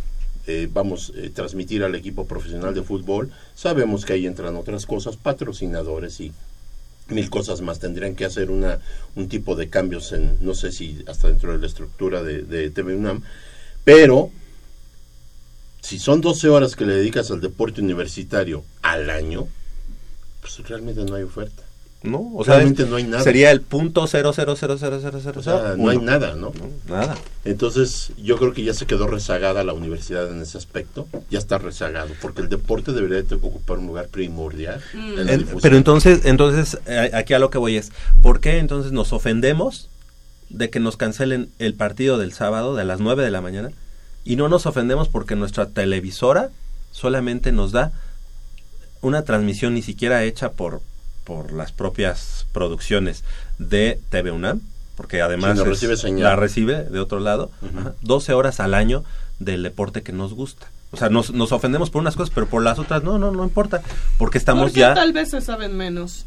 [0.48, 3.32] eh, vamos, eh, transmitir al equipo profesional de fútbol.
[3.56, 6.32] Sabemos que ahí entran otras cosas, patrocinadores y
[7.10, 7.80] mil cosas más.
[7.80, 8.80] Tendrían que hacer una,
[9.16, 12.70] un tipo de cambios en, no sé si hasta dentro de la estructura de, de
[12.72, 13.22] TV UNAM,
[13.84, 14.32] pero
[15.82, 19.48] si son 12 horas que le dedicas al deporte universitario al año,
[20.42, 21.64] pues realmente no hay oferta.
[22.02, 22.32] ¿no?
[22.36, 23.24] O sea, Realmente no hay nada.
[23.24, 26.54] Sería el punto cero cero cero cero cero cero O sea, no hay nada, ¿no?
[26.58, 27.18] No, nada.
[27.44, 31.10] Entonces, yo creo que ya se quedó rezagada la universidad en ese aspecto.
[31.30, 34.82] Ya está rezagado, porque el deporte debería de ocupar un lugar primordial.
[34.94, 35.60] en la En- difusión.
[35.62, 37.92] pero entonces, entonces eh, aquí a lo que voy es,
[38.24, 39.90] ¿por qué entonces nos ofendemos
[40.50, 43.72] de que nos cancelen el partido del sábado de las 9 de la mañana?
[44.30, 46.50] Y no nos ofendemos porque nuestra televisora
[46.92, 47.92] solamente nos da
[49.02, 50.82] una transmisión ni siquiera hecha por,
[51.24, 53.24] por las propias producciones
[53.58, 54.62] de TV UNAM,
[54.96, 56.24] porque además Sí, no es- recibe señal.
[56.24, 59.04] la recibe de otro lado, ajá, 12 horas al año
[59.40, 60.68] del deporte que nos gusta.
[60.92, 63.44] O sea, nos, nos ofendemos por unas cosas, pero por las otras no, no, no
[63.44, 63.82] importa,
[64.18, 64.94] porque estamos Porque ya...
[64.94, 66.26] tal vez se saben menos.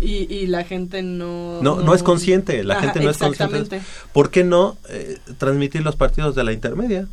[0.00, 1.60] Y, y la gente no...
[1.62, 3.80] No, no es consciente, la Ajá, gente no es consciente.
[4.12, 7.06] ¿Por qué no eh, transmitir los partidos de la intermedia?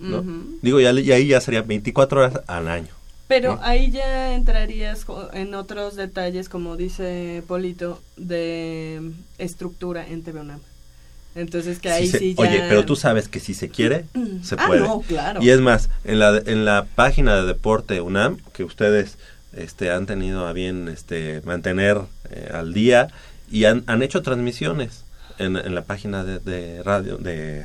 [0.00, 0.18] ¿No?
[0.20, 0.58] Ujú.
[0.62, 2.88] Digo, ya, y ahí ya sería 24 horas al año.
[3.28, 3.60] Pero ¿no?
[3.62, 9.00] ahí ya entrarías en otros detalles, como dice Polito, de
[9.38, 10.60] estructura en TV UNAM.
[11.36, 12.42] Entonces que ahí se- sí ya...
[12.42, 14.04] Oye, pero tú sabes que si se quiere,
[14.42, 14.80] se Ah, puede.
[14.80, 15.40] no, claro.
[15.42, 19.16] Y es más, en la, en la página de deporte UNAM, que ustedes
[19.56, 21.98] este, han tenido a bien este, mantener
[22.30, 23.08] eh, al día,
[23.48, 25.04] y han, han hecho transmisiones
[25.38, 27.64] en, en la página de, de radio, de,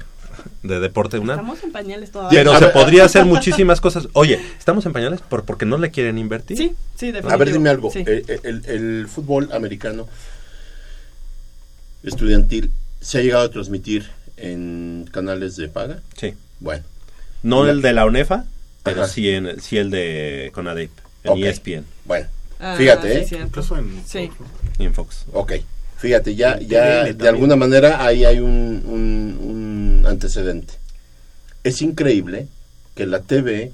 [0.64, 1.40] de deporte UNAM.
[1.40, 2.40] Estamos en pañales todavía.
[2.40, 4.08] Pero se podría hacer muchísimas cosas.
[4.14, 6.58] Oye, ¿estamos en pañales por, porque no le quieren invertir?
[6.58, 7.34] Sí, sí, definitivo.
[7.34, 7.92] A ver, dime algo.
[7.92, 8.00] Sí.
[8.06, 10.08] Eh, eh, El, el fútbol americano
[12.04, 12.72] estudiantil
[13.02, 16.00] ¿Se ha llegado a transmitir en canales de paga?
[16.18, 16.34] Sí.
[16.60, 16.84] Bueno.
[17.44, 18.46] No La- el de la UNEFA,
[18.82, 19.12] pero Ajá.
[19.12, 20.90] sí, en, sí el de Conadep,
[21.24, 21.40] en E Ok.
[21.46, 22.28] ESPN Bueno,
[22.60, 23.42] Ah, fíjate, sí, ¿eh?
[23.46, 24.02] Incluso en...
[24.08, 24.32] Sí.
[24.80, 25.26] en Fox.
[25.34, 25.54] Ok,
[26.06, 29.40] fíjate, ya, ya de alguna manera ahí hay un, un-
[30.02, 30.76] un antecedente.
[31.64, 32.48] Es increíble
[32.94, 33.72] que la TV,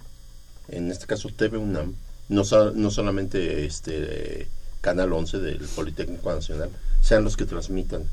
[0.70, 1.94] en este caso TV UNAM,
[2.30, 2.44] no,
[2.74, 4.48] no solamente este
[4.80, 6.70] Canal 11 del Politécnico Nacional,
[7.02, 8.04] sean los que transmitan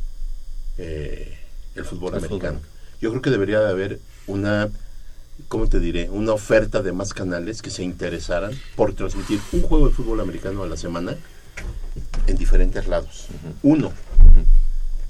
[0.78, 1.38] eh,
[1.76, 2.58] el fútbol El americano.
[2.58, 2.70] fútbol.
[3.00, 4.68] Yo creo que debería de haber una,
[5.46, 6.10] ¿cómo te diré?
[6.10, 10.64] Una oferta de más canales que se interesaran por transmitir un juego de fútbol americano
[10.64, 11.16] a la semana
[12.26, 13.26] en diferentes lados.
[13.62, 13.92] Uno.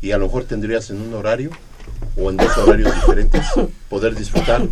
[0.00, 1.50] Y a lo mejor tendrías en un horario
[2.16, 3.44] o en dos horarios diferentes
[3.88, 4.62] poder disfrutar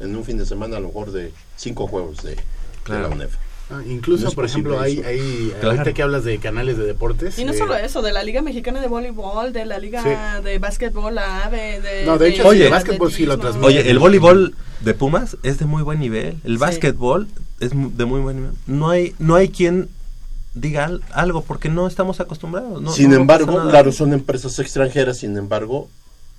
[0.00, 2.38] en un fin de semana a lo mejor de cinco juegos de, de
[2.84, 3.08] Claro.
[3.08, 3.34] la UNEF.
[3.70, 5.78] Ah, incluso, No por ejemplo, hay, hay Claro.
[5.78, 7.38] ahorita que hablas de canales de deportes.
[7.38, 10.42] Y no eh, solo eso, de la Liga Mexicana de Voleibol, de la Liga Sí.
[10.44, 12.04] de Básquetbol, la AVE, de...
[12.04, 13.66] No, de hecho, de el básquetbol sí lo transmite.
[13.66, 16.36] Oye, el voleibol de Pumas es de muy buen nivel.
[16.44, 16.58] El Sí.
[16.58, 17.26] básquetbol
[17.58, 18.52] es de muy buen nivel.
[18.66, 19.88] No hay, no hay quien
[20.54, 22.80] diga al- algo porque no estamos acostumbrados.
[22.80, 25.88] no- sin no embargo, claro, son empresas extranjeras, sin embargo,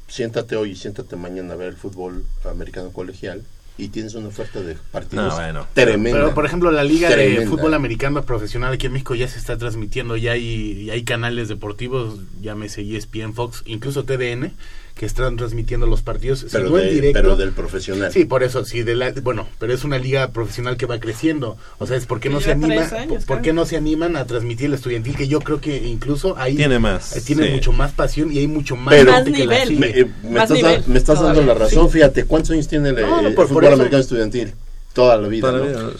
[0.07, 3.43] siéntate hoy y siéntate mañana a ver el fútbol americano colegial
[3.77, 5.67] y tienes una oferta de partidos No, bueno.
[5.73, 6.19] tremenda.
[6.19, 7.45] Pero, por ejemplo, la Liga de.
[7.45, 11.49] Fútbol Americano Profesional aquí en México ya se está transmitiendo, ya hay, ya hay canales
[11.49, 14.53] deportivos, llámese ESPN, Fox, incluso TDN,
[14.95, 17.19] que están transmitiendo los partidos, si pero, no en de- directo.
[17.21, 18.13] pero del profesional.
[18.13, 21.57] Sí, por eso, sí, de la, bueno, pero es una liga profesional que va creciendo.
[21.79, 24.25] O sea, es por qué no se anima, años, por, qué no se animan a
[24.25, 27.53] transmitir el estudiantil, que yo creo que incluso ahí Tiene más, eh, tiene sí.
[27.55, 29.67] mucho más pasión y hay mucho más Pero- gente Más que la nivel.
[29.67, 29.79] sigue.
[29.79, 32.89] Me, eh, me Más estás, nivel me estás dando la razón, fíjate, ¿cuántos años tiene
[32.89, 34.53] el, No, no, el por- por fútbol americano estudiantil?
[34.93, 35.87] Toda la vida, Toda la ¿no?
[35.89, 35.91] vida.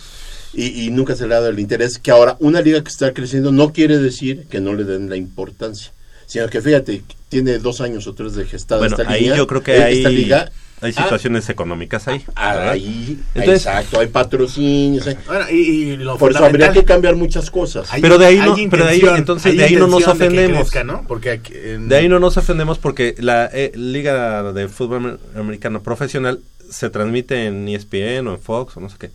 [0.53, 3.13] Y, y nunca se le ha dado el interés, que ahora una liga que está
[3.13, 5.91] creciendo no quiere decir que no le den la importancia,
[6.25, 9.47] sino que fíjate, tiene dos años o tres de gestada Bueno, esta ahí liga, yo
[9.47, 12.23] creo que eh, hay, esta liga, hay ah, situaciones económicas ahí.
[12.35, 12.71] ah, ¿verdad?
[12.73, 17.15] ahí, Entonces- exacto, hay patrocinios, hay- Ahora, y, y lo por eso habría que cambiar
[17.15, 17.91] muchas cosas.
[17.91, 20.25] Hay- Pero de ahí no- pero de ahí, entonces, de ahí no nos intención de
[20.25, 20.59] ofendemos.
[20.69, 21.03] crezca, ¿no?
[21.07, 25.19] Porque aquí, en- De ahí no nos ofendemos porque la eh, Liga de Fútbol Amer-
[25.39, 26.39] Americano Profesional
[26.69, 29.11] se transmite en ESPN o en Fox o no sé qué.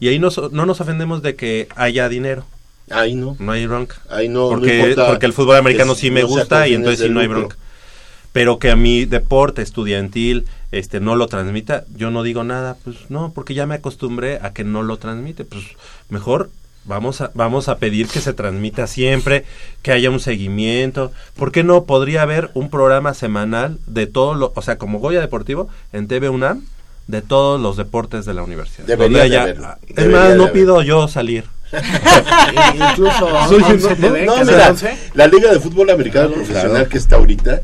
[0.00, 2.44] Y ahí nos- no nos ofendemos de que haya dinero.
[2.90, 3.96] Ahí no, No hay bronca.
[4.10, 7.20] ahí no, porque, porque el fútbol americano sí me no gusta y entonces sí no
[7.20, 7.40] hay lucro.
[7.48, 7.56] bronca.
[8.32, 12.96] Pero que a mi deporte estudiantil este no lo transmita, yo no digo nada, pues
[13.08, 15.64] no, porque ya me acostumbré a que no lo transmite, pues
[16.10, 16.50] mejor
[16.84, 19.44] vamos a vamos a pedir que se transmita siempre,
[19.82, 24.52] que haya un seguimiento, ¿por qué no podría haber un programa semanal de todo lo,
[24.54, 26.62] o sea, como Goya Deportivo en TV UNAM
[27.08, 28.86] de todos los deportes de la universidad?
[28.86, 31.44] Debería Donde de haya- es más, no pido yo salir.
[32.74, 34.10] incluso Soy- 11 no,
[34.44, 34.96] mira, 11.
[35.14, 36.42] la Liga de Fútbol Americano Claro.
[36.44, 37.60] Profesional que está ahorita,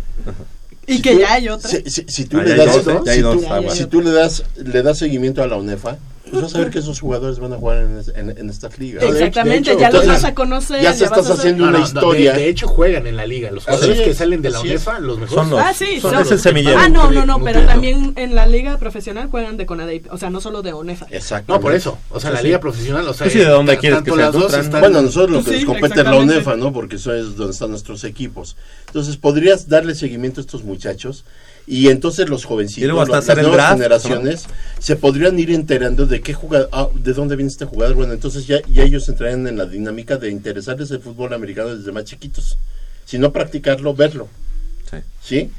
[0.86, 1.68] Y Si que tú- ya hay otra.
[1.70, 3.70] Si, si- si tú, Ah, le ya hay das, dos, ¿eh?
[3.72, 5.96] Si tú le das le das seguimiento a la UNEFA,
[6.30, 9.02] pues vas a ver que esos jugadores van a jugar en, en- en estas ligas.
[9.04, 10.82] Exactamente, hecho, ya los vas a conocer.
[10.82, 12.32] ya se vas estás haciendo No, una no, historia.
[12.32, 13.50] De, de hecho, juegan en la liga.
[13.50, 14.60] Los jugadores que salen de la.
[14.60, 15.34] UNEFA, los mejores.
[15.42, 16.78] Son los- Ah, sí, son- son- es el semillero.
[16.78, 20.30] Ah, no, no, no, pero también en la liga profesional juegan de CONADEIP, o sea,
[20.30, 21.06] no solo de ONEFA.
[21.10, 21.52] Exacto.
[21.52, 21.98] No, por eso.
[22.10, 24.52] O sea, la liga profesional, o sea, Pues sí, ¿de dónde quieres que las dos
[24.54, 26.16] están- Bueno, nosotros lo que Sí, nos compete es la.
[26.16, 26.72] UNEFA, ¿no?
[26.72, 28.56] Porque eso es donde están nuestros equipos.
[28.88, 31.24] Entonces, podrías darle seguimiento a estos muchachos
[31.66, 34.46] y entonces los jovencitos, las nuevas draft, generaciones,
[34.78, 37.96] se podrían ir enterando de qué jugador, ah, de dónde viene este jugador.
[37.96, 41.90] Bueno, entonces ya, ya ellos entrarían en la dinámica de interesarles el fútbol americano desde
[41.90, 42.56] más chiquitos.
[43.04, 44.28] Si no practicarlo, verlo.
[44.90, 44.96] Sí.
[45.22, 45.50] ¿Sí?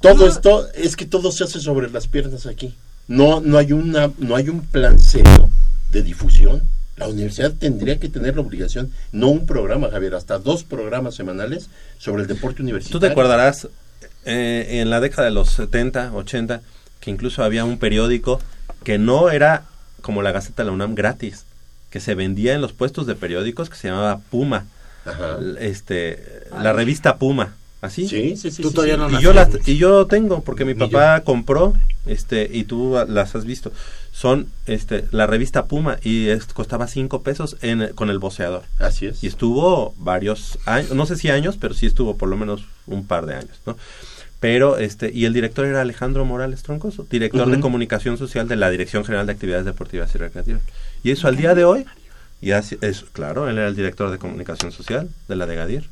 [0.00, 2.74] Todo esto, es que todo se hace sobre las piernas aquí.
[3.08, 5.50] No, no hay una, no hay un plan serio
[5.90, 6.62] de difusión.
[6.96, 11.68] La universidad tendría que tener la obligación, no un programa, Javier, hasta dos programas semanales
[11.98, 12.98] sobre el deporte universitario.
[12.98, 13.68] Tú te acordarás
[14.26, 16.60] eh, en la década de los 70, 80,
[17.00, 18.40] que incluso había un periódico
[18.84, 19.64] que no era
[20.02, 21.44] como la Gaceta de la UNAM gratis,
[21.90, 24.66] que se vendía en los puestos de periódicos que se llamaba Puma,
[25.04, 25.38] Ajá.
[25.60, 28.08] Este, la revista Puma, así.
[28.08, 28.62] Sí, sí, sí.
[28.62, 29.00] Tú sí, todavía sí.
[29.12, 31.74] no Y yo las y yo tengo porque mi papá compró
[32.06, 33.72] este y tú las has visto.
[34.12, 38.64] Son este la revista Puma y es- costaba cinco pesos en, con el boceador.
[38.80, 39.22] Así es.
[39.22, 43.06] Y estuvo varios años, no sé si años, pero sí estuvo por lo menos un
[43.06, 43.76] par de años, ¿no?
[44.48, 48.70] Pero, este, y el director era Alejandro Morales Troncoso, director de comunicación social de la
[48.70, 50.62] Dirección General de Actividades Deportivas y Recreativas.
[51.02, 51.84] Y eso al día de hoy,
[52.40, 55.88] y así, es, claro, él era el director de comunicación social de la de Gadir.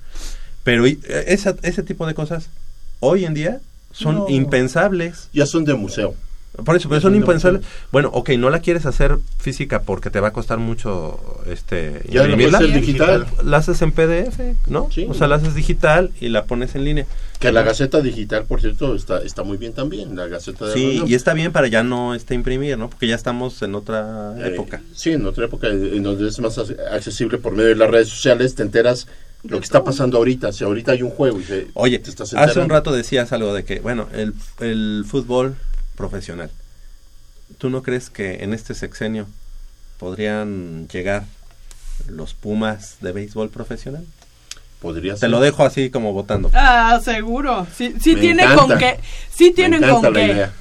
[0.62, 2.48] Pero y- eh, esa, ese tipo de cosas,
[3.01, 3.59] hoy en día,
[3.90, 4.26] son No.
[4.28, 5.31] impensables.
[5.32, 6.14] Ya son de museo.
[6.64, 7.62] Por eso, pero son impensables.
[7.90, 12.20] Bueno, ok, no la quieres hacer física porque te va a costar mucho este Ya
[12.20, 12.59] la imprimirla.
[12.59, 13.26] hacer digital.
[13.43, 14.89] La haces en PDF, ¿no?
[14.93, 15.09] Sí.
[15.10, 17.06] O sea, la haces digital y la pones en línea.
[17.39, 21.02] Que la Gaceta Digital, por cierto, está, está muy bien también, la Gaceta de Sí,
[21.06, 22.89] y está bien para ya no este imprimir, ¿no?
[22.89, 24.81] Porque ya estamos en otra Eh, época.
[24.94, 28.09] Sí, en otra época en donde es más ac- accesible por medio de las redes
[28.09, 29.06] sociales, te enteras
[29.43, 30.52] lo que está pasando ahorita.
[30.52, 33.52] Si ahorita hay un juego y se- Oye, te estás hace un rato decías algo
[33.52, 35.56] de que, bueno, el, el fútbol
[35.97, 36.51] profesional.
[37.59, 39.27] ¿Tú no crees que en este sexenio
[39.98, 41.24] podrían llegar
[42.09, 44.05] los Pumas de béisbol profesional?
[44.85, 45.31] Podría Te ser.
[45.31, 46.51] lo dejo así como votando.
[46.52, 47.66] Ah, seguro.
[47.74, 48.66] Sí, sí Me tienen encanta.
[48.66, 49.01] con qué.
[49.35, 50.27] Sí tienen Me con la qué.
[50.27, 50.52] idea.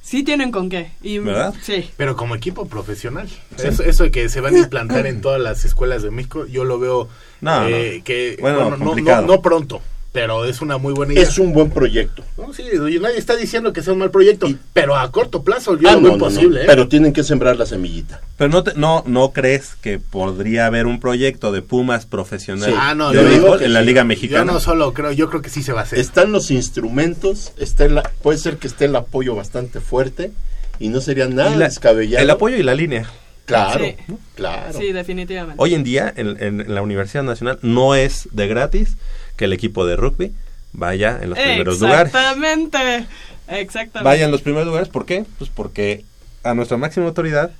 [0.00, 0.92] Sí tienen con qué.
[1.02, 1.52] Y, ¿Verdad?
[1.62, 1.90] Sí.
[1.96, 3.28] Pero como equipo profesional.
[3.58, 6.62] Eso, eso de que se van a implantar en todas las escuelas de México, yo
[6.64, 7.08] lo veo
[7.40, 8.04] No, eh, no.
[8.04, 9.26] que Bueno, bueno, no- no, complicado.
[9.26, 11.22] no pronto, pero es una muy buena idea.
[11.22, 12.22] Es un buen proyecto.
[12.36, 12.64] No, sí,
[13.00, 16.08] nadie está diciendo que sea un mal proyecto, pero a corto plazo yo Ah, no,
[16.12, 16.60] imposible.
[16.62, 16.64] ¿eh?
[16.66, 18.20] Pero tienen que sembrar la semillita.
[18.36, 22.76] Pero no, te- no, no crees que podría haber un proyecto de Pumas profesional Sí.
[22.78, 23.86] Ah, no, de yo digo béisbol en la sí.
[23.86, 24.52] Liga yo Mexicana?
[24.52, 25.98] no solo creo, yo creo que sí se va a hacer.
[25.98, 30.32] Están los instrumentos, está el- puede ser que esté el apoyo bastante fuerte
[30.78, 32.22] y no sería nada la- descabellado.
[32.22, 33.08] el apoyo y la línea.
[33.46, 33.96] Claro, Sí.
[34.36, 34.72] claro.
[34.78, 35.56] Sí, definitivamente.
[35.60, 38.96] Hoy en día, en, en- en la Universidad Nacional, no es de gratis
[39.36, 40.32] que el equipo de rugby
[40.72, 42.12] vaya en los primeros lugares.
[42.14, 43.06] Exactamente.
[43.48, 44.04] Exactamente.
[44.08, 45.24] Vaya en los primeros lugares, ¿por qué?
[45.38, 46.04] Pues porque
[46.44, 47.50] a nuestra máxima autoridad,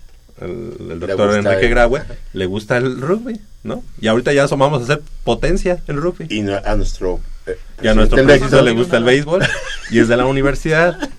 [0.41, 3.83] el, el doctor Enrique el- Graue, le gusta el rugby, ¿no?
[4.01, 6.27] Y ahorita ya asomamos a ser potencia el rugby.
[6.31, 9.43] Y no- a nuestro eh, Y a nuestro presidente le gusta el béisbol
[9.91, 10.97] y es de la universidad.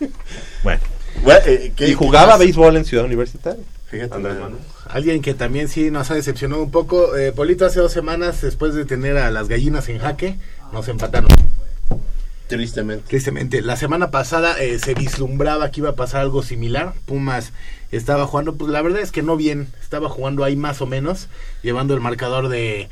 [0.64, 0.80] Bueno,
[1.24, 3.62] Bueno, eh, ¿qué- y jugaba béisbol en Ciudad Universitaria.
[3.94, 4.64] Fíjate Andrés Manuel.
[4.90, 8.74] Alguien que también sí nos ha decepcionado un poco, eh, Polito hace dos semanas, después
[8.74, 10.36] de tener a las gallinas en jaque,
[10.72, 11.30] nos empataron.
[12.48, 13.06] Tristemente.
[13.07, 16.95] Tristemente, la semana pasada eh, se vislumbraba que iba a pasar algo similar.
[17.06, 17.53] Pumas
[17.91, 21.28] estaba jugando, pues la verdad es que no bien, estaba jugando ahí más o menos,
[21.61, 22.90] llevando el marcador de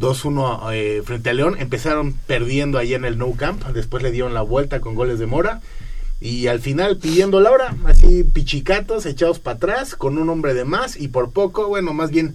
[0.00, 1.58] 2-1 eh, frente a León.
[1.60, 5.26] Empezaron perdiendo allá en el No Camp, después le dieron la vuelta con goles de
[5.26, 5.60] Mora.
[6.20, 10.64] Y al final pidiendo la hora, así pichicatos, echados para atrás, con un hombre de
[10.64, 12.34] más y por poco, bueno, más bien,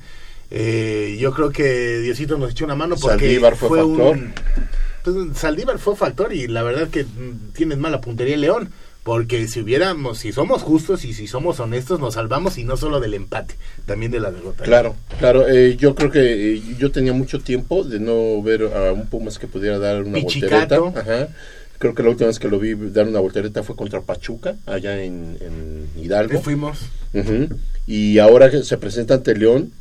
[0.50, 4.18] eh, yo creo que Diosito nos echó una mano porque Saldívar fue factor.
[4.18, 4.34] un,
[5.04, 8.70] pues, Saldívar fue factor y la verdad que mm, tienes mala puntería el León.
[9.04, 13.00] Porque si hubiéramos, si somos justos y si somos honestos, nos salvamos y no solo
[13.00, 13.54] del empate,
[13.86, 14.64] también de la derrota.
[14.64, 15.48] Claro, claro.
[15.48, 19.38] eh, yo creo que eh, yo tenía mucho tiempo de no ver a un Pumas
[19.38, 20.86] que pudiera dar una Pichicato.
[20.86, 21.18] voltereta.
[21.18, 21.28] Ajá.
[21.78, 25.02] Creo que la última vez que lo vi dar una voltereta fue contra Pachuca, allá
[25.04, 26.42] en, en Hidalgo.
[26.42, 26.80] fuimos.
[27.88, 29.72] Y ahora que se presenta ante León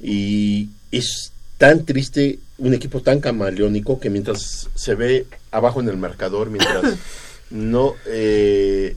[0.00, 5.96] y es tan triste un equipo tan camaleónico que mientras se ve abajo en el
[5.96, 6.96] marcador, mientras
[7.50, 8.96] no eh,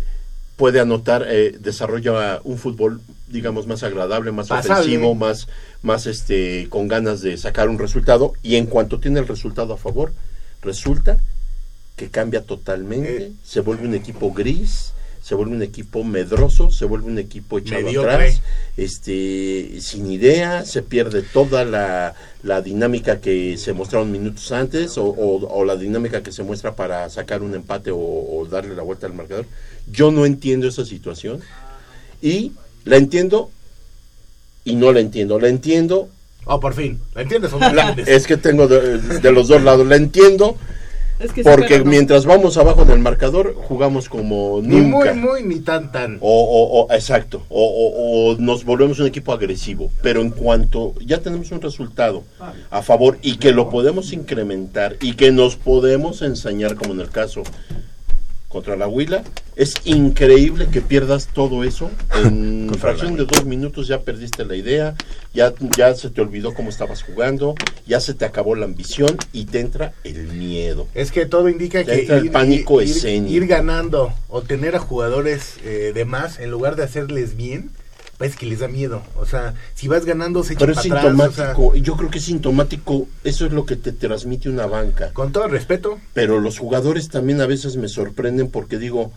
[0.55, 4.73] puede anotar, eh, desarrolla un fútbol digamos más agradable, más Pasable.
[4.81, 5.47] ofensivo, más,
[5.81, 9.77] más este con ganas de sacar un resultado y en cuanto tiene el resultado a
[9.77, 10.13] favor,
[10.61, 11.19] resulta
[11.95, 13.31] que cambia totalmente, Eh.
[13.43, 14.91] se vuelve un equipo gris,
[15.23, 18.11] se vuelve un equipo medroso, se vuelve un equipo echado Mediocre.
[18.13, 18.41] atrás,
[18.77, 22.13] este, sin idea, se pierde toda la,
[22.43, 26.75] la dinámica que se mostraron minutos antes o, o- o la dinámica que se muestra
[26.75, 29.45] para sacar un empate o, o darle la vuelta al marcador.
[29.91, 31.41] Yo no entiendo esa situación
[32.21, 32.51] y
[32.83, 33.49] la entiendo
[34.63, 35.39] y no la entiendo.
[35.39, 36.09] La entiendo,
[36.47, 36.99] Oh, por fin.
[37.15, 38.15] ¿La entiendes o no la la- entiendes?
[38.15, 40.55] es que tengo de, de los dos lados, la entiendo
[41.19, 41.85] Es que sí, porque no.
[41.85, 45.13] mientras vamos abajo en el marcador jugamos como Ni muy, nunca.
[45.13, 46.17] muy, ni tan, tan.
[46.19, 50.93] O, o- o- exacto, o, o- o nos volvemos un equipo agresivo, pero en cuanto
[50.99, 52.23] ya tenemos un resultado
[52.69, 57.09] a favor y que lo podemos incrementar y que nos podemos ensañar, como en el
[57.09, 57.43] caso
[58.55, 59.21] contra la Huila,
[59.57, 64.95] es increíble que pierdas todo eso en fracción de dos minutos ya perdiste la idea,
[65.33, 67.55] ya, ya se te olvidó cómo estabas jugando,
[67.85, 70.87] ya se te acabó la ambición y te entra el miedo.
[70.93, 73.33] Es que todo indica que entra el pánico ir, escénico.
[73.33, 77.71] ir ganando o tener a jugadores eh, de más en lugar de hacerles bien,
[78.17, 79.03] pues que les da miedo.
[79.15, 81.13] O sea, si vas ganando se echan Pero es para atrás.
[81.15, 84.65] o sea, sintomático, yo creo que es sintomático, eso es lo que te transmite una
[84.65, 85.11] banca.
[85.13, 89.11] con todo respeto, Pero los jugadores también a veces me sorprenden porque digo,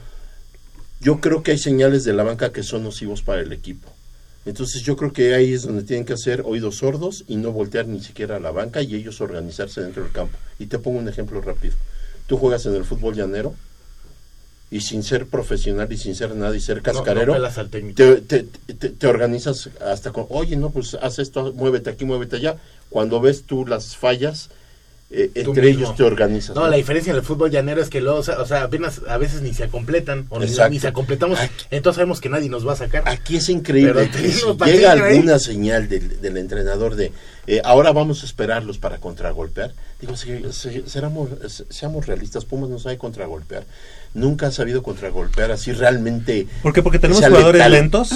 [1.01, 3.89] yo creo que hay señales de la banca que son nocivos para el equipo.
[4.47, 7.87] Entonces yo creo que ahí es donde tienen que hacer oídos sordos y no voltear
[7.87, 10.39] ni siquiera a la banca y ellos organizarse dentro del campo.
[10.59, 11.75] Y te pongo un ejemplo rápido.
[12.27, 13.55] Tú juegas en el fútbol llanero
[14.71, 17.39] y sin ser profesional y sin ser nada y ser cascarero, no
[17.95, 22.37] te, te- te- te organizas hasta con, oye, no, pues haz esto, muévete aquí, muévete
[22.37, 22.57] allá.
[22.91, 24.51] Cuando ves tú las fallas,
[25.11, 25.85] eh, entre mismo.
[25.85, 26.55] ellos te organizas.
[26.55, 29.41] No, la diferencia en el fútbol llanero es que luego, o sea, apenas a veces
[29.41, 31.39] ni se completan, o ni, ni se completamos,
[31.71, 33.05] entonces sabemos que nadie nos va a sacar.
[33.07, 35.01] Aquí es increíble que si llega ahí.
[35.17, 37.11] alguna señal del, del entrenador de
[37.47, 39.73] eh, ahora vamos a esperarlos para contragolpear.
[39.99, 43.65] Digo, si, si- seramos- se- seamos realistas, Pumas no sabe contragolpear.
[44.15, 46.47] Nunca ha sabido contragolpear así realmente.
[46.63, 46.83] ¿Por qué?
[46.83, 47.73] ¿Porque tenemos jugadores letal.
[47.73, 48.11] lentos?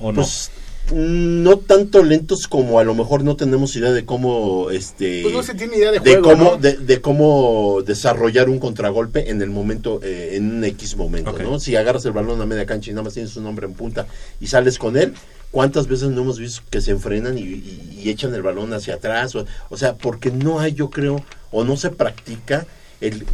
[0.00, 0.16] ¿O no?
[0.22, 0.50] Pues,
[0.90, 5.42] no tanto lentos como a lo mejor no tenemos idea de cómo este Pues no
[5.42, 6.56] se tiene idea de juego, cómo ¿no?
[6.56, 11.60] de, de cómo desarrollar un contragolpe en el momento eh, en un X momento no
[11.60, 14.06] si agarras el balón a media cancha y nada más tienes un hombre en punta
[14.40, 15.12] y sales con él
[15.50, 18.94] cuántas veces no hemos visto que se enfrenan y, y- y echan el balón hacia
[18.94, 22.66] atrás o, o sea porque no hay yo creo o no se practica
[23.02, 23.26] el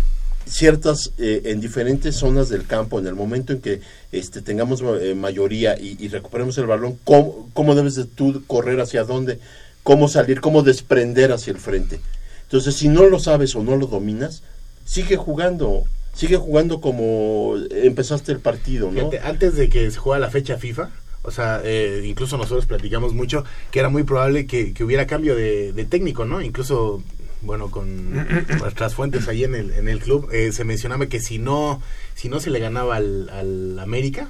[0.47, 3.81] ciertas eh, en diferentes zonas del campo en el momento en que
[4.12, 9.05] este tengamos eh, mayoría y, recuperemos el balón cómo, cómo debes de tú correr hacia
[9.05, 9.39] dónde
[9.83, 12.01] cómo salir cómo desprender hacia el frente
[12.45, 14.43] entonces si no lo sabes o no lo dominas
[14.85, 15.85] sigue jugando
[16.15, 20.91] sigue jugando como empezaste el partido no antes de que se juega la fecha FIFA,
[21.25, 25.35] o sea, eh, incluso nosotros platicamos mucho que era muy probable que, que hubiera cambio
[25.35, 26.43] de, de técnico, ¿no?
[26.43, 27.03] Incluso,
[27.45, 28.15] bueno, con
[28.59, 31.83] nuestras fuentes ahí en el, en el club, eh, se mencionaba que si no,
[32.15, 34.29] si no se le ganaba al, al América,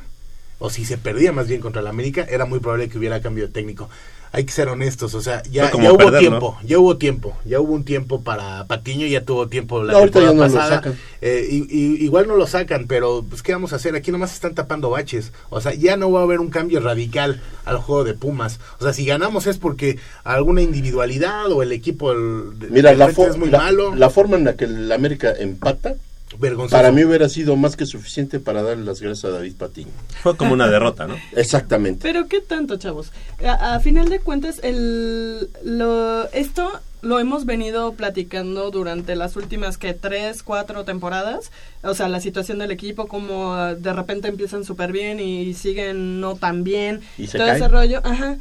[0.59, 3.47] o si se perdía más bien contra el América, era muy probable que hubiera cambio
[3.47, 3.89] de técnico.
[4.37, 7.73] Hay que ser honestos, o sea, ya, hubo perder, tiempo, ya hubo tiempo, ya hubo
[7.73, 10.69] un tiempo para Patiño, ya tuvo tiempo la No, temporada no lo pasada.
[10.77, 10.99] sacan.
[11.21, 14.35] Eh, y- y- igual no lo sacan, pero pues qué vamos a hacer, aquí nomás
[14.35, 18.03] están tapando baches, o sea, ya no va a haber un cambio radical al juego
[18.03, 22.71] de Pumas, o sea, si ganamos es porque alguna individualidad o el equipo el, de-
[22.71, 25.95] mira la, es muy la- malo, la forma en la que el América empata
[26.39, 26.77] vergonzoso.
[26.77, 29.93] para mí hubiera sido más que suficiente para darle las gracias a David Patiño
[30.23, 31.17] Fue como una derrota, ¿no?
[31.37, 33.13] exactamente Pero qué tanto, chavos.
[33.45, 36.71] A, a final de cuentas, el, lo, esto
[37.05, 41.51] lo hemos venido platicando durante las últimas que tres, cuatro temporadas.
[41.83, 46.21] O sea, la situación del equipo, como ah, de repente empiezan súper bien y siguen
[46.21, 47.01] no tan bien.
[47.19, 47.63] Y se todo caen.
[47.63, 48.01] ese rollo.
[48.05, 48.39] Ajá.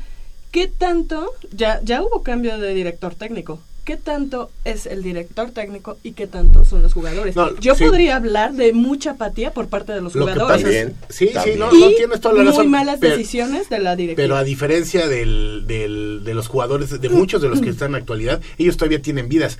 [0.51, 1.31] ¿Qué tanto?
[1.51, 3.59] Ya, ya hubo cambio de director técnico.
[3.85, 7.35] ¿Qué tanto es el director técnico y qué tanto son los jugadores?
[7.35, 7.83] No, Yo sí.
[7.83, 10.63] podría hablar de mucha apatía por parte de los Lo que jugadores.
[10.63, 13.69] pasa es- También, sí, sí, no, y no tienes toda la muy malas pero- decisiones
[13.69, 14.23] de la directiva.
[14.23, 17.91] Pero a diferencia del, del- de los jugadores, de muchos de los que están en
[17.93, 19.57] la actualidad, ellos todavía tienen vidas.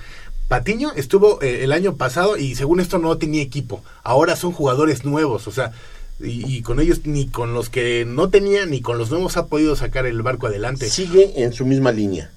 [0.48, 3.82] Patiño estuvo eh, el año pasado y según esto no tenía equipo.
[4.02, 5.72] Ahora son jugadores nuevos, o sea,
[6.20, 9.48] y, y con ellos ni con los que no tenía ni con los nuevos ha
[9.48, 10.88] podido sacar el barco adelante.
[10.88, 12.30] sigue en su misma línea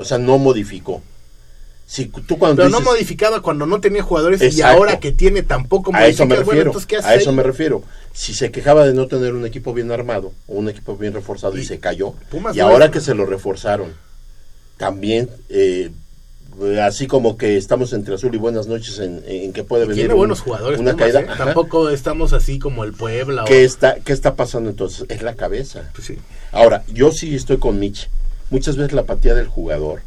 [0.00, 1.02] o sea no modificó
[1.86, 5.90] si tú cuando Pero no modificaba cuando no tenía jugadores y ahora que tiene tampoco
[5.92, 6.44] a eso me modifica.
[6.44, 7.36] Bueno, refiero entonces, ¿qué haces a eso ahí?
[7.36, 7.82] me refiero
[8.12, 11.56] si se quejaba de no tener un equipo bien armado o un equipo bien reforzado
[11.58, 13.92] y, Y se cayó Pumas y no ahora es- que se lo reforzaron
[14.76, 15.90] también eh,
[16.82, 20.14] así como que estamos entre azul y buenas noches en, en que puede venir Tiene
[20.14, 20.78] un- buenos jugadores.
[20.80, 21.36] una Pumas, caída ¿eh?
[21.36, 23.42] Tampoco estamos así como el Puebla.
[23.44, 25.06] o- ¿Qué está, ¿Qué está pasando entonces?
[25.08, 25.90] Es la cabeza.
[25.94, 26.16] Pues sí.
[26.52, 28.08] Ahora, yo sí estoy con Mitch.
[28.50, 30.02] Muchas veces la apatía del jugador,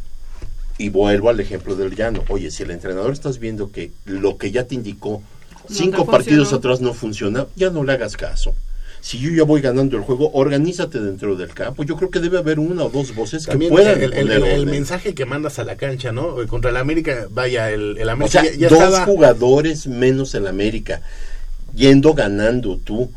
[0.78, 2.24] y vuelvo al ejemplo del llano.
[2.30, 5.22] Oye, si el entrenador estás viendo que lo que ya te indicó
[5.70, 6.58] No cinco te partidos funcionó.
[6.58, 8.54] atrás no funciona, ya no le hagas caso.
[9.00, 11.84] Si yo ya voy ganando el juego, organízate dentro del campo.
[11.84, 14.44] Yo creo que debe haber una o dos voces También que puedan el, el- el-
[14.44, 16.36] el mensaje que mandas a la cancha, ¿no?
[16.48, 20.36] Contra el América, vaya, el, el O América sea, ya, ya dos estaba jugadores menos
[20.36, 21.02] en América,
[21.76, 23.12] yendo ganando tú.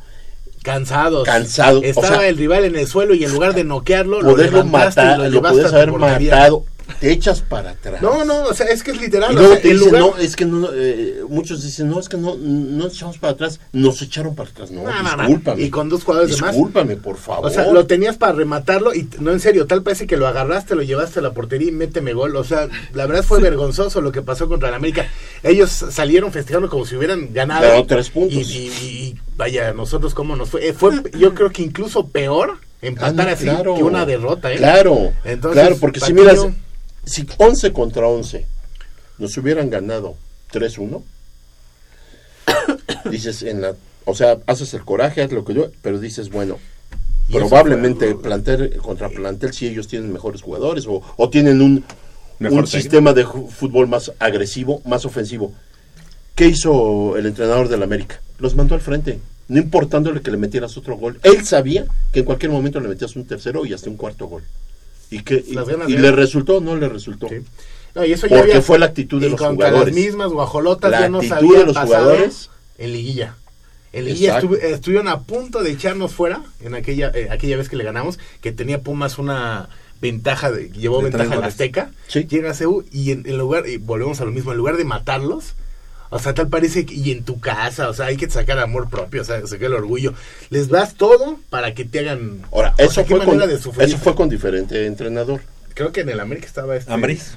[0.66, 1.24] Cansados.
[1.24, 4.32] Cansado, o Estaba sea, el rival en el suelo y en lugar de noquearlo, lo
[4.32, 6.64] Poderlo levantaste matar, y lo lo, tu haber matado,
[7.00, 8.00] te echas para atrás.
[8.00, 9.32] No, no, o sea, es que es literal.
[9.34, 12.16] Y o sea, el lugar- no, es que no, eh, muchos dicen, no, es que
[12.16, 14.70] no, no nos echamos para atrás, nos echaron para atrás.
[14.70, 15.22] No, No, no, no.
[15.24, 15.62] discúlpame.
[15.62, 16.52] Y con dos jugadores de más.
[16.52, 17.46] Discúlpame, por favor.
[17.46, 20.74] O sea, lo tenías para rematarlo y no en serio, tal parece que lo agarraste,
[20.74, 22.36] lo llevaste a la portería y méteme gol.
[22.36, 25.06] O sea, la verdad fue vergonzoso lo que pasó contra el América.
[25.42, 27.84] Ellos salieron festejando como si hubieran ganado.
[27.86, 28.36] Tres puntos.
[28.36, 30.68] Y, y- y- vaya, nosotros cómo nos fue.
[30.68, 33.74] Eh, fue yo creo que incluso peor empatar Ah, no, así claro.
[33.74, 34.56] que una derrota, ¿eh?
[34.56, 36.46] Claro, Entonces, claro, porque si miras,
[37.06, 38.46] si 11 contra 11
[39.18, 40.16] nos hubieran ganado
[40.52, 41.02] 3-1,
[43.10, 43.74] dices en la,
[44.04, 46.58] o sea, haces el coraje, haz lo que yo, pero dices, bueno,
[47.48, 51.84] probablemente fue- plantel contra plantel si ellos tienen mejores jugadores o, o tienen un,
[52.40, 55.52] un sistema de fútbol más agresivo, más ofensivo.
[56.34, 58.20] ¿Qué hizo el entrenador del América?
[58.38, 59.18] Los mandó al frente,
[59.48, 61.18] no importándole que le metieras otro gol.
[61.22, 64.42] Él sabía que en cualquier momento le metías un tercero y hasta un cuarto gol.
[65.10, 65.52] ¿Y, que, y,
[65.88, 66.60] y de- le resultó?
[66.60, 67.28] No le resultó.
[67.28, 67.36] Sí.
[67.94, 69.94] No, y eso ya Porque había- fue la actitud de y los contra jugadores.
[69.94, 72.50] las mismas guajolotas La ya nos actitud de los jugadores.
[72.78, 73.36] en liguilla.
[73.92, 77.76] En liguilla estuvi- estuvieron a punto de echarnos fuera en aquella eh, aquella vez que
[77.76, 79.70] le ganamos, que tenía Pumas una
[80.02, 81.44] ventaja, de, llevó De ventaja en.
[81.44, 82.26] Azteca, Sí.
[82.28, 84.84] llega a CEU y en, en lugar, y volvemos a lo mismo, en lugar de
[84.84, 85.54] matarlos,
[86.10, 88.88] o sea, tal parece que, y en tu casa, o sea, hay que sacar amor
[88.88, 90.14] propio, o sea, sacar el orgullo.
[90.50, 92.42] Les das todo para que te hagan...
[92.52, 93.88] Ahora, o eso sea, fue, con, de sufrir.
[93.88, 95.40] eso fue con diferente entrenador.
[95.74, 96.92] Creo que en el América estaba este...
[96.92, 97.32] Ambriz.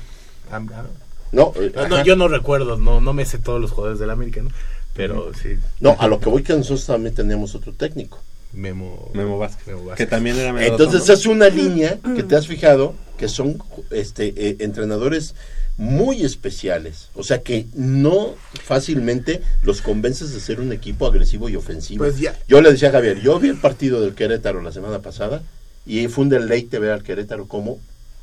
[0.52, 0.84] Am- ah,
[1.32, 2.04] No, eh, no, ajá.
[2.04, 4.50] yo no recuerdo, no, no me sé todos los jugadores del América, ¿no?
[4.96, 8.22] Pero sí, No, a lo que voy que nosotros también teníamos otro técnico.
[8.52, 9.68] Memo, Memo Vázquez.
[9.68, 10.06] Memo Vázquez.
[10.08, 11.14] Que también era Entonces ¿no?
[11.14, 15.36] es una línea que te has fijado que son este eh, entrenadores
[15.80, 21.56] muy especiales, o sea que no fácilmente los convences de ser un equipo agresivo y
[21.56, 22.04] ofensivo.
[22.04, 22.38] Pues ya.
[22.50, 25.42] Yo le decía a Javier, yo vi el partido del Querétaro la semana pasada
[25.86, 27.80] y fue un deleite ver al Querétaro cómo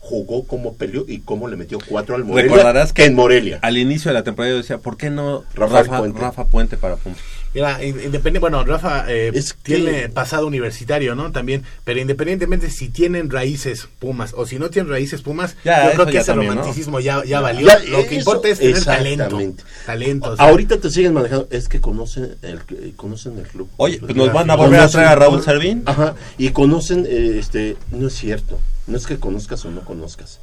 [0.06, 2.50] jugó, cómo peleó y cómo le metió cuatro al Morelia.
[2.52, 3.58] Recordarás que en Morelia.
[3.62, 6.20] Al inicio de la temporada yo decía, ¿por qué no Rafa, Puente.
[6.20, 7.18] Rafa Puente para Pumas?
[7.54, 11.32] Mira, in- independiente, bueno, Rafa eh, Es que- tiene pasado universitario, ¿no?
[11.32, 15.92] También, pero independientemente si tienen raíces Pumas o si no tienen raíces Pumas, Ya, yo
[15.94, 16.56] creo que ese también, ¿no?
[16.60, 17.66] romanticismo ya, ya valió.
[17.66, 19.40] Ya, Lo que eso, importa es tener talento.
[19.86, 20.30] Talento.
[20.30, 23.68] o sea, Ahorita te siguen manejando, es que conocen el, eh, conocen el club.
[23.78, 25.82] Oye, pues nos van a volver a traer a Raúl Servín.
[25.86, 30.40] Ajá, y conocen, eh, este, no es cierto, no es que conozcas o no conozcas.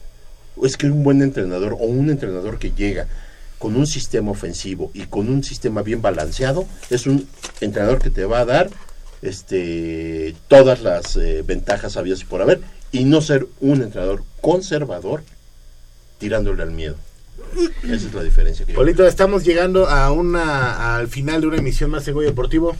[0.61, 3.07] Es que un buen entrenador o un entrenador que llega
[3.57, 7.27] con un sistema ofensivo y con un sistema bien balanceado, es un
[7.61, 8.69] entrenador que te va a dar
[9.21, 12.59] este todas las eh, ventajas habidas y por haber
[12.91, 15.23] y no ser un entrenador conservador
[16.19, 16.95] tirándole al miedo.
[17.83, 21.57] Esa es la diferencia que yo Polito, estamos llegando a una al final de una
[21.57, 22.75] emisión más de Goya Deportivo.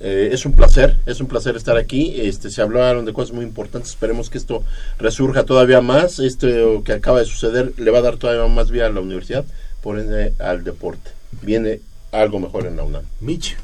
[0.00, 2.14] Eh, es un placer, es un placer estar aquí.
[2.20, 3.90] Este, se hablaron de cosas muy importantes.
[3.90, 4.62] Esperemos que esto
[4.98, 6.18] resurja todavía más.
[6.18, 9.44] Esto que acaba de suceder le va a dar todavía más vida a la universidad,
[9.82, 11.10] por ende al deporte.
[11.42, 11.80] Viene
[12.12, 13.04] algo mejor en la UNAM.
[13.20, 13.56] Mitch.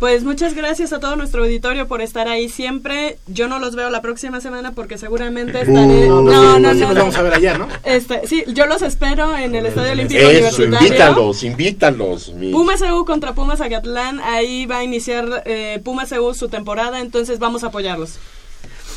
[0.00, 3.16] Pues muchas gracias a todo nuestro auditorio por estar ahí siempre.
[3.26, 6.08] Yo no los veo la próxima semana porque seguramente estaré.
[6.08, 6.88] No, No, no, no, no.
[6.88, 6.94] no.
[6.94, 7.68] vamos a ver allá, ¿no?
[7.84, 10.28] Este, sí, yo los espero en el Estadio Olímpico Eso,
[10.62, 10.86] Universitario.
[10.86, 12.32] invítalos, invítalos.
[12.34, 17.00] mi- Pumas EU contra Pumas Agatlán, ahí va a iniciar eh, Pumas EU su temporada,
[17.00, 18.18] entonces vamos a apoyarlos.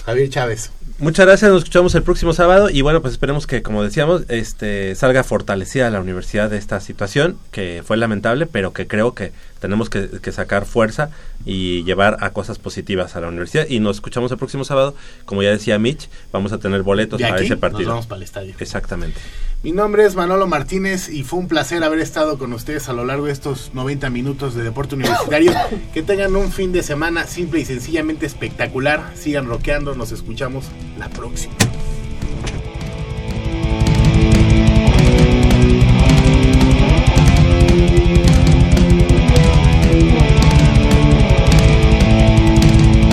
[0.05, 0.71] Javier Chávez.
[0.99, 4.95] Muchas gracias, nos escuchamos el próximo sábado y bueno, pues esperemos que, como decíamos, este
[4.95, 9.89] salga fortalecida la universidad de esta situación, que fue lamentable, pero que creo que tenemos
[9.89, 11.09] que, que sacar fuerza
[11.45, 13.67] y llevar a cosas positivas a la universidad.
[13.67, 17.37] Y nos escuchamos el próximo sábado, como ya decía Mitch, vamos a tener boletos para
[17.37, 17.89] ese nos partido.
[17.89, 18.53] vamos para el estadio.
[18.59, 19.19] Exactamente.
[19.63, 23.05] Mi nombre es Manolo Martínez y fue un placer haber estado con ustedes a lo
[23.05, 25.51] largo de estos 90 minutos de Deporte Universitario.
[25.93, 29.11] Que tengan un fin de semana simple y sencillamente espectacular.
[29.15, 30.65] Sigan rockeando, nos escuchamos
[30.99, 31.55] la próxima.